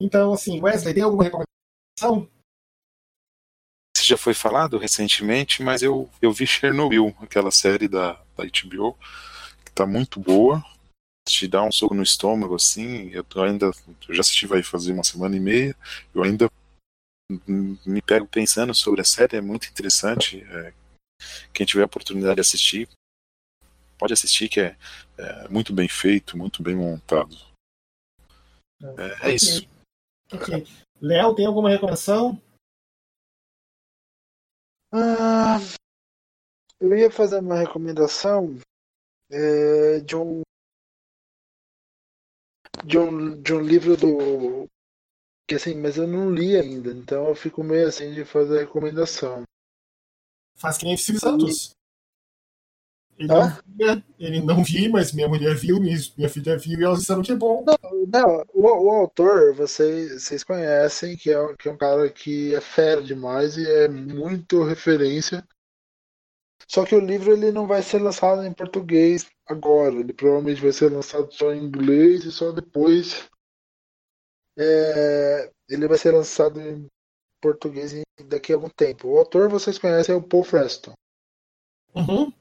Então, 0.00 0.32
assim, 0.32 0.60
Wesley, 0.60 0.94
tem 0.94 1.02
alguma 1.02 1.24
recomendação? 1.24 2.30
Isso 3.96 4.06
já 4.06 4.16
foi 4.16 4.34
falado 4.34 4.78
recentemente, 4.78 5.62
mas 5.62 5.82
eu, 5.82 6.10
eu 6.20 6.32
vi 6.32 6.46
Chernobyl, 6.46 7.14
aquela 7.20 7.50
série 7.50 7.88
da, 7.88 8.14
da 8.36 8.44
HBO, 8.44 8.94
que 9.64 9.72
tá 9.72 9.86
muito 9.86 10.18
boa. 10.20 10.62
Te 11.26 11.48
dá 11.48 11.62
um 11.62 11.72
soco 11.72 11.94
no 11.94 12.02
estômago, 12.02 12.54
assim. 12.54 13.08
Eu 13.10 13.24
tô 13.24 13.42
ainda. 13.42 13.70
Eu 14.08 14.14
já 14.14 14.20
assisti 14.20 14.46
vai 14.46 14.62
fazer 14.62 14.92
uma 14.92 15.04
semana 15.04 15.36
e 15.36 15.40
meia. 15.40 15.76
Eu 16.14 16.22
ainda 16.22 16.50
me 17.86 18.02
pego 18.02 18.26
pensando 18.26 18.74
sobre 18.74 19.00
a 19.00 19.04
série, 19.04 19.36
é 19.36 19.40
muito 19.40 19.68
interessante. 19.68 20.42
É, 20.50 20.72
quem 21.52 21.66
tiver 21.66 21.82
a 21.82 21.86
oportunidade 21.86 22.36
de 22.36 22.40
assistir, 22.40 22.88
pode 23.98 24.12
assistir, 24.12 24.48
que 24.48 24.60
é, 24.60 24.76
é 25.18 25.48
muito 25.48 25.72
bem 25.72 25.88
feito, 25.88 26.36
muito 26.36 26.62
bem 26.62 26.74
montado. 26.74 27.36
É, 29.22 29.28
é 29.28 29.34
isso. 29.34 29.66
Ok. 30.32 30.66
Léo, 31.00 31.34
tem 31.34 31.46
alguma 31.46 31.70
recomendação? 31.70 32.40
Ah, 34.92 35.58
eu 36.80 36.96
ia 36.96 37.10
fazer 37.10 37.40
uma 37.40 37.58
recomendação 37.58 38.58
é, 39.30 40.00
de 40.00 40.14
um 40.14 40.42
de 42.84 42.98
um 42.98 43.42
de 43.42 43.54
um 43.54 43.60
livro 43.60 43.96
do 43.96 44.68
que 45.48 45.56
assim, 45.56 45.74
mas 45.74 45.96
eu 45.96 46.06
não 46.06 46.30
li 46.30 46.56
ainda, 46.56 46.90
então 46.90 47.28
eu 47.28 47.34
fico 47.34 47.62
meio 47.62 47.88
assim 47.88 48.12
de 48.12 48.24
fazer 48.24 48.60
recomendação. 48.60 49.42
Faz 50.54 50.78
que 50.78 50.84
nem 50.84 50.96
Silvio 50.96 51.20
Santos. 51.20 51.76
Ele 53.16 53.32
Hã? 53.32 53.38
não, 53.38 53.76
via, 53.76 54.04
ele 54.18 54.40
não 54.40 54.64
mas 54.90 55.12
minha 55.12 55.28
mulher 55.28 55.54
viu, 55.54 55.80
minha, 55.80 56.28
filha 56.28 56.58
viu 56.58 56.80
e 56.80 56.84
elas 56.84 57.00
disseram 57.00 57.22
que 57.22 57.32
é 57.32 57.36
bom. 57.36 57.64
Não, 58.12 58.44
o, 58.52 58.62
o 58.62 58.90
autor 58.90 59.54
vocês, 59.54 60.22
vocês 60.22 60.42
conhecem, 60.42 61.16
que 61.16 61.30
é, 61.30 61.54
que 61.56 61.68
é 61.68 61.72
um 61.72 61.76
cara 61.76 62.10
que 62.10 62.54
é 62.54 62.60
fera 62.60 63.02
demais 63.02 63.56
e 63.56 63.64
é 63.64 63.88
muito 63.88 64.64
referência. 64.64 65.46
Só 66.68 66.84
que 66.84 66.94
o 66.94 67.00
livro 67.00 67.32
ele 67.32 67.52
não 67.52 67.66
vai 67.66 67.82
ser 67.82 68.00
lançado 68.00 68.42
em 68.42 68.52
português 68.52 69.26
agora, 69.46 69.94
ele 69.94 70.12
provavelmente 70.12 70.60
vai 70.60 70.72
ser 70.72 70.90
lançado 70.90 71.32
só 71.32 71.52
em 71.52 71.64
inglês 71.64 72.24
e 72.24 72.32
só 72.32 72.50
depois 72.50 73.28
é, 74.58 75.52
ele 75.68 75.86
vai 75.86 75.98
ser 75.98 76.12
lançado 76.12 76.60
em 76.60 76.88
português 77.44 77.92
daqui 78.26 78.52
a 78.52 78.56
algum 78.56 78.70
tempo. 78.70 79.08
O 79.08 79.18
autor 79.18 79.50
vocês 79.50 79.78
conhecem 79.78 80.14
é 80.14 80.16
o 80.16 80.22
Paul 80.22 80.44
Freston. 80.44 80.94
Uhum. 81.94 82.32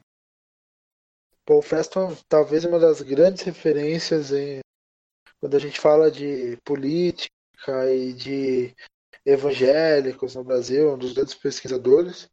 Paul 1.46 1.62
Freston 1.62 2.16
talvez 2.30 2.64
uma 2.64 2.80
das 2.80 3.02
grandes 3.02 3.44
referências 3.44 4.32
em 4.32 4.62
quando 5.42 5.58
a 5.58 5.60
gente 5.60 5.78
fala 5.78 6.10
de 6.10 6.56
política 6.64 7.30
e 7.94 8.14
de 8.14 8.74
evangélicos 9.26 10.36
no 10.36 10.44
Brasil, 10.44 10.94
um 10.94 10.98
dos 10.98 11.12
grandes 11.12 11.36
pesquisadores. 11.36 12.30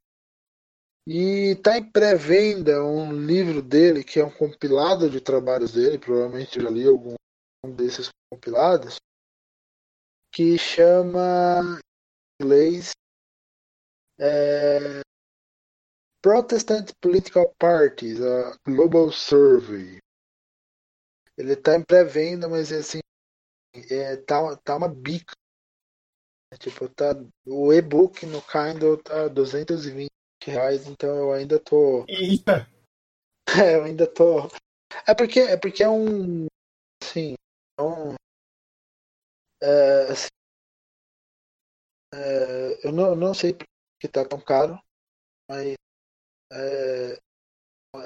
E 1.09 1.57
está 1.57 1.77
em 1.77 1.91
pré-venda 1.91 2.85
um 2.85 3.13
livro 3.13 3.61
dele, 3.61 4.05
que 4.05 4.21
é 4.21 4.25
um 4.25 4.31
compilado 4.31 5.11
de 5.11 5.21
trabalhos 5.21 5.73
dele, 5.73 5.99
provavelmente 5.99 6.63
já 6.63 6.71
li 6.71 6.87
algum 6.87 7.15
um 7.65 7.73
desses 7.73 8.11
compilados, 8.31 9.01
que 10.33 10.57
chama 10.57 11.81
inglês 12.41 12.93
é, 14.19 15.01
Protestant 16.23 16.93
Political 17.01 17.55
Parties, 17.59 18.21
a 18.21 18.57
Global 18.67 19.11
Survey. 19.11 19.99
Ele 21.37 21.57
tá 21.57 21.77
em 21.77 21.83
pré-venda, 21.83 22.49
mas 22.49 22.71
assim, 22.71 23.01
é, 23.91 24.17
tá, 24.17 24.57
tá 24.57 24.77
uma 24.77 24.89
bica. 24.89 25.33
Tipo, 26.59 26.89
tá, 26.89 27.15
o 27.47 27.73
e-book 27.73 28.27
no 28.27 28.43
Kindle 28.43 29.03
tá 29.03 29.29
220 29.29 30.11
reais, 30.45 30.87
então 30.87 31.09
eu 31.17 31.33
ainda 31.33 31.59
tô. 31.59 32.05
Eita! 32.09 32.69
É, 33.49 33.77
eu 33.77 33.85
ainda 33.85 34.07
tô. 34.07 34.49
É 35.07 35.15
porque 35.15 35.41
é, 35.41 35.57
porque 35.57 35.83
é 35.83 35.89
um. 35.89 36.47
Assim. 37.03 37.35
É 37.79 37.83
um. 37.83 38.15
É, 39.62 40.12
assim, 40.12 40.29
é, 42.15 42.87
eu 42.87 42.93
não, 42.93 43.15
não 43.15 43.35
sei 43.35 43.55
que 44.01 44.09
tá 44.09 44.24
tão 44.24 44.41
caro, 44.41 44.78
mas 45.49 45.74
é, 46.53 47.19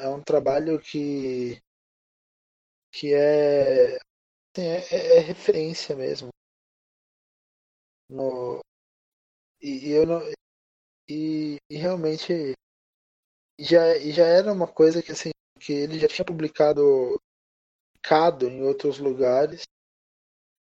é 0.02 0.08
um 0.08 0.22
trabalho 0.22 0.78
que. 0.80 1.58
que 2.92 3.12
é. 3.14 3.96
assim, 4.52 4.62
é, 4.62 4.96
é- 4.96 5.16
é 5.18 5.20
referência 5.20 5.96
mesmo. 5.96 6.30
No, 8.08 8.60
e, 9.62 9.88
e 9.88 9.92
eu 9.92 10.06
não. 10.06 10.20
E, 11.08 11.58
e 11.70 11.76
realmente 11.78 12.54
já, 13.58 13.98
já 13.98 14.26
era 14.26 14.52
uma 14.52 14.66
coisa 14.68 15.02
que 15.02 15.12
assim 15.12 15.30
que 15.60 15.72
ele 15.72 15.98
já 15.98 16.06
tinha 16.08 16.24
publicado 16.24 17.18
em 18.48 18.62
outros 18.62 18.98
lugares 18.98 19.62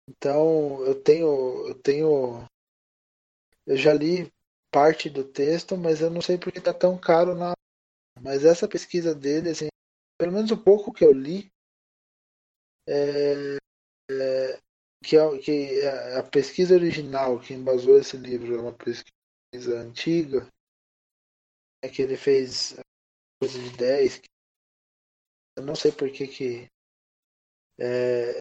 então 0.09 0.85
eu 0.85 0.95
tenho 1.03 1.69
eu 1.69 1.75
tenho 1.83 2.45
eu 3.69 3.77
já 3.77 3.93
li 3.93 4.33
parte 4.73 5.09
do 5.09 5.23
texto 5.23 5.77
mas 5.77 6.01
eu 6.01 6.11
não 6.11 6.21
sei 6.21 6.37
porque 6.37 6.61
tá 6.61 6.75
tão 6.75 6.99
caro 6.99 7.37
na 7.37 7.53
mas 8.21 8.45
essa 8.45 8.67
pesquisa 8.67 9.15
dele 9.15 9.51
assim 9.51 9.69
pelo 10.19 10.33
menos 10.33 10.51
o 10.51 10.57
pouco 10.57 10.93
que 10.93 11.05
eu 11.05 11.13
li 11.13 11.49
é, 12.89 13.57
é, 14.11 14.59
que, 15.05 15.17
é, 15.17 15.39
que 15.39 15.81
é 15.81 16.19
a 16.19 16.23
pesquisa 16.25 16.75
original 16.75 17.39
que 17.39 17.55
embasou 17.55 17.97
esse 17.99 18.17
livro 18.17 18.57
é 18.57 18.61
uma 18.61 18.73
pesquisa 18.73 19.79
antiga 19.79 20.49
é 21.83 21.89
que 21.89 22.03
ele 22.03 22.17
fez 22.17 22.75
coisa 23.41 23.59
de 23.59 23.77
10. 23.77 24.21
Eu 25.57 25.65
não 25.65 25.75
sei 25.75 25.93
por 25.93 26.11
que 26.11 26.27
que. 26.27 26.67
É, 27.81 28.39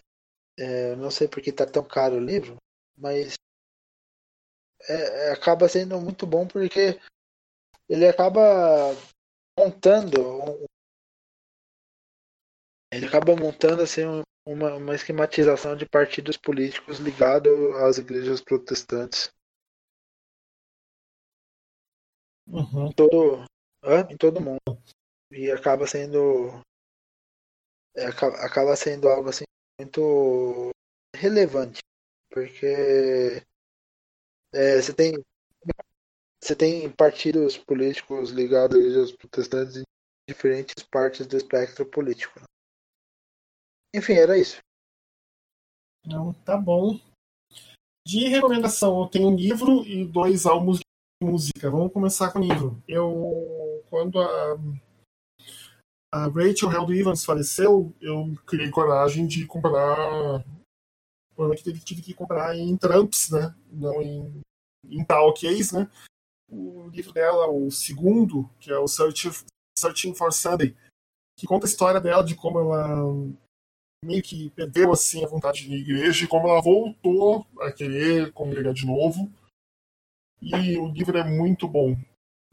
é, 0.58 0.96
não 0.96 1.10
sei 1.10 1.28
por 1.28 1.40
que 1.40 1.52
tá 1.52 1.64
tão 1.64 1.86
caro 1.86 2.16
o 2.16 2.24
livro, 2.24 2.56
mas 2.96 3.34
é, 4.88 5.28
é, 5.28 5.32
acaba 5.32 5.68
sendo 5.68 6.00
muito 6.00 6.26
bom 6.26 6.46
porque 6.46 6.98
ele 7.88 8.06
acaba 8.08 8.94
montando. 9.58 10.68
ele 12.92 13.06
acaba 13.06 13.34
montando 13.36 13.82
assim 13.82 14.04
um- 14.04 14.22
uma, 14.46 14.74
uma 14.76 14.94
esquematização 14.94 15.76
de 15.76 15.86
partidos 15.86 16.36
políticos 16.36 16.98
ligados 16.98 17.52
às 17.76 17.98
igrejas 17.98 18.40
protestantes. 18.40 19.30
Uhum. 22.46 22.90
Todo, 22.92 23.44
em 24.10 24.16
todo 24.16 24.40
mundo. 24.40 24.82
E 25.30 25.50
acaba 25.50 25.86
sendo. 25.86 26.62
É, 27.96 28.06
acaba 28.06 28.76
sendo 28.76 29.08
algo 29.08 29.28
assim 29.28 29.44
muito 29.78 30.70
relevante. 31.16 31.80
Porque 32.30 33.42
é, 34.52 34.80
você 34.80 34.92
tem. 34.92 35.24
Você 36.40 36.54
tem 36.54 36.90
partidos 36.90 37.58
políticos 37.58 38.30
ligados 38.30 38.96
aos 38.96 39.12
protestantes 39.12 39.78
em 39.78 39.82
diferentes 40.28 40.84
partes 40.84 41.26
do 41.26 41.36
espectro 41.36 41.84
político. 41.84 42.38
Né? 42.38 42.46
Enfim, 43.96 44.12
era 44.12 44.38
isso. 44.38 44.58
Não, 46.06 46.32
tá 46.32 46.56
bom. 46.56 46.98
De 48.06 48.28
recomendação, 48.28 49.02
eu 49.02 49.08
tenho 49.08 49.28
um 49.28 49.34
livro 49.34 49.84
e 49.84 50.04
dois 50.06 50.46
álbuns 50.46 50.78
de 50.78 50.84
música. 51.28 51.70
Vamos 51.70 51.92
começar 51.92 52.32
com 52.32 52.38
o 52.38 52.42
livro. 52.42 52.82
Eu, 52.86 53.84
quando 53.90 54.20
a, 54.20 54.56
a 56.14 56.26
Rachel 56.28 56.72
Held 56.72 56.98
Evans 56.98 57.24
faleceu, 57.24 57.92
eu 58.00 58.34
criei 58.46 58.70
coragem 58.70 59.26
de 59.26 59.44
comprar. 59.44 60.42
Provavelmente 61.38 61.84
tive 61.84 62.02
que 62.02 62.14
comprar 62.14 62.56
em 62.56 62.76
Tramps, 62.76 63.30
né? 63.30 63.54
Não 63.70 64.02
em, 64.02 64.40
em 64.84 65.04
Talkies, 65.04 65.70
né? 65.70 65.88
O 66.50 66.88
livro 66.88 67.12
dela, 67.12 67.48
o 67.48 67.70
segundo, 67.70 68.50
que 68.58 68.72
é 68.72 68.76
o 68.76 68.88
Search, 68.88 69.30
Searching 69.78 70.16
for 70.16 70.32
Sunday, 70.32 70.76
que 71.38 71.46
conta 71.46 71.64
a 71.64 71.68
história 71.68 72.00
dela 72.00 72.24
de 72.24 72.34
como 72.34 72.58
ela 72.58 73.04
meio 74.04 74.20
que 74.20 74.50
perdeu 74.50 74.90
assim 74.90 75.24
a 75.24 75.28
vontade 75.28 75.68
de 75.68 75.76
igreja 75.76 76.24
e 76.24 76.28
como 76.28 76.48
ela 76.48 76.60
voltou 76.60 77.46
a 77.60 77.70
querer 77.70 78.32
congregar 78.32 78.74
de 78.74 78.84
novo. 78.84 79.30
E 80.42 80.76
o 80.76 80.88
livro 80.88 81.16
é 81.16 81.22
muito 81.22 81.68
bom. 81.68 81.96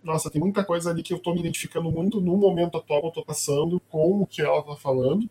Nossa, 0.04 0.30
tem 0.30 0.40
muita 0.40 0.64
coisa 0.64 0.92
ali 0.92 1.02
que 1.02 1.12
eu 1.12 1.18
estou 1.18 1.34
me 1.34 1.40
identificando 1.40 1.90
muito 1.90 2.22
no 2.22 2.38
momento 2.38 2.78
atual 2.78 3.00
que 3.00 3.08
eu 3.08 3.10
estou 3.10 3.26
passando 3.26 3.80
com 3.80 4.22
o 4.22 4.28
que 4.28 4.44
ela 4.44 4.60
está 4.60 4.76
falando. 4.76 5.28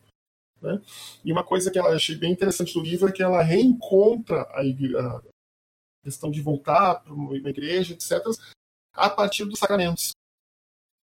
Né? 0.64 0.80
E 1.22 1.30
uma 1.30 1.44
coisa 1.44 1.70
que 1.70 1.78
eu 1.78 1.86
achei 1.86 2.16
bem 2.16 2.32
interessante 2.32 2.72
do 2.72 2.80
livro 2.80 3.06
é 3.06 3.12
que 3.12 3.22
ela 3.22 3.42
reencontra 3.42 4.48
a, 4.54 4.64
igreja, 4.64 4.98
a 4.98 5.22
questão 6.02 6.30
de 6.30 6.40
voltar 6.40 6.96
para 6.96 7.12
uma 7.12 7.36
igreja, 7.36 7.92
etc., 7.92 8.24
a 8.94 9.10
partir 9.10 9.44
dos 9.44 9.58
sacramentos. 9.58 10.12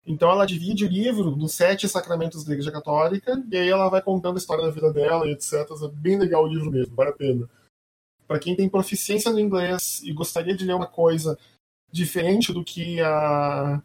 Então 0.05 0.29
ela 0.29 0.45
divide 0.45 0.85
o 0.85 0.87
livro 0.87 1.35
nos 1.35 1.53
sete 1.53 1.89
sacramentos 1.89 2.43
da 2.45 2.53
Igreja 2.53 2.71
Católica 2.71 3.43
e 3.51 3.57
aí 3.57 3.67
ela 3.67 3.89
vai 3.89 4.01
contando 4.01 4.35
a 4.35 4.37
história 4.37 4.63
da 4.63 4.71
vida 4.71 4.93
dela 4.93 5.29
etc. 5.29 5.53
É 5.53 5.87
bem 5.89 6.17
legal 6.17 6.45
o 6.45 6.47
livro 6.47 6.71
mesmo, 6.71 6.95
vale 6.95 7.09
a 7.09 7.13
pena. 7.13 7.49
Para 8.25 8.39
quem 8.39 8.55
tem 8.55 8.69
proficiência 8.69 9.31
no 9.31 9.39
inglês 9.39 10.01
e 10.03 10.13
gostaria 10.13 10.55
de 10.55 10.65
ler 10.65 10.75
uma 10.75 10.87
coisa 10.87 11.37
diferente 11.91 12.53
do 12.53 12.63
que 12.63 13.01
a, 13.01 13.81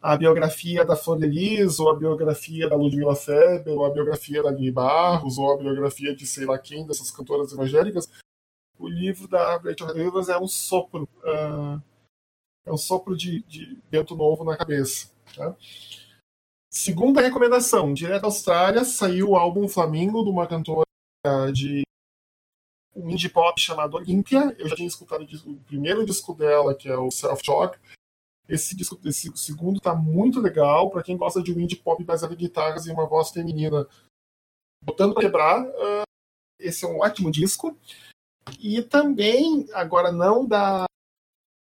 a 0.00 0.16
biografia 0.16 0.84
da 0.84 0.96
Flor 0.96 1.18
de 1.18 1.26
Lis, 1.26 1.78
ou 1.80 1.90
a 1.90 1.96
biografia 1.96 2.68
da 2.68 2.76
Ludmilla 2.76 3.16
Feber, 3.16 3.74
ou 3.74 3.84
a 3.84 3.90
biografia 3.90 4.42
da 4.42 4.48
Aline 4.48 4.70
Barros, 4.70 5.38
ou 5.38 5.52
a 5.52 5.56
biografia 5.56 6.14
de 6.14 6.26
sei 6.26 6.46
lá 6.46 6.58
quem 6.58 6.86
dessas 6.86 7.10
cantoras 7.10 7.52
evangélicas, 7.52 8.08
o 8.78 8.88
livro 8.88 9.26
da 9.26 9.56
Rachel 9.56 9.92
Rivers 9.92 10.28
é 10.28 10.38
um 10.38 10.46
sopro, 10.46 11.08
uh, 11.24 11.82
é 12.64 12.72
um 12.72 12.76
sopro 12.76 13.16
de, 13.16 13.42
de 13.42 13.80
vento 13.90 14.14
novo 14.14 14.44
na 14.44 14.56
cabeça. 14.56 15.10
Tá? 15.34 15.54
Segunda 16.70 17.20
recomendação, 17.20 17.92
direto 17.92 18.22
da 18.22 18.28
Austrália, 18.28 18.84
saiu 18.84 19.30
o 19.30 19.36
álbum 19.36 19.66
Flamingo, 19.66 20.22
de 20.22 20.30
uma 20.30 20.46
cantora 20.46 20.86
de 21.52 21.82
um 22.94 23.10
indie 23.10 23.28
pop 23.28 23.60
chamado 23.60 23.96
Olympia. 23.96 24.54
Eu 24.58 24.68
já 24.68 24.76
tinha 24.76 24.88
escutado 24.88 25.26
o 25.46 25.56
primeiro 25.66 26.04
disco 26.04 26.34
dela, 26.34 26.74
que 26.74 26.88
é 26.88 26.96
o 26.96 27.10
Self 27.10 27.42
Talk. 27.42 27.78
Esse 28.48 28.74
disco, 28.74 28.98
esse 29.04 29.30
segundo 29.36 29.78
tá 29.78 29.94
muito 29.94 30.40
legal 30.40 30.90
para 30.90 31.02
quem 31.02 31.16
gosta 31.16 31.42
de 31.42 31.52
um 31.52 31.60
indie 31.60 31.76
pop 31.76 32.02
baseado 32.02 32.32
em 32.32 32.36
guitarras 32.36 32.86
e 32.86 32.90
uma 32.90 33.06
voz 33.06 33.30
feminina 33.30 33.86
botando 34.82 35.12
para 35.12 35.22
quebrar. 35.22 35.66
Uh, 35.66 36.02
esse 36.58 36.84
é 36.84 36.88
um 36.88 37.00
ótimo 37.00 37.30
disco. 37.30 37.76
E 38.58 38.82
também, 38.82 39.68
agora 39.74 40.10
não 40.10 40.46
da 40.46 40.86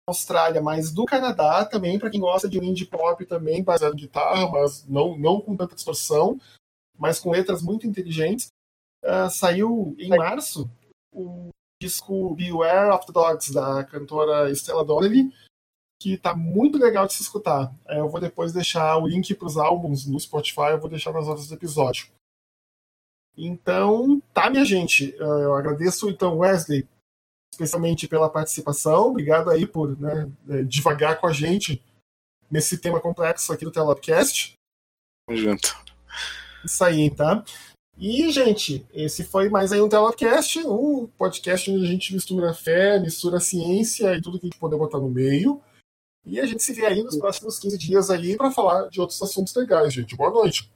Austrália, 0.07 0.61
mas 0.61 0.91
do 0.91 1.05
Canadá 1.05 1.65
também, 1.65 1.97
para 1.97 2.09
quem 2.09 2.19
gosta 2.19 2.49
de 2.49 2.59
indie 2.59 2.85
pop 2.85 3.25
também, 3.25 3.63
baseado 3.63 3.93
em 3.93 4.01
guitarra, 4.01 4.49
mas 4.51 4.85
não, 4.85 5.17
não 5.17 5.39
com 5.39 5.55
tanta 5.55 5.75
distorção, 5.75 6.39
mas 6.97 7.19
com 7.19 7.31
letras 7.31 7.61
muito 7.61 7.87
inteligentes. 7.87 8.47
Uh, 9.03 9.29
saiu 9.29 9.95
em 9.97 10.09
março 10.09 10.69
o 11.13 11.49
disco 11.81 12.35
Beware 12.35 12.91
of 12.91 13.05
the 13.05 13.13
Dogs, 13.13 13.53
da 13.53 13.83
cantora 13.83 14.51
Stella 14.51 14.83
Donnelly, 14.83 15.31
que 15.99 16.13
está 16.13 16.35
muito 16.35 16.77
legal 16.77 17.07
de 17.07 17.13
se 17.13 17.21
escutar. 17.21 17.71
Uh, 17.85 17.93
eu 17.93 18.09
vou 18.09 18.19
depois 18.19 18.53
deixar 18.53 18.97
o 18.97 19.07
link 19.07 19.33
para 19.35 19.47
os 19.47 19.57
álbuns 19.57 20.05
no 20.05 20.19
Spotify, 20.19 20.71
eu 20.71 20.79
vou 20.79 20.89
deixar 20.89 21.11
nas 21.11 21.27
notas 21.27 21.47
do 21.47 21.55
episódio. 21.55 22.07
Então, 23.37 24.21
tá, 24.33 24.49
minha 24.49 24.65
gente. 24.65 25.15
Uh, 25.19 25.41
eu 25.41 25.55
agradeço, 25.55 26.09
então, 26.09 26.37
Wesley, 26.37 26.87
especialmente 27.51 28.07
pela 28.07 28.29
participação. 28.29 29.07
Obrigado 29.07 29.49
aí 29.49 29.65
por 29.65 29.99
né, 29.99 30.29
é, 30.49 30.63
devagar 30.63 31.19
com 31.19 31.27
a 31.27 31.33
gente 31.33 31.81
nesse 32.49 32.77
tema 32.77 32.99
complexo 32.99 33.51
aqui 33.51 33.65
do 33.65 33.71
Telopcast. 33.71 34.53
Junto. 35.29 35.75
Isso 36.63 36.83
aí, 36.83 37.09
tá? 37.09 37.43
E, 37.97 38.29
gente, 38.29 38.85
esse 38.93 39.23
foi 39.23 39.47
mais 39.47 39.71
aí 39.71 39.81
um 39.81 39.87
Telopcast, 39.87 40.59
um 40.67 41.07
podcast 41.17 41.71
onde 41.71 41.85
a 41.85 41.87
gente 41.87 42.13
mistura 42.13 42.53
fé, 42.53 42.99
mistura 42.99 43.39
ciência 43.39 44.13
e 44.15 44.21
tudo 44.21 44.37
que 44.37 44.45
a 44.45 44.49
gente 44.49 44.59
puder 44.59 44.77
botar 44.77 44.99
no 44.99 45.09
meio. 45.09 45.61
E 46.25 46.39
a 46.39 46.45
gente 46.45 46.63
se 46.63 46.73
vê 46.73 46.85
aí 46.85 47.03
nos 47.03 47.17
próximos 47.17 47.59
15 47.59 47.77
dias 47.77 48.09
aí 48.09 48.35
para 48.35 48.51
falar 48.51 48.89
de 48.89 48.99
outros 48.99 49.21
assuntos 49.21 49.53
legais, 49.55 49.93
gente. 49.93 50.15
Boa 50.15 50.31
noite. 50.31 50.71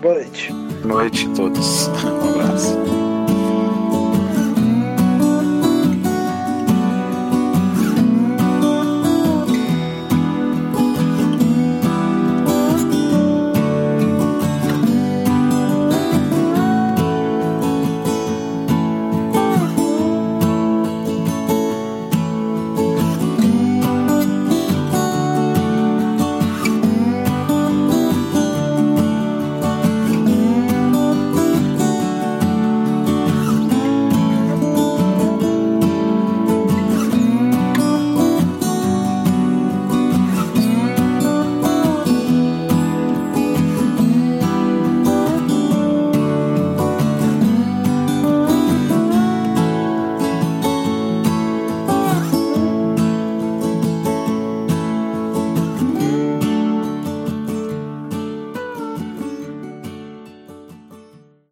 Boa 0.00 0.14
noite. 0.14 0.52
Boa 0.82 1.02
noite 1.02 1.26
a 1.26 1.34
todos. 1.34 1.88
Um 2.04 2.30
abraço. 2.30 3.03